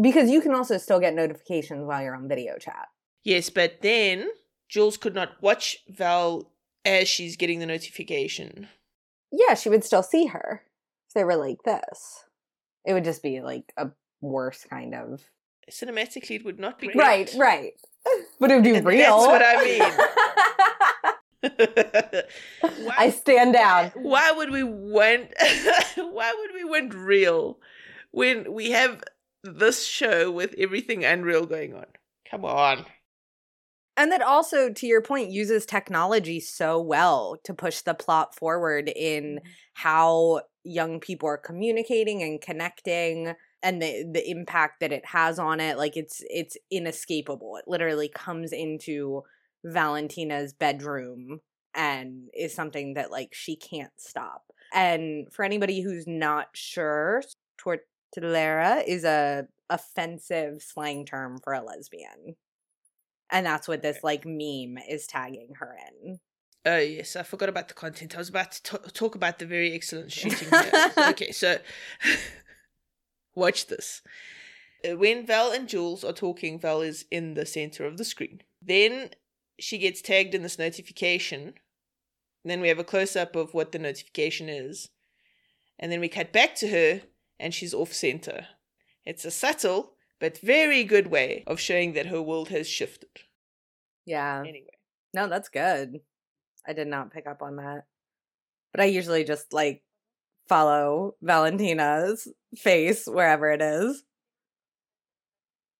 because 0.00 0.30
you 0.30 0.40
can 0.40 0.54
also 0.54 0.78
still 0.78 1.00
get 1.00 1.14
notifications 1.14 1.84
while 1.86 2.02
you're 2.02 2.14
on 2.14 2.28
video 2.28 2.58
chat 2.58 2.86
Yes, 3.24 3.50
but 3.50 3.80
then 3.82 4.28
Jules 4.68 4.96
could 4.96 5.14
not 5.14 5.40
watch 5.42 5.78
Val 5.88 6.50
as 6.84 7.08
she's 7.08 7.36
getting 7.36 7.58
the 7.60 7.66
notification. 7.66 8.68
yeah 9.32 9.54
she 9.54 9.68
would 9.70 9.82
still 9.84 10.02
see 10.02 10.26
her 10.26 10.62
if 11.08 11.14
they 11.14 11.24
were 11.24 11.34
like 11.36 11.62
this 11.64 12.24
it 12.84 12.92
would 12.92 13.04
just 13.04 13.22
be 13.22 13.40
like 13.40 13.72
a 13.78 13.90
worse 14.20 14.64
kind 14.68 14.94
of 14.94 15.22
Cinematically, 15.70 16.36
it 16.36 16.44
would 16.44 16.60
not 16.60 16.78
be 16.78 16.88
great. 16.88 16.96
right 16.98 17.34
right 17.38 17.72
but 18.38 18.50
it 18.50 18.54
would 18.56 18.64
be 18.64 18.74
And 18.74 18.84
real 18.86 19.18
that's 19.20 19.26
what 19.26 19.42
I 19.42 19.54
why, 22.60 22.94
i 22.98 23.10
stand 23.10 23.52
down 23.54 23.90
why 23.94 24.30
would 24.32 24.50
we 24.50 24.62
want? 24.62 25.28
why 25.96 26.34
would 26.38 26.50
we 26.54 26.64
want 26.64 26.94
real 26.94 27.58
when 28.10 28.52
we 28.52 28.70
have 28.70 29.02
this 29.42 29.86
show 29.86 30.30
with 30.30 30.54
everything 30.58 31.04
unreal 31.04 31.44
going 31.46 31.74
on? 31.74 31.86
Come 32.30 32.44
on. 32.44 32.84
And 33.96 34.10
that 34.10 34.22
also 34.22 34.70
to 34.70 34.86
your 34.86 35.00
point 35.00 35.30
uses 35.30 35.66
technology 35.66 36.40
so 36.40 36.80
well 36.80 37.36
to 37.44 37.54
push 37.54 37.80
the 37.82 37.94
plot 37.94 38.34
forward 38.34 38.88
in 38.88 39.36
mm-hmm. 39.36 39.46
how 39.74 40.40
young 40.64 40.98
people 40.98 41.28
are 41.28 41.38
communicating 41.38 42.22
and 42.22 42.40
connecting 42.40 43.34
and 43.62 43.80
the 43.80 44.04
the 44.12 44.30
impact 44.30 44.80
that 44.80 44.92
it 44.92 45.04
has 45.06 45.38
on 45.38 45.60
it 45.60 45.76
like 45.76 45.96
it's 45.96 46.22
it's 46.28 46.56
inescapable. 46.70 47.56
It 47.56 47.64
literally 47.66 48.10
comes 48.14 48.52
into 48.52 49.22
valentina's 49.64 50.52
bedroom 50.52 51.40
and 51.74 52.28
is 52.34 52.54
something 52.54 52.94
that 52.94 53.10
like 53.10 53.30
she 53.32 53.56
can't 53.56 53.92
stop. 53.96 54.42
And 54.72 55.32
for 55.32 55.44
anybody 55.44 55.82
who's 55.82 56.06
not 56.06 56.48
sure 56.54 57.22
tortillera 57.58 58.82
is 58.86 59.04
a 59.04 59.46
offensive 59.70 60.62
slang 60.62 61.06
term 61.06 61.38
for 61.42 61.54
a 61.54 61.62
lesbian 61.62 62.36
and 63.34 63.44
that's 63.44 63.68
what 63.68 63.82
this 63.82 63.98
like 64.02 64.24
meme 64.24 64.78
is 64.88 65.06
tagging 65.06 65.52
her 65.58 65.76
in 66.02 66.18
Oh 66.66 66.78
yes, 66.78 67.14
I 67.14 67.24
forgot 67.24 67.50
about 67.50 67.68
the 67.68 67.74
content. 67.74 68.14
I 68.14 68.18
was 68.18 68.30
about 68.30 68.52
to 68.52 68.62
t- 68.78 68.90
talk 68.94 69.14
about 69.14 69.38
the 69.38 69.44
very 69.44 69.74
excellent 69.74 70.10
shooting. 70.18 70.48
here. 70.48 70.92
okay, 71.10 71.30
so 71.30 71.58
watch 73.34 73.66
this. 73.66 74.00
Uh, 74.82 74.96
When 74.96 75.26
Val 75.26 75.50
and 75.52 75.68
Jules 75.68 76.04
are 76.04 76.14
talking, 76.14 76.58
Val 76.58 76.80
is 76.80 77.04
in 77.10 77.34
the 77.34 77.46
center 77.46 77.84
of 77.84 77.98
the 77.98 78.04
screen. 78.04 78.40
Then 78.62 79.10
she 79.58 79.76
gets 79.78 80.00
tagged 80.00 80.34
in 80.34 80.42
this 80.42 80.58
notification. 80.58 81.54
Then 82.46 82.60
we 82.62 82.68
have 82.68 82.78
a 82.78 82.84
close 82.84 83.14
up 83.16 83.36
of 83.36 83.52
what 83.54 83.72
the 83.72 83.78
notification 83.78 84.48
is. 84.48 84.88
And 85.78 85.90
then 85.92 86.00
we 86.00 86.08
cut 86.08 86.32
back 86.32 86.54
to 86.56 86.68
her 86.68 87.02
and 87.38 87.52
she's 87.52 87.74
off 87.74 87.92
center. 87.92 88.46
It's 89.04 89.24
a 89.26 89.30
subtle 89.30 89.92
but 90.20 90.38
very 90.38 90.84
good 90.84 91.08
way 91.08 91.44
of 91.46 91.60
showing 91.60 91.92
that 91.94 92.06
her 92.06 92.22
world 92.22 92.48
has 92.48 92.68
shifted. 92.68 93.10
yeah 94.06 94.40
Anyway. 94.40 94.68
No, 95.14 95.28
that's 95.28 95.48
good. 95.48 96.00
I 96.66 96.72
did 96.72 96.88
not 96.88 97.12
pick 97.12 97.26
up 97.26 97.40
on 97.40 97.56
that. 97.56 97.84
But 98.72 98.80
I 98.80 98.86
usually 98.86 99.22
just 99.22 99.52
like 99.52 99.82
follow 100.48 101.14
Valentina's 101.22 102.28
face 102.56 103.06
wherever 103.06 103.50
it 103.50 103.62
is. 103.62 104.02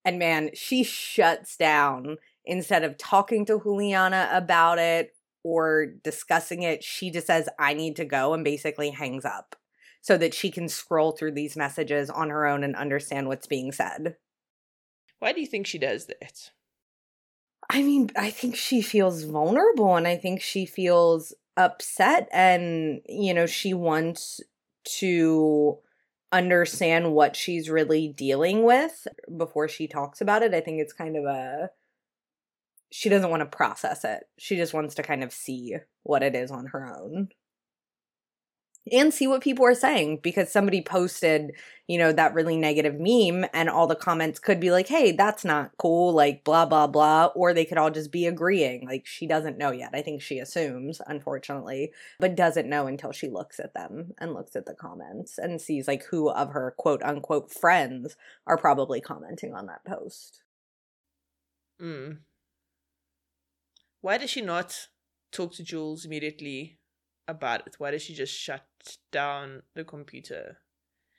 And 0.04 0.18
man, 0.18 0.50
she 0.54 0.84
shuts 0.84 1.56
down 1.56 2.18
instead 2.44 2.84
of 2.84 2.98
talking 2.98 3.44
to 3.46 3.60
Juliana 3.60 4.28
about 4.32 4.78
it 4.78 5.16
or 5.42 5.86
discussing 5.86 6.62
it. 6.62 6.84
She 6.84 7.10
just 7.10 7.26
says, 7.26 7.48
I 7.58 7.74
need 7.74 7.96
to 7.96 8.04
go 8.04 8.34
and 8.34 8.44
basically 8.44 8.90
hangs 8.90 9.24
up 9.24 9.56
so 10.00 10.18
that 10.18 10.34
she 10.34 10.50
can 10.50 10.68
scroll 10.68 11.12
through 11.12 11.32
these 11.32 11.56
messages 11.56 12.10
on 12.10 12.28
her 12.28 12.46
own 12.46 12.62
and 12.62 12.76
understand 12.76 13.26
what's 13.26 13.46
being 13.46 13.72
said. 13.72 14.16
Why 15.24 15.32
do 15.32 15.40
you 15.40 15.46
think 15.46 15.66
she 15.66 15.78
does 15.78 16.04
that? 16.04 16.50
I 17.70 17.80
mean, 17.82 18.10
I 18.14 18.28
think 18.28 18.56
she 18.56 18.82
feels 18.82 19.22
vulnerable 19.22 19.96
and 19.96 20.06
I 20.06 20.18
think 20.18 20.42
she 20.42 20.66
feels 20.66 21.32
upset 21.56 22.28
and, 22.30 23.00
you 23.08 23.32
know, 23.32 23.46
she 23.46 23.72
wants 23.72 24.42
to 24.98 25.78
understand 26.30 27.14
what 27.14 27.36
she's 27.36 27.70
really 27.70 28.06
dealing 28.06 28.64
with 28.64 29.08
before 29.34 29.66
she 29.66 29.88
talks 29.88 30.20
about 30.20 30.42
it. 30.42 30.52
I 30.52 30.60
think 30.60 30.82
it's 30.82 30.92
kind 30.92 31.16
of 31.16 31.24
a 31.24 31.70
she 32.90 33.08
doesn't 33.08 33.30
want 33.30 33.40
to 33.40 33.56
process 33.56 34.04
it. 34.04 34.24
She 34.36 34.56
just 34.56 34.74
wants 34.74 34.94
to 34.96 35.02
kind 35.02 35.24
of 35.24 35.32
see 35.32 35.76
what 36.02 36.22
it 36.22 36.34
is 36.34 36.50
on 36.50 36.66
her 36.66 36.86
own. 36.86 37.30
And 38.92 39.14
see 39.14 39.26
what 39.26 39.42
people 39.42 39.64
are 39.64 39.74
saying 39.74 40.18
because 40.22 40.52
somebody 40.52 40.82
posted, 40.82 41.52
you 41.88 41.96
know, 41.96 42.12
that 42.12 42.34
really 42.34 42.58
negative 42.58 42.96
meme 42.98 43.48
and 43.54 43.70
all 43.70 43.86
the 43.86 43.94
comments 43.96 44.38
could 44.38 44.60
be 44.60 44.70
like, 44.70 44.88
"Hey, 44.88 45.10
that's 45.12 45.42
not 45.42 45.70
cool," 45.78 46.12
like 46.12 46.44
blah 46.44 46.66
blah 46.66 46.86
blah, 46.86 47.26
or 47.34 47.54
they 47.54 47.64
could 47.64 47.78
all 47.78 47.90
just 47.90 48.12
be 48.12 48.26
agreeing. 48.26 48.86
Like 48.86 49.06
she 49.06 49.26
doesn't 49.26 49.56
know 49.56 49.70
yet. 49.70 49.90
I 49.94 50.02
think 50.02 50.20
she 50.20 50.38
assumes, 50.38 51.00
unfortunately, 51.06 51.92
but 52.20 52.36
doesn't 52.36 52.68
know 52.68 52.86
until 52.86 53.12
she 53.12 53.28
looks 53.28 53.58
at 53.58 53.72
them 53.72 54.12
and 54.18 54.34
looks 54.34 54.54
at 54.54 54.66
the 54.66 54.74
comments 54.74 55.38
and 55.38 55.62
sees 55.62 55.88
like 55.88 56.04
who 56.04 56.28
of 56.28 56.50
her 56.50 56.74
quote 56.76 57.02
unquote 57.02 57.50
friends 57.50 58.16
are 58.46 58.58
probably 58.58 59.00
commenting 59.00 59.54
on 59.54 59.66
that 59.66 59.84
post. 59.86 60.42
Mm. 61.80 62.18
Why 64.02 64.18
does 64.18 64.28
she 64.30 64.42
not 64.42 64.88
talk 65.32 65.54
to 65.54 65.64
Jules 65.64 66.04
immediately 66.04 66.78
about 67.28 67.66
it? 67.66 67.76
Why 67.78 67.90
does 67.90 68.02
she 68.02 68.14
just 68.14 68.34
shut 68.34 68.66
down 69.10 69.62
the 69.74 69.84
computer? 69.84 70.58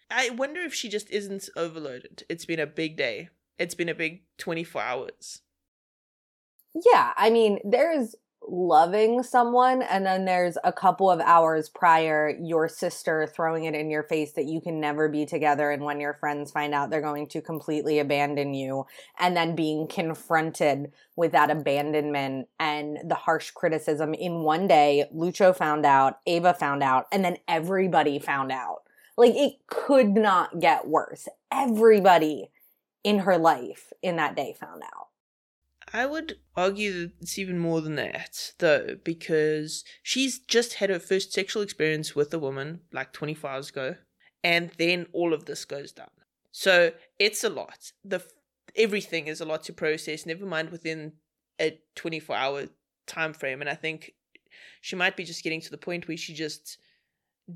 I 0.09 0.29
wonder 0.29 0.61
if 0.61 0.73
she 0.73 0.89
just 0.89 1.09
isn't 1.09 1.49
overloaded. 1.55 2.23
It's 2.29 2.45
been 2.45 2.59
a 2.59 2.67
big 2.67 2.97
day. 2.97 3.29
It's 3.57 3.75
been 3.75 3.89
a 3.89 3.95
big 3.95 4.23
24 4.37 4.81
hours. 4.81 5.41
Yeah, 6.73 7.13
I 7.15 7.29
mean, 7.29 7.59
there's 7.63 8.15
loving 8.47 9.23
someone, 9.23 9.81
and 9.81 10.05
then 10.05 10.25
there's 10.25 10.57
a 10.63 10.71
couple 10.71 11.09
of 11.09 11.19
hours 11.19 11.69
prior, 11.69 12.37
your 12.41 12.67
sister 12.67 13.27
throwing 13.27 13.65
it 13.65 13.73
in 13.73 13.89
your 13.89 14.03
face 14.03 14.33
that 14.33 14.45
you 14.45 14.61
can 14.61 14.79
never 14.79 15.09
be 15.09 15.25
together. 15.25 15.71
And 15.71 15.83
when 15.83 15.99
your 15.99 16.13
friends 16.13 16.51
find 16.51 16.73
out, 16.73 16.89
they're 16.89 17.01
going 17.01 17.27
to 17.27 17.41
completely 17.41 17.99
abandon 17.99 18.53
you, 18.53 18.85
and 19.19 19.35
then 19.35 19.55
being 19.55 19.87
confronted 19.87 20.91
with 21.15 21.31
that 21.31 21.49
abandonment 21.49 22.47
and 22.59 22.97
the 23.03 23.15
harsh 23.15 23.51
criticism 23.51 24.13
in 24.13 24.43
one 24.43 24.67
day. 24.67 25.05
Lucho 25.13 25.55
found 25.55 25.85
out, 25.85 26.19
Ava 26.25 26.53
found 26.53 26.83
out, 26.83 27.05
and 27.11 27.23
then 27.23 27.37
everybody 27.47 28.19
found 28.19 28.51
out. 28.51 28.81
Like, 29.17 29.33
it 29.35 29.53
could 29.67 30.09
not 30.09 30.59
get 30.59 30.87
worse. 30.87 31.27
Everybody 31.51 32.51
in 33.03 33.19
her 33.19 33.37
life 33.37 33.93
in 34.01 34.17
that 34.17 34.35
day 34.35 34.53
found 34.59 34.83
out. 34.83 35.07
I 35.95 36.05
would 36.05 36.39
argue 36.57 36.91
that 36.91 37.11
it's 37.21 37.39
even 37.39 37.57
more 37.57 37.79
than 37.79 37.95
that, 37.95 38.51
though, 38.59 38.97
because 39.05 39.85
she's 40.03 40.39
just 40.39 40.73
had 40.73 40.89
her 40.89 40.99
first 40.99 41.31
sexual 41.31 41.63
experience 41.63 42.13
with 42.13 42.33
a 42.33 42.39
woman 42.39 42.81
like 42.91 43.13
24 43.13 43.49
hours 43.49 43.69
ago, 43.69 43.95
and 44.43 44.71
then 44.77 45.05
all 45.13 45.33
of 45.33 45.45
this 45.45 45.63
goes 45.63 45.93
down. 45.93 46.09
So 46.51 46.91
it's 47.17 47.45
a 47.45 47.49
lot. 47.49 47.93
The 48.03 48.21
everything 48.75 49.27
is 49.27 49.39
a 49.39 49.45
lot 49.45 49.63
to 49.63 49.73
process. 49.73 50.25
Never 50.25 50.45
mind 50.45 50.69
within 50.69 51.13
a 51.61 51.79
24 51.95 52.35
hour 52.35 52.63
time 53.07 53.31
frame, 53.31 53.61
and 53.61 53.69
I 53.69 53.75
think 53.75 54.15
she 54.81 54.97
might 54.97 55.15
be 55.15 55.23
just 55.23 55.45
getting 55.45 55.61
to 55.61 55.71
the 55.71 55.77
point 55.77 56.09
where 56.09 56.17
she 56.17 56.33
just 56.33 56.77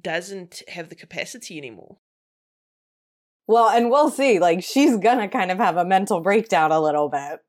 doesn't 0.01 0.63
have 0.69 0.87
the 0.87 0.95
capacity 0.95 1.57
anymore. 1.57 1.97
Well, 3.47 3.67
and 3.67 3.89
we'll 3.89 4.11
see. 4.11 4.39
Like, 4.39 4.63
she's 4.63 4.95
gonna 4.95 5.27
kind 5.27 5.51
of 5.51 5.57
have 5.57 5.75
a 5.75 5.83
mental 5.83 6.21
breakdown 6.21 6.71
a 6.71 6.79
little 6.79 7.09
bit. 7.09 7.41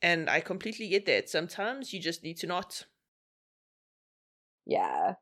And 0.00 0.30
I 0.30 0.40
completely 0.40 0.88
get 0.88 1.06
that. 1.06 1.28
Sometimes 1.28 1.92
you 1.92 2.00
just 2.00 2.22
need 2.22 2.36
to 2.38 2.46
not. 2.46 2.84
Yeah. 4.66 5.14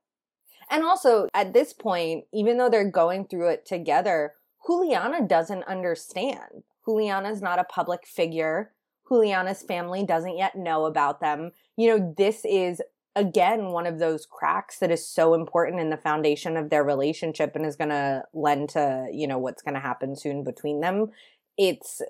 And 0.70 0.82
also, 0.82 1.28
at 1.32 1.52
this 1.52 1.72
point, 1.72 2.24
even 2.32 2.58
though 2.58 2.68
they're 2.68 2.90
going 2.90 3.26
through 3.26 3.48
it 3.50 3.64
together, 3.64 4.34
Juliana 4.66 5.26
doesn't 5.26 5.62
understand. 5.64 6.64
Juliana's 6.84 7.40
not 7.40 7.58
a 7.58 7.64
public 7.64 8.06
figure. 8.06 8.72
Juliana's 9.08 9.62
family 9.62 10.04
doesn't 10.04 10.36
yet 10.36 10.56
know 10.56 10.84
about 10.84 11.20
them. 11.20 11.52
You 11.76 11.90
know, 11.90 12.14
this 12.16 12.44
is 12.44 12.82
again 13.14 13.68
one 13.68 13.86
of 13.86 13.98
those 13.98 14.26
cracks 14.26 14.78
that 14.78 14.90
is 14.90 15.08
so 15.08 15.34
important 15.34 15.80
in 15.80 15.90
the 15.90 15.96
foundation 15.96 16.56
of 16.56 16.68
their 16.68 16.84
relationship 16.84 17.54
and 17.54 17.64
is 17.64 17.76
going 17.76 17.90
to 17.90 18.24
lend 18.34 18.70
to, 18.70 19.08
you 19.12 19.26
know, 19.26 19.38
what's 19.38 19.62
going 19.62 19.74
to 19.74 19.80
happen 19.80 20.16
soon 20.16 20.44
between 20.44 20.80
them. 20.80 21.12
It's 21.56 22.02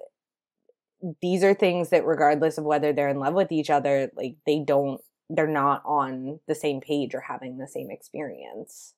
these 1.20 1.44
are 1.44 1.54
things 1.54 1.90
that 1.90 2.06
regardless 2.06 2.58
of 2.58 2.64
whether 2.64 2.92
they're 2.92 3.08
in 3.08 3.20
love 3.20 3.34
with 3.34 3.52
each 3.52 3.70
other, 3.70 4.10
like 4.16 4.36
they 4.46 4.62
don't 4.64 5.00
they're 5.28 5.46
not 5.46 5.82
on 5.84 6.38
the 6.46 6.54
same 6.54 6.80
page 6.80 7.14
or 7.14 7.20
having 7.20 7.58
the 7.58 7.66
same 7.66 7.90
experience. 7.90 8.94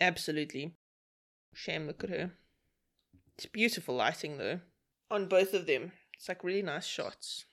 Absolutely. 0.00 0.74
Shame, 1.54 1.86
look 1.86 2.04
at 2.04 2.10
her. 2.10 2.32
It's 3.36 3.46
beautiful 3.46 3.96
lighting 3.96 4.38
though. 4.38 4.60
On 5.10 5.26
both 5.26 5.54
of 5.54 5.66
them. 5.66 5.92
It's 6.16 6.28
like 6.28 6.44
really 6.44 6.62
nice 6.62 6.86
shots. 6.86 7.46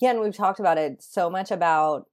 Yeah, 0.00 0.10
and 0.10 0.20
we've 0.20 0.36
talked 0.36 0.60
about 0.60 0.78
it 0.78 1.02
so 1.02 1.30
much 1.30 1.50
about 1.50 2.06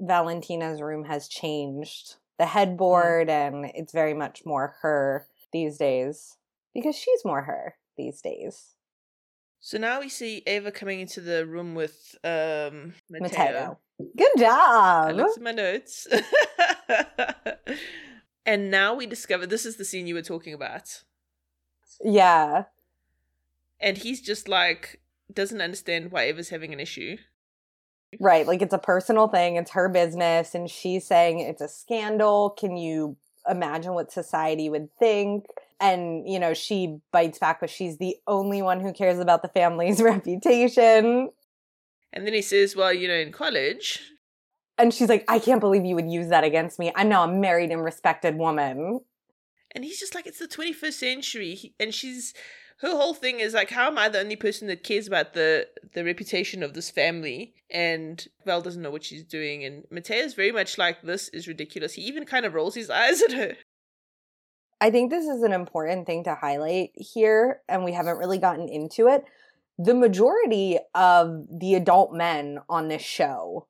Valentina's 0.00 0.80
room 0.80 1.04
has 1.04 1.28
changed. 1.28 2.14
The 2.38 2.46
headboard 2.46 3.28
mm. 3.28 3.30
and 3.30 3.70
it's 3.74 3.92
very 3.92 4.14
much 4.14 4.42
more 4.44 4.76
her 4.80 5.28
these 5.52 5.76
days. 5.76 6.36
Because 6.74 6.96
she's 6.96 7.24
more 7.24 7.42
her 7.42 7.76
these 7.96 8.20
days. 8.20 8.73
So 9.66 9.78
now 9.78 10.00
we 10.00 10.10
see 10.10 10.42
Ava 10.46 10.70
coming 10.70 11.00
into 11.00 11.22
the 11.22 11.46
room 11.46 11.74
with 11.74 12.16
um 12.22 12.92
Mateo. 13.08 13.28
Mateo. 13.30 13.78
Good 14.14 14.38
job. 14.38 15.08
I 15.08 15.12
looked 15.12 15.38
at 15.38 15.42
my 15.42 15.52
notes. 15.52 16.06
and 18.46 18.70
now 18.70 18.92
we 18.92 19.06
discover 19.06 19.46
this 19.46 19.64
is 19.64 19.76
the 19.76 19.84
scene 19.86 20.06
you 20.06 20.16
were 20.16 20.20
talking 20.20 20.52
about. 20.52 21.02
Yeah. 22.04 22.64
And 23.80 23.96
he's 23.96 24.20
just 24.20 24.48
like 24.48 25.00
doesn't 25.32 25.62
understand 25.62 26.12
why 26.12 26.24
Ava's 26.24 26.50
having 26.50 26.74
an 26.74 26.80
issue. 26.80 27.16
Right, 28.20 28.46
like 28.46 28.60
it's 28.60 28.74
a 28.74 28.78
personal 28.78 29.28
thing, 29.28 29.56
it's 29.56 29.70
her 29.70 29.88
business, 29.88 30.54
and 30.54 30.70
she's 30.70 31.06
saying 31.06 31.40
it's 31.40 31.62
a 31.62 31.68
scandal. 31.68 32.50
Can 32.50 32.76
you 32.76 33.16
imagine 33.48 33.94
what 33.94 34.12
society 34.12 34.68
would 34.68 34.94
think? 34.98 35.46
And 35.80 36.28
you 36.28 36.38
know 36.38 36.54
she 36.54 36.98
bites 37.12 37.38
back 37.38 37.60
but 37.60 37.70
she's 37.70 37.98
the 37.98 38.16
only 38.26 38.62
one 38.62 38.80
who 38.80 38.92
cares 38.92 39.18
about 39.18 39.42
the 39.42 39.48
family's 39.48 40.00
reputation. 40.02 41.30
And 42.12 42.26
then 42.26 42.34
he 42.34 42.42
says 42.42 42.76
well 42.76 42.92
you 42.92 43.08
know 43.08 43.14
in 43.14 43.32
college 43.32 44.00
and 44.78 44.92
she's 44.92 45.08
like 45.08 45.24
i 45.28 45.38
can't 45.38 45.60
believe 45.60 45.84
you 45.84 45.94
would 45.94 46.10
use 46.10 46.28
that 46.28 46.44
against 46.44 46.78
me. 46.78 46.92
I'm 46.94 47.08
now 47.08 47.24
a 47.24 47.28
married 47.28 47.70
and 47.70 47.84
respected 47.84 48.36
woman. 48.36 49.00
And 49.72 49.84
he's 49.84 49.98
just 49.98 50.14
like 50.14 50.26
it's 50.26 50.38
the 50.38 50.48
21st 50.48 50.92
century. 50.92 51.74
And 51.80 51.92
she's 51.92 52.32
her 52.78 52.90
whole 52.90 53.14
thing 53.14 53.40
is 53.40 53.54
like 53.54 53.70
how 53.70 53.86
am 53.86 53.98
i 53.98 54.08
the 54.08 54.20
only 54.20 54.36
person 54.36 54.68
that 54.68 54.82
cares 54.84 55.06
about 55.06 55.32
the 55.34 55.66
the 55.92 56.04
reputation 56.04 56.62
of 56.62 56.74
this 56.74 56.90
family? 56.90 57.54
And 57.70 58.26
val 58.44 58.62
doesn't 58.62 58.82
know 58.82 58.90
what 58.90 59.04
she's 59.04 59.24
doing. 59.24 59.64
And 59.64 59.84
mateo's 59.90 60.34
very 60.34 60.52
much 60.52 60.78
like 60.78 61.02
this 61.02 61.28
is 61.30 61.48
ridiculous. 61.48 61.94
He 61.94 62.02
even 62.02 62.24
kind 62.24 62.46
of 62.46 62.54
rolls 62.54 62.74
his 62.74 62.90
eyes 62.90 63.22
at 63.22 63.32
her 63.32 63.56
I 64.80 64.90
think 64.90 65.10
this 65.10 65.26
is 65.26 65.42
an 65.42 65.52
important 65.52 66.06
thing 66.06 66.24
to 66.24 66.34
highlight 66.34 66.90
here, 66.94 67.62
and 67.68 67.84
we 67.84 67.92
haven't 67.92 68.18
really 68.18 68.38
gotten 68.38 68.68
into 68.68 69.08
it. 69.08 69.24
The 69.78 69.94
majority 69.94 70.78
of 70.94 71.46
the 71.50 71.74
adult 71.74 72.12
men 72.12 72.58
on 72.68 72.88
this 72.88 73.02
show 73.02 73.66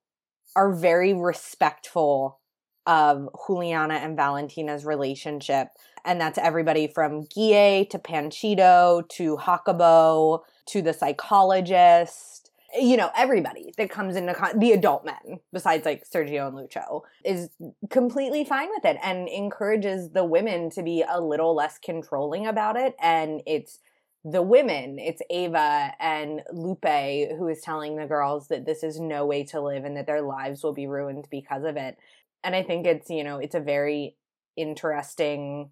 are 0.57 0.72
very 0.72 1.14
respectful 1.14 2.40
of 2.86 3.28
Juliana 3.46 3.94
and 3.94 4.16
Valentina's 4.16 4.84
relationship. 4.84 5.68
And 6.05 6.20
that's 6.20 6.38
everybody 6.38 6.86
from 6.86 7.22
Guille 7.22 7.86
to 7.86 7.98
Panchito 7.98 9.09
to 9.11 9.38
Jacobo 9.42 10.44
to 10.66 10.82
the 10.82 10.92
psychologist 10.92 12.34
you 12.74 12.96
know, 12.96 13.10
everybody 13.16 13.72
that 13.76 13.90
comes 13.90 14.16
into 14.16 14.34
con- 14.34 14.58
the 14.58 14.72
adult 14.72 15.04
men, 15.04 15.40
besides 15.52 15.84
like 15.84 16.04
Sergio 16.08 16.48
and 16.48 16.56
Lucho, 16.56 17.02
is 17.24 17.50
completely 17.90 18.44
fine 18.44 18.68
with 18.70 18.84
it 18.84 18.96
and 19.02 19.28
encourages 19.28 20.10
the 20.10 20.24
women 20.24 20.70
to 20.70 20.82
be 20.82 21.04
a 21.08 21.20
little 21.20 21.54
less 21.54 21.78
controlling 21.78 22.46
about 22.46 22.76
it. 22.76 22.94
And 23.00 23.42
it's 23.46 23.78
the 24.24 24.42
women, 24.42 24.98
it's 24.98 25.22
Ava 25.30 25.92
and 26.00 26.42
Lupe 26.52 26.84
who 27.38 27.48
is 27.48 27.60
telling 27.60 27.96
the 27.96 28.06
girls 28.06 28.48
that 28.48 28.64
this 28.64 28.82
is 28.82 28.98
no 28.98 29.26
way 29.26 29.44
to 29.44 29.60
live 29.60 29.84
and 29.84 29.96
that 29.96 30.06
their 30.06 30.22
lives 30.22 30.62
will 30.62 30.72
be 30.72 30.86
ruined 30.86 31.28
because 31.30 31.64
of 31.64 31.76
it. 31.76 31.98
And 32.42 32.56
I 32.56 32.62
think 32.62 32.86
it's, 32.86 33.10
you 33.10 33.22
know, 33.22 33.38
it's 33.38 33.54
a 33.54 33.60
very 33.60 34.16
interesting 34.56 35.70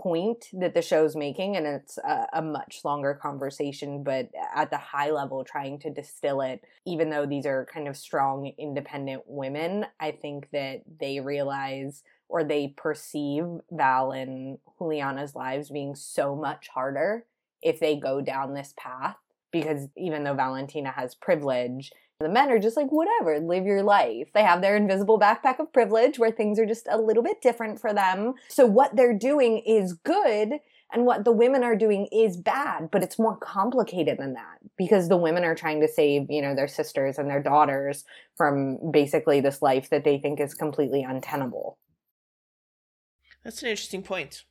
point 0.00 0.46
that 0.52 0.74
the 0.74 0.82
show's 0.82 1.14
making 1.14 1.56
and 1.56 1.66
it's 1.66 1.98
a, 1.98 2.26
a, 2.34 2.42
much 2.42 2.80
longer 2.84 3.14
conversation 3.14 4.02
but 4.02 4.28
at 4.54 4.70
the 4.70 4.76
high 4.76 5.10
level 5.10 5.44
trying 5.44 5.78
to 5.78 5.90
distill 5.90 6.40
it 6.40 6.64
even 6.84 7.10
though 7.10 7.26
these 7.26 7.46
are 7.46 7.66
kind 7.72 7.86
of 7.86 7.96
strong 7.96 8.52
independent 8.58 9.22
women 9.26 9.86
i 10.00 10.10
think 10.10 10.48
that 10.52 10.82
they 11.00 11.20
realize 11.20 12.02
or 12.28 12.42
they 12.42 12.74
perceive 12.76 13.44
val 13.70 14.10
and 14.10 14.58
juliana's 14.78 15.34
lives 15.36 15.70
being 15.70 15.94
so 15.94 16.34
much 16.34 16.68
harder 16.68 17.24
if 17.62 17.78
they 17.78 17.96
go 17.96 18.20
down 18.20 18.52
this 18.52 18.74
path 18.76 19.16
because 19.52 19.88
even 19.96 20.24
though 20.24 20.34
valentina 20.34 20.90
has 20.90 21.14
privilege 21.14 21.92
the 22.20 22.28
men 22.28 22.50
are 22.50 22.58
just 22.58 22.76
like, 22.76 22.90
whatever, 22.90 23.40
live 23.40 23.64
your 23.64 23.82
life. 23.82 24.28
They 24.32 24.42
have 24.42 24.62
their 24.62 24.76
invisible 24.76 25.18
backpack 25.18 25.58
of 25.58 25.72
privilege 25.72 26.18
where 26.18 26.30
things 26.30 26.58
are 26.58 26.66
just 26.66 26.86
a 26.90 26.98
little 26.98 27.22
bit 27.22 27.42
different 27.42 27.80
for 27.80 27.92
them. 27.92 28.34
So 28.48 28.66
what 28.66 28.94
they're 28.94 29.18
doing 29.18 29.58
is 29.58 29.94
good 29.94 30.54
and 30.92 31.06
what 31.06 31.24
the 31.24 31.32
women 31.32 31.64
are 31.64 31.74
doing 31.74 32.06
is 32.12 32.36
bad, 32.36 32.90
but 32.92 33.02
it's 33.02 33.18
more 33.18 33.36
complicated 33.36 34.18
than 34.18 34.34
that 34.34 34.58
because 34.78 35.08
the 35.08 35.16
women 35.16 35.42
are 35.42 35.56
trying 35.56 35.80
to 35.80 35.88
save, 35.88 36.30
you 36.30 36.40
know, 36.40 36.54
their 36.54 36.68
sisters 36.68 37.18
and 37.18 37.28
their 37.28 37.42
daughters 37.42 38.04
from 38.36 38.78
basically 38.92 39.40
this 39.40 39.60
life 39.60 39.90
that 39.90 40.04
they 40.04 40.18
think 40.18 40.40
is 40.40 40.54
completely 40.54 41.02
untenable. 41.02 41.78
That's 43.42 43.62
an 43.62 43.70
interesting 43.70 44.02
point. 44.02 44.44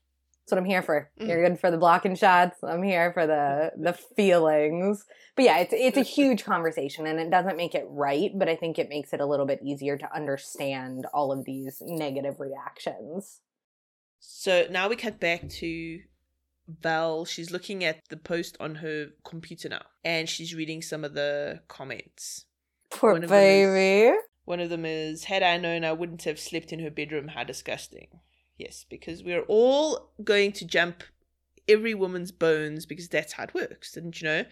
That's 0.44 0.52
what 0.52 0.60
I'm 0.60 0.66
here 0.66 0.82
for. 0.82 1.10
Mm. 1.22 1.28
You're 1.30 1.50
good 1.50 1.60
for 1.60 1.72
the 1.72 1.78
blocking 1.78 2.16
shots. 2.16 2.58
I'm 2.64 2.84
here 2.84 3.14
for 3.14 3.26
the 3.26 3.72
the 3.78 3.94
feelings. 3.94 5.06
But 5.38 5.46
yeah, 5.46 5.60
it's 5.60 5.74
it's 5.74 5.98
a 5.98 6.02
huge 6.02 6.44
conversation 6.44 7.08
and 7.08 7.18
it 7.18 7.30
doesn't 7.30 7.56
make 7.56 7.74
it 7.76 7.86
right, 7.88 8.32
but 8.36 8.50
I 8.50 8.58
think 8.58 8.78
it 8.78 8.90
makes 8.90 9.14
it 9.14 9.22
a 9.22 9.26
little 9.26 9.46
bit 9.46 9.62
easier 9.64 9.98
to 9.98 10.16
understand 10.16 11.06
all 11.14 11.32
of 11.32 11.46
these 11.46 11.82
negative 11.86 12.42
reactions. 12.42 13.40
So 14.20 14.68
now 14.70 14.90
we 14.90 14.98
cut 14.98 15.20
back 15.20 15.48
to 15.48 16.02
Val. 16.68 17.24
She's 17.24 17.52
looking 17.52 17.86
at 17.86 18.02
the 18.10 18.18
post 18.18 18.58
on 18.60 18.76
her 18.76 19.08
computer 19.24 19.70
now 19.70 19.84
and 20.04 20.28
she's 20.28 20.54
reading 20.54 20.82
some 20.82 21.06
of 21.06 21.14
the 21.14 21.62
comments. 21.70 22.46
Poor 22.90 23.14
one 23.14 23.28
baby. 23.28 24.10
Is, 24.10 24.18
one 24.44 24.60
of 24.60 24.70
them 24.70 24.86
is 24.86 25.26
Had 25.26 25.42
I 25.42 25.58
known 25.58 25.86
I 25.86 25.94
wouldn't 25.94 26.24
have 26.24 26.40
slept 26.40 26.74
in 26.74 26.80
her 26.80 26.92
bedroom, 26.92 27.30
how 27.30 27.46
disgusting. 27.46 28.08
Yes, 28.64 28.86
because 28.90 29.24
we're 29.26 29.44
all 29.50 30.14
going 30.24 30.54
to 30.54 30.66
jump 30.66 31.04
every 31.68 31.94
woman's 31.94 32.32
bones 32.32 32.86
because 32.86 33.10
that's 33.10 33.34
how 33.34 33.44
it 33.44 33.54
works, 33.54 33.92
didn't 33.92 34.22
you 34.22 34.28
know? 34.30 34.46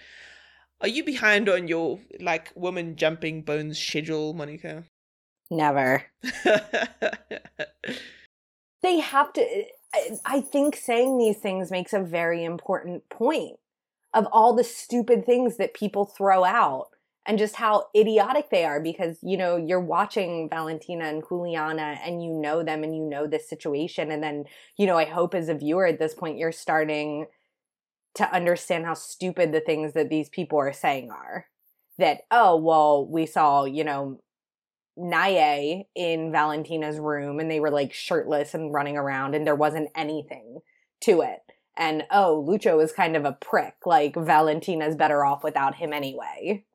Are 0.81 0.89
you 0.89 1.05
behind 1.05 1.47
on 1.47 1.69
your 1.69 1.97
like 2.19 2.51
woman 2.53 2.97
jumping 2.97 3.41
bones 3.43 3.79
schedule, 3.79 4.33
Monica? 4.33 4.83
Never. 5.49 6.07
they 8.83 8.99
have 8.99 9.31
to 9.31 9.63
I 10.25 10.41
think 10.41 10.75
saying 10.75 11.17
these 11.17 11.37
things 11.37 11.71
makes 11.71 11.93
a 11.93 12.01
very 12.01 12.43
important 12.43 13.07
point 13.07 13.59
of 14.13 14.27
all 14.33 14.53
the 14.53 14.65
stupid 14.65 15.25
things 15.25 15.55
that 15.55 15.73
people 15.73 16.03
throw 16.03 16.43
out 16.43 16.87
and 17.25 17.37
just 17.37 17.55
how 17.55 17.85
idiotic 17.95 18.49
they 18.49 18.65
are 18.65 18.79
because 18.79 19.19
you 19.21 19.37
know 19.37 19.55
you're 19.55 19.79
watching 19.79 20.49
Valentina 20.49 21.05
and 21.05 21.23
Juliana 21.27 21.99
and 22.03 22.23
you 22.23 22.31
know 22.31 22.63
them 22.63 22.83
and 22.83 22.95
you 22.95 23.03
know 23.03 23.27
this 23.27 23.47
situation. 23.47 24.11
And 24.11 24.23
then 24.23 24.45
you 24.77 24.87
know 24.87 24.97
I 24.97 25.05
hope 25.05 25.35
as 25.35 25.49
a 25.49 25.53
viewer 25.53 25.85
at 25.85 25.99
this 25.99 26.15
point 26.15 26.37
you're 26.37 26.51
starting 26.51 27.27
to 28.15 28.33
understand 28.33 28.85
how 28.85 28.95
stupid 28.95 29.51
the 29.51 29.61
things 29.61 29.93
that 29.93 30.09
these 30.09 30.29
people 30.29 30.57
are 30.57 30.73
saying 30.73 31.11
are. 31.11 31.47
That 31.97 32.21
oh 32.31 32.57
well 32.57 33.07
we 33.07 33.25
saw 33.25 33.65
you 33.65 33.83
know 33.83 34.19
Naye 34.97 35.85
in 35.95 36.31
Valentina's 36.31 36.99
room 36.99 37.39
and 37.39 37.49
they 37.49 37.59
were 37.59 37.71
like 37.71 37.93
shirtless 37.93 38.53
and 38.53 38.73
running 38.73 38.97
around 38.97 39.35
and 39.35 39.45
there 39.45 39.55
wasn't 39.55 39.89
anything 39.95 40.59
to 41.01 41.21
it. 41.21 41.41
And 41.77 42.03
oh 42.09 42.43
Lucho 42.47 42.83
is 42.83 42.91
kind 42.91 43.15
of 43.15 43.25
a 43.25 43.33
prick. 43.33 43.75
Like 43.85 44.15
Valentina's 44.15 44.95
better 44.95 45.23
off 45.23 45.43
without 45.43 45.75
him 45.75 45.93
anyway 45.93 46.65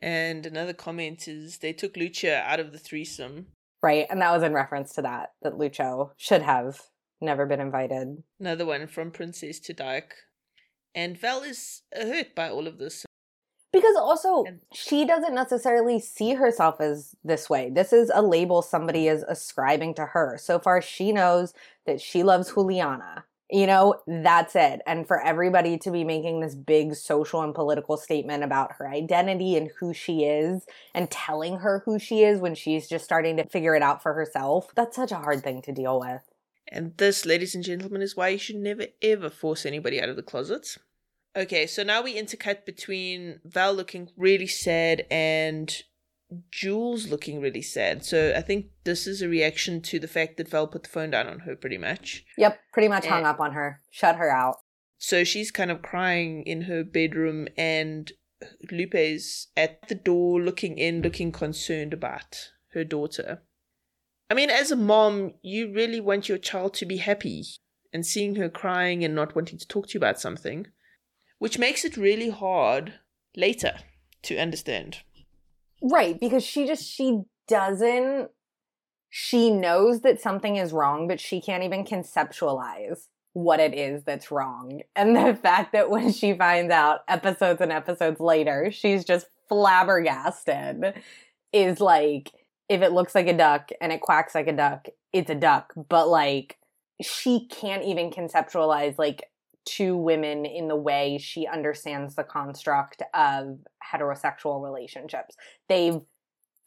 and 0.00 0.46
another 0.46 0.72
comment 0.72 1.28
is 1.28 1.58
they 1.58 1.72
took 1.72 1.94
Lucho 1.94 2.42
out 2.42 2.60
of 2.60 2.72
the 2.72 2.78
threesome. 2.78 3.46
Right, 3.82 4.06
and 4.10 4.20
that 4.20 4.32
was 4.32 4.42
in 4.42 4.52
reference 4.52 4.94
to 4.94 5.02
that 5.02 5.32
that 5.42 5.54
Lucho 5.54 6.10
should 6.16 6.42
have 6.42 6.80
Never 7.20 7.46
been 7.46 7.60
invited. 7.60 8.22
Another 8.38 8.66
one 8.66 8.86
from 8.86 9.10
Princess 9.10 9.58
to 9.60 9.72
Dyke. 9.72 10.14
And 10.94 11.18
Val 11.18 11.42
is 11.42 11.82
hurt 11.94 12.34
by 12.34 12.50
all 12.50 12.66
of 12.66 12.78
this. 12.78 13.04
Because 13.72 13.96
also, 13.96 14.44
And- 14.44 14.60
she 14.72 15.04
doesn't 15.04 15.34
necessarily 15.34 15.98
see 15.98 16.34
herself 16.34 16.80
as 16.80 17.14
this 17.24 17.50
way. 17.50 17.70
This 17.70 17.92
is 17.92 18.10
a 18.14 18.22
label 18.22 18.62
somebody 18.62 19.08
is 19.08 19.22
ascribing 19.22 19.94
to 19.94 20.06
her. 20.06 20.38
So 20.38 20.58
far, 20.58 20.80
she 20.80 21.12
knows 21.12 21.52
that 21.86 22.00
she 22.00 22.22
loves 22.22 22.54
Juliana. 22.54 23.24
You 23.48 23.68
know, 23.68 24.00
that's 24.08 24.56
it. 24.56 24.80
And 24.86 25.06
for 25.06 25.22
everybody 25.22 25.78
to 25.78 25.90
be 25.92 26.02
making 26.02 26.40
this 26.40 26.56
big 26.56 26.96
social 26.96 27.42
and 27.42 27.54
political 27.54 27.96
statement 27.96 28.42
about 28.42 28.72
her 28.78 28.88
identity 28.88 29.56
and 29.56 29.70
who 29.78 29.94
she 29.94 30.24
is 30.24 30.66
and 30.94 31.08
telling 31.10 31.58
her 31.58 31.82
who 31.84 32.00
she 32.00 32.24
is 32.24 32.40
when 32.40 32.56
she's 32.56 32.88
just 32.88 33.04
starting 33.04 33.36
to 33.36 33.46
figure 33.46 33.76
it 33.76 33.82
out 33.82 34.02
for 34.02 34.14
herself, 34.14 34.72
that's 34.74 34.96
such 34.96 35.12
a 35.12 35.16
hard 35.16 35.44
thing 35.44 35.62
to 35.62 35.72
deal 35.72 36.00
with. 36.00 36.22
And 36.72 36.96
this, 36.96 37.24
ladies 37.24 37.54
and 37.54 37.62
gentlemen, 37.62 38.02
is 38.02 38.16
why 38.16 38.28
you 38.30 38.38
should 38.38 38.56
never 38.56 38.86
ever 39.00 39.30
force 39.30 39.64
anybody 39.64 40.00
out 40.00 40.08
of 40.08 40.16
the 40.16 40.22
closet. 40.22 40.76
Okay, 41.36 41.66
so 41.66 41.82
now 41.82 42.02
we 42.02 42.20
intercut 42.20 42.64
between 42.64 43.40
Val 43.44 43.74
looking 43.74 44.10
really 44.16 44.46
sad 44.46 45.06
and 45.10 45.82
Jules 46.50 47.08
looking 47.08 47.40
really 47.40 47.62
sad. 47.62 48.04
So 48.04 48.32
I 48.36 48.40
think 48.40 48.66
this 48.84 49.06
is 49.06 49.22
a 49.22 49.28
reaction 49.28 49.80
to 49.82 49.98
the 49.98 50.08
fact 50.08 50.36
that 50.36 50.48
Val 50.48 50.66
put 50.66 50.82
the 50.82 50.88
phone 50.88 51.10
down 51.10 51.28
on 51.28 51.40
her 51.40 51.54
pretty 51.54 51.78
much. 51.78 52.24
Yep, 52.36 52.58
pretty 52.72 52.88
much 52.88 53.06
hung 53.06 53.24
Eh. 53.24 53.28
up 53.28 53.40
on 53.40 53.52
her, 53.52 53.80
shut 53.90 54.16
her 54.16 54.30
out. 54.30 54.56
So 54.98 55.24
she's 55.24 55.50
kind 55.50 55.70
of 55.70 55.82
crying 55.82 56.42
in 56.44 56.62
her 56.62 56.82
bedroom, 56.82 57.48
and 57.56 58.10
Lupe's 58.70 59.48
at 59.56 59.86
the 59.88 59.94
door 59.94 60.40
looking 60.40 60.78
in, 60.78 61.02
looking 61.02 61.32
concerned 61.32 61.92
about 61.92 62.50
her 62.72 62.82
daughter. 62.82 63.42
I 64.28 64.34
mean, 64.34 64.50
as 64.50 64.70
a 64.70 64.76
mom, 64.76 65.34
you 65.42 65.72
really 65.72 66.00
want 66.00 66.28
your 66.28 66.38
child 66.38 66.74
to 66.74 66.86
be 66.86 66.96
happy, 66.96 67.44
and 67.92 68.04
seeing 68.04 68.34
her 68.36 68.48
crying 68.48 69.04
and 69.04 69.14
not 69.14 69.36
wanting 69.36 69.58
to 69.58 69.68
talk 69.68 69.88
to 69.88 69.94
you 69.94 69.98
about 69.98 70.20
something, 70.20 70.66
which 71.38 71.58
makes 71.58 71.84
it 71.84 71.96
really 71.96 72.30
hard 72.30 72.94
later 73.36 73.78
to 74.22 74.36
understand. 74.38 75.02
Right, 75.82 76.18
because 76.18 76.44
she 76.44 76.66
just 76.66 76.84
she 76.84 77.22
doesn't 77.48 78.30
she 79.08 79.50
knows 79.50 80.02
that 80.02 80.20
something 80.20 80.56
is 80.56 80.72
wrong, 80.72 81.08
but 81.08 81.20
she 81.20 81.40
can't 81.40 81.62
even 81.62 81.84
conceptualize 81.84 83.06
what 83.32 83.60
it 83.60 83.74
is 83.74 84.02
that's 84.04 84.30
wrong. 84.30 84.82
And 84.94 85.14
the 85.14 85.34
fact 85.42 85.72
that 85.72 85.90
when 85.90 86.12
she 86.12 86.34
finds 86.34 86.72
out 86.72 87.00
episodes 87.08 87.60
and 87.60 87.72
episodes 87.72 88.20
later, 88.20 88.70
she's 88.70 89.04
just 89.04 89.26
flabbergasted 89.48 90.94
is 91.52 91.80
like 91.80 92.32
if 92.68 92.82
it 92.82 92.92
looks 92.92 93.14
like 93.14 93.28
a 93.28 93.36
duck 93.36 93.70
and 93.80 93.92
it 93.92 94.00
quacks 94.00 94.34
like 94.34 94.48
a 94.48 94.52
duck, 94.52 94.86
it's 95.12 95.30
a 95.30 95.34
duck. 95.34 95.72
But 95.88 96.08
like 96.08 96.58
she 97.02 97.46
can't 97.46 97.84
even 97.84 98.10
conceptualize 98.10 98.98
like 98.98 99.24
two 99.66 99.96
women 99.96 100.46
in 100.46 100.68
the 100.68 100.76
way 100.76 101.18
she 101.18 101.46
understands 101.46 102.14
the 102.14 102.24
construct 102.24 103.02
of 103.12 103.58
heterosexual 103.92 104.62
relationships. 104.62 105.36
They've 105.68 106.00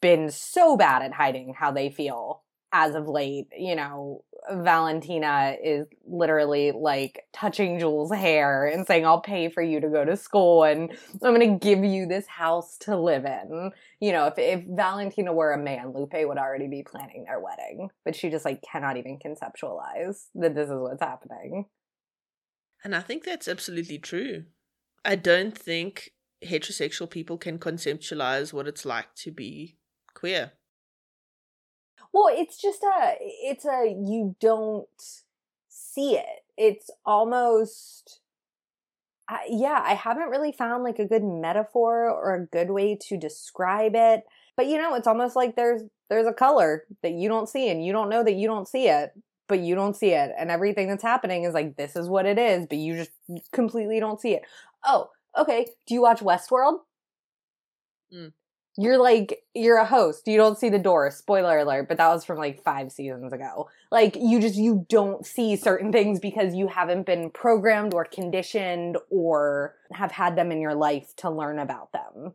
been 0.00 0.30
so 0.30 0.76
bad 0.76 1.02
at 1.02 1.12
hiding 1.12 1.54
how 1.58 1.72
they 1.72 1.90
feel 1.90 2.42
as 2.72 2.94
of 2.94 3.08
late. 3.08 3.48
You 3.56 3.74
know, 3.74 4.22
Valentina 4.50 5.56
is 5.62 5.86
literally 6.06 6.72
like 6.72 7.24
touching 7.32 7.78
Jules' 7.78 8.12
hair 8.12 8.66
and 8.66 8.86
saying, 8.86 9.04
I'll 9.04 9.20
pay 9.20 9.48
for 9.48 9.62
you 9.62 9.80
to 9.80 9.88
go 9.88 10.04
to 10.04 10.16
school 10.16 10.64
and 10.64 10.90
I'm 11.22 11.34
going 11.34 11.58
to 11.58 11.66
give 11.66 11.84
you 11.84 12.06
this 12.06 12.26
house 12.26 12.78
to 12.82 12.96
live 12.96 13.24
in. 13.24 13.72
You 14.00 14.12
know, 14.12 14.26
if, 14.26 14.34
if 14.38 14.64
Valentina 14.68 15.32
were 15.32 15.52
a 15.52 15.58
man, 15.58 15.92
Lupe 15.94 16.14
would 16.14 16.38
already 16.38 16.68
be 16.68 16.82
planning 16.82 17.24
their 17.24 17.40
wedding, 17.40 17.88
but 18.04 18.14
she 18.14 18.30
just 18.30 18.44
like 18.44 18.62
cannot 18.62 18.96
even 18.96 19.18
conceptualize 19.18 20.26
that 20.36 20.54
this 20.54 20.68
is 20.68 20.78
what's 20.78 21.02
happening. 21.02 21.66
And 22.82 22.94
I 22.94 23.00
think 23.00 23.24
that's 23.24 23.48
absolutely 23.48 23.98
true. 23.98 24.44
I 25.04 25.16
don't 25.16 25.56
think 25.56 26.10
heterosexual 26.44 27.10
people 27.10 27.36
can 27.36 27.58
conceptualize 27.58 28.52
what 28.52 28.66
it's 28.66 28.86
like 28.86 29.14
to 29.16 29.30
be 29.30 29.76
queer. 30.14 30.52
Well, 32.12 32.28
it's 32.30 32.60
just 32.60 32.82
a, 32.82 33.16
it's 33.20 33.64
a, 33.64 33.86
you 33.86 34.34
don't 34.40 34.88
see 35.68 36.16
it. 36.16 36.44
It's 36.56 36.90
almost, 37.04 38.20
yeah, 39.48 39.80
I 39.84 39.94
haven't 39.94 40.30
really 40.30 40.52
found 40.52 40.82
like 40.82 40.98
a 40.98 41.06
good 41.06 41.22
metaphor 41.22 42.08
or 42.10 42.34
a 42.34 42.46
good 42.46 42.70
way 42.70 42.98
to 43.08 43.16
describe 43.16 43.92
it. 43.94 44.24
But 44.56 44.66
you 44.66 44.76
know, 44.76 44.94
it's 44.94 45.06
almost 45.06 45.36
like 45.36 45.54
there's, 45.54 45.82
there's 46.08 46.26
a 46.26 46.32
color 46.32 46.84
that 47.02 47.12
you 47.12 47.28
don't 47.28 47.48
see 47.48 47.68
and 47.68 47.84
you 47.84 47.92
don't 47.92 48.10
know 48.10 48.24
that 48.24 48.34
you 48.34 48.48
don't 48.48 48.66
see 48.66 48.88
it, 48.88 49.12
but 49.50 49.58
you 49.58 49.74
don't 49.74 49.96
see 49.96 50.12
it. 50.12 50.30
And 50.38 50.50
everything 50.50 50.88
that's 50.88 51.02
happening 51.02 51.44
is 51.44 51.52
like, 51.52 51.76
this 51.76 51.96
is 51.96 52.08
what 52.08 52.24
it 52.24 52.38
is, 52.38 52.66
but 52.66 52.78
you 52.78 52.94
just 52.94 53.10
completely 53.52 54.00
don't 54.00 54.20
see 54.20 54.32
it. 54.32 54.42
Oh, 54.86 55.10
okay. 55.36 55.66
Do 55.86 55.92
you 55.92 56.00
watch 56.00 56.20
Westworld? 56.20 56.78
Mm. 58.14 58.32
You're 58.78 58.96
like, 58.96 59.42
you're 59.52 59.78
a 59.78 59.84
host. 59.84 60.28
You 60.28 60.36
don't 60.36 60.56
see 60.56 60.68
the 60.68 60.78
door. 60.78 61.10
Spoiler 61.10 61.58
alert, 61.58 61.88
but 61.88 61.98
that 61.98 62.08
was 62.08 62.24
from 62.24 62.38
like 62.38 62.62
five 62.62 62.92
seasons 62.92 63.32
ago. 63.32 63.68
Like, 63.90 64.16
you 64.16 64.40
just, 64.40 64.54
you 64.54 64.86
don't 64.88 65.26
see 65.26 65.56
certain 65.56 65.90
things 65.90 66.20
because 66.20 66.54
you 66.54 66.68
haven't 66.68 67.04
been 67.04 67.30
programmed 67.30 67.92
or 67.92 68.04
conditioned 68.04 68.96
or 69.10 69.74
have 69.92 70.12
had 70.12 70.36
them 70.36 70.52
in 70.52 70.60
your 70.60 70.76
life 70.76 71.12
to 71.16 71.28
learn 71.28 71.58
about 71.58 71.90
them. 71.92 72.34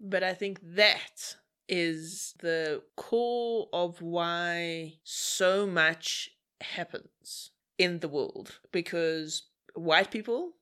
But 0.00 0.22
I 0.22 0.34
think 0.34 0.60
that 0.76 1.36
is 1.68 2.34
the 2.40 2.82
core 2.96 3.68
of 3.72 4.02
why 4.02 4.94
so 5.02 5.66
much 5.66 6.30
happens 6.60 7.50
in 7.78 8.00
the 8.00 8.08
world 8.08 8.60
because 8.72 9.48
white 9.74 10.10
people 10.10 10.52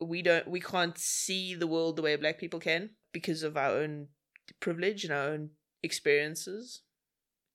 we 0.00 0.22
don't 0.22 0.48
we 0.48 0.60
can't 0.60 0.98
see 0.98 1.54
the 1.54 1.66
world 1.66 1.96
the 1.96 2.02
way 2.02 2.16
black 2.16 2.38
people 2.38 2.60
can 2.60 2.90
because 3.12 3.42
of 3.42 3.56
our 3.56 3.70
own 3.70 4.08
privilege 4.60 5.04
and 5.04 5.12
our 5.12 5.28
own 5.30 5.50
experiences. 5.82 6.82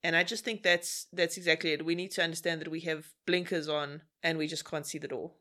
And 0.04 0.16
i 0.16 0.24
just 0.24 0.45
think 0.45 0.64
that's 0.64 1.08
that's 1.12 1.38
exactly 1.38 1.72
it. 1.72 1.86
We 1.86 1.95
need 1.95 2.12
to 2.12 2.24
understand 2.24 2.62
that 2.62 2.72
we 2.72 2.82
have 2.82 3.08
blinkers 3.26 3.68
on 3.68 4.04
and 4.24 4.38
we 4.38 4.48
just 4.48 4.70
can't 4.70 4.86
see 4.86 4.98
the 4.98 5.08
door. 5.08 5.34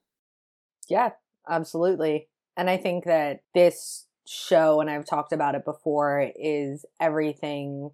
Yeah, 0.89 1.11
absolutely. 1.49 2.29
And 2.57 2.71
I 2.71 2.77
think 2.77 3.05
that 3.05 3.41
this 3.55 4.06
show, 4.27 4.81
and 4.81 4.91
I've 4.91 5.05
talked 5.05 5.33
about 5.33 5.55
it 5.55 5.65
before, 5.65 6.31
is 6.39 6.85
everything 7.01 7.91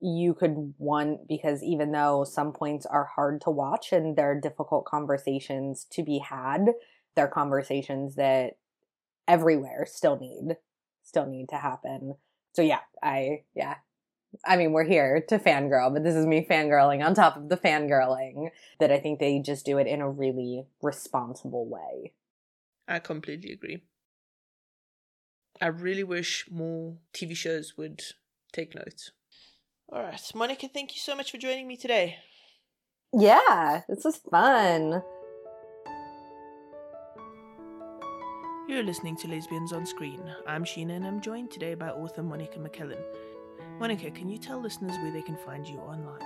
you 0.00 0.34
could 0.34 0.74
want 0.78 1.28
because 1.28 1.62
even 1.62 1.92
though 1.92 2.24
some 2.24 2.52
points 2.52 2.84
are 2.86 3.04
hard 3.04 3.40
to 3.40 3.50
watch 3.50 3.92
and 3.92 4.16
they're 4.16 4.38
difficult 4.38 4.84
conversations 4.84 5.86
to 5.90 6.02
be 6.02 6.18
had, 6.18 6.72
they're 7.14 7.28
conversations 7.28 8.16
that 8.16 8.56
everywhere 9.28 9.86
still 9.86 10.18
need 10.18 10.56
still 11.04 11.26
need 11.26 11.48
to 11.48 11.56
happen. 11.56 12.16
So 12.52 12.62
yeah, 12.62 12.80
I 13.02 13.44
yeah. 13.54 13.76
I 14.46 14.56
mean, 14.56 14.72
we're 14.72 14.84
here 14.84 15.22
to 15.28 15.38
fangirl, 15.38 15.92
but 15.92 16.04
this 16.04 16.14
is 16.14 16.26
me 16.26 16.46
fangirling 16.48 17.04
on 17.04 17.14
top 17.14 17.36
of 17.36 17.50
the 17.50 17.56
fangirling 17.56 18.48
that 18.80 18.90
I 18.90 18.98
think 18.98 19.20
they 19.20 19.40
just 19.40 19.66
do 19.66 19.76
it 19.76 19.86
in 19.86 20.00
a 20.00 20.10
really 20.10 20.64
responsible 20.80 21.66
way. 21.68 22.12
i 22.88 22.98
completely 22.98 23.52
agree 23.52 23.82
i 25.62 25.66
really 25.66 26.04
wish 26.04 26.44
more 26.50 26.96
tv 27.14 27.34
shows 27.34 27.74
would 27.78 28.02
take 28.52 28.74
note 28.74 29.10
all 29.90 30.02
right 30.02 30.30
monica 30.34 30.68
thank 30.68 30.92
you 30.94 31.00
so 31.00 31.16
much 31.16 31.30
for 31.30 31.38
joining 31.38 31.66
me 31.66 31.76
today 31.76 32.18
Yeah, 33.14 33.82
this 33.90 34.04
was 34.04 34.16
fun. 34.16 35.02
You're 38.68 38.82
listening 38.82 39.16
to 39.18 39.28
Lesbians 39.28 39.74
on 39.74 39.84
Screen. 39.84 40.22
I'm 40.46 40.64
Sheena 40.64 40.96
and 40.96 41.06
I'm 41.06 41.20
joined 41.20 41.50
today 41.50 41.74
by 41.74 41.90
author 41.90 42.22
Monica 42.22 42.58
McCallan. 42.58 43.02
Monica, 43.78 44.10
can 44.10 44.30
you 44.30 44.38
tell 44.38 44.58
listeners 44.58 44.96
where 45.02 45.12
they 45.12 45.20
can 45.20 45.36
find 45.36 45.66
you 45.66 45.76
online? 45.80 46.22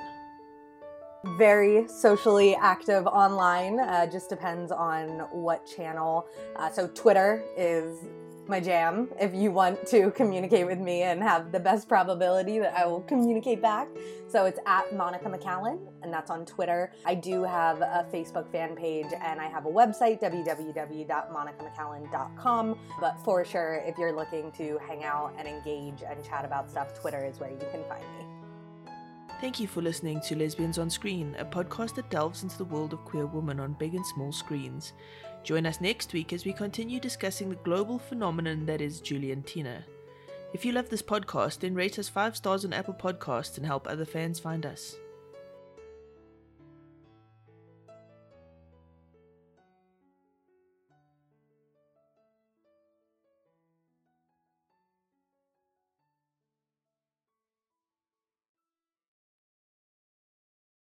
Very 1.38 1.88
socially 1.88 2.54
active 2.54 3.04
online. 3.08 3.80
Uh, 3.80 4.06
just 4.06 4.28
depends 4.28 4.70
on 4.70 5.26
what 5.32 5.66
channel. 5.66 6.28
Uh, 6.54 6.70
so 6.70 6.86
Twitter 6.86 7.42
is 7.56 7.98
my 8.48 8.60
jam. 8.60 9.08
If 9.20 9.34
you 9.34 9.50
want 9.50 9.86
to 9.88 10.10
communicate 10.12 10.66
with 10.66 10.78
me 10.78 11.02
and 11.02 11.22
have 11.22 11.52
the 11.52 11.60
best 11.60 11.88
probability 11.88 12.58
that 12.58 12.74
I 12.76 12.86
will 12.86 13.02
communicate 13.02 13.62
back, 13.62 13.88
so 14.28 14.44
it's 14.44 14.58
at 14.66 14.94
Monica 14.94 15.28
McCallan, 15.28 15.78
and 16.02 16.12
that's 16.12 16.30
on 16.30 16.44
Twitter. 16.46 16.92
I 17.04 17.14
do 17.14 17.44
have 17.44 17.80
a 17.80 18.06
Facebook 18.12 18.50
fan 18.50 18.74
page, 18.76 19.06
and 19.22 19.40
I 19.40 19.46
have 19.46 19.66
a 19.66 19.70
website 19.70 20.20
www.monicamccallan.com. 20.20 22.78
But 23.00 23.18
for 23.24 23.44
sure, 23.44 23.82
if 23.86 23.96
you're 23.98 24.12
looking 24.12 24.50
to 24.52 24.78
hang 24.86 25.04
out 25.04 25.34
and 25.38 25.46
engage 25.46 26.02
and 26.08 26.24
chat 26.24 26.44
about 26.44 26.70
stuff, 26.70 26.98
Twitter 26.98 27.24
is 27.24 27.38
where 27.40 27.50
you 27.50 27.58
can 27.70 27.84
find 27.88 28.02
me. 28.18 28.26
Thank 29.38 29.60
you 29.60 29.68
for 29.68 29.82
listening 29.82 30.22
to 30.22 30.34
Lesbians 30.34 30.78
on 30.78 30.88
Screen, 30.88 31.36
a 31.38 31.44
podcast 31.44 31.94
that 31.96 32.08
delves 32.08 32.42
into 32.42 32.56
the 32.56 32.64
world 32.64 32.94
of 32.94 33.04
queer 33.04 33.26
women 33.26 33.60
on 33.60 33.74
big 33.74 33.94
and 33.94 34.06
small 34.06 34.32
screens. 34.32 34.94
Join 35.46 35.64
us 35.64 35.80
next 35.80 36.12
week 36.12 36.32
as 36.32 36.44
we 36.44 36.52
continue 36.52 36.98
discussing 36.98 37.48
the 37.48 37.54
global 37.54 38.00
phenomenon 38.00 38.66
that 38.66 38.80
is 38.80 39.00
Juliantina. 39.00 39.84
If 40.52 40.64
you 40.64 40.72
love 40.72 40.88
this 40.88 41.02
podcast, 41.02 41.60
then 41.60 41.72
rate 41.72 42.00
us 42.00 42.08
5 42.08 42.36
stars 42.36 42.64
on 42.64 42.72
Apple 42.72 42.94
Podcasts 42.94 43.56
and 43.56 43.64
help 43.64 43.86
other 43.86 44.04
fans 44.04 44.40
find 44.40 44.66
us. 44.66 44.96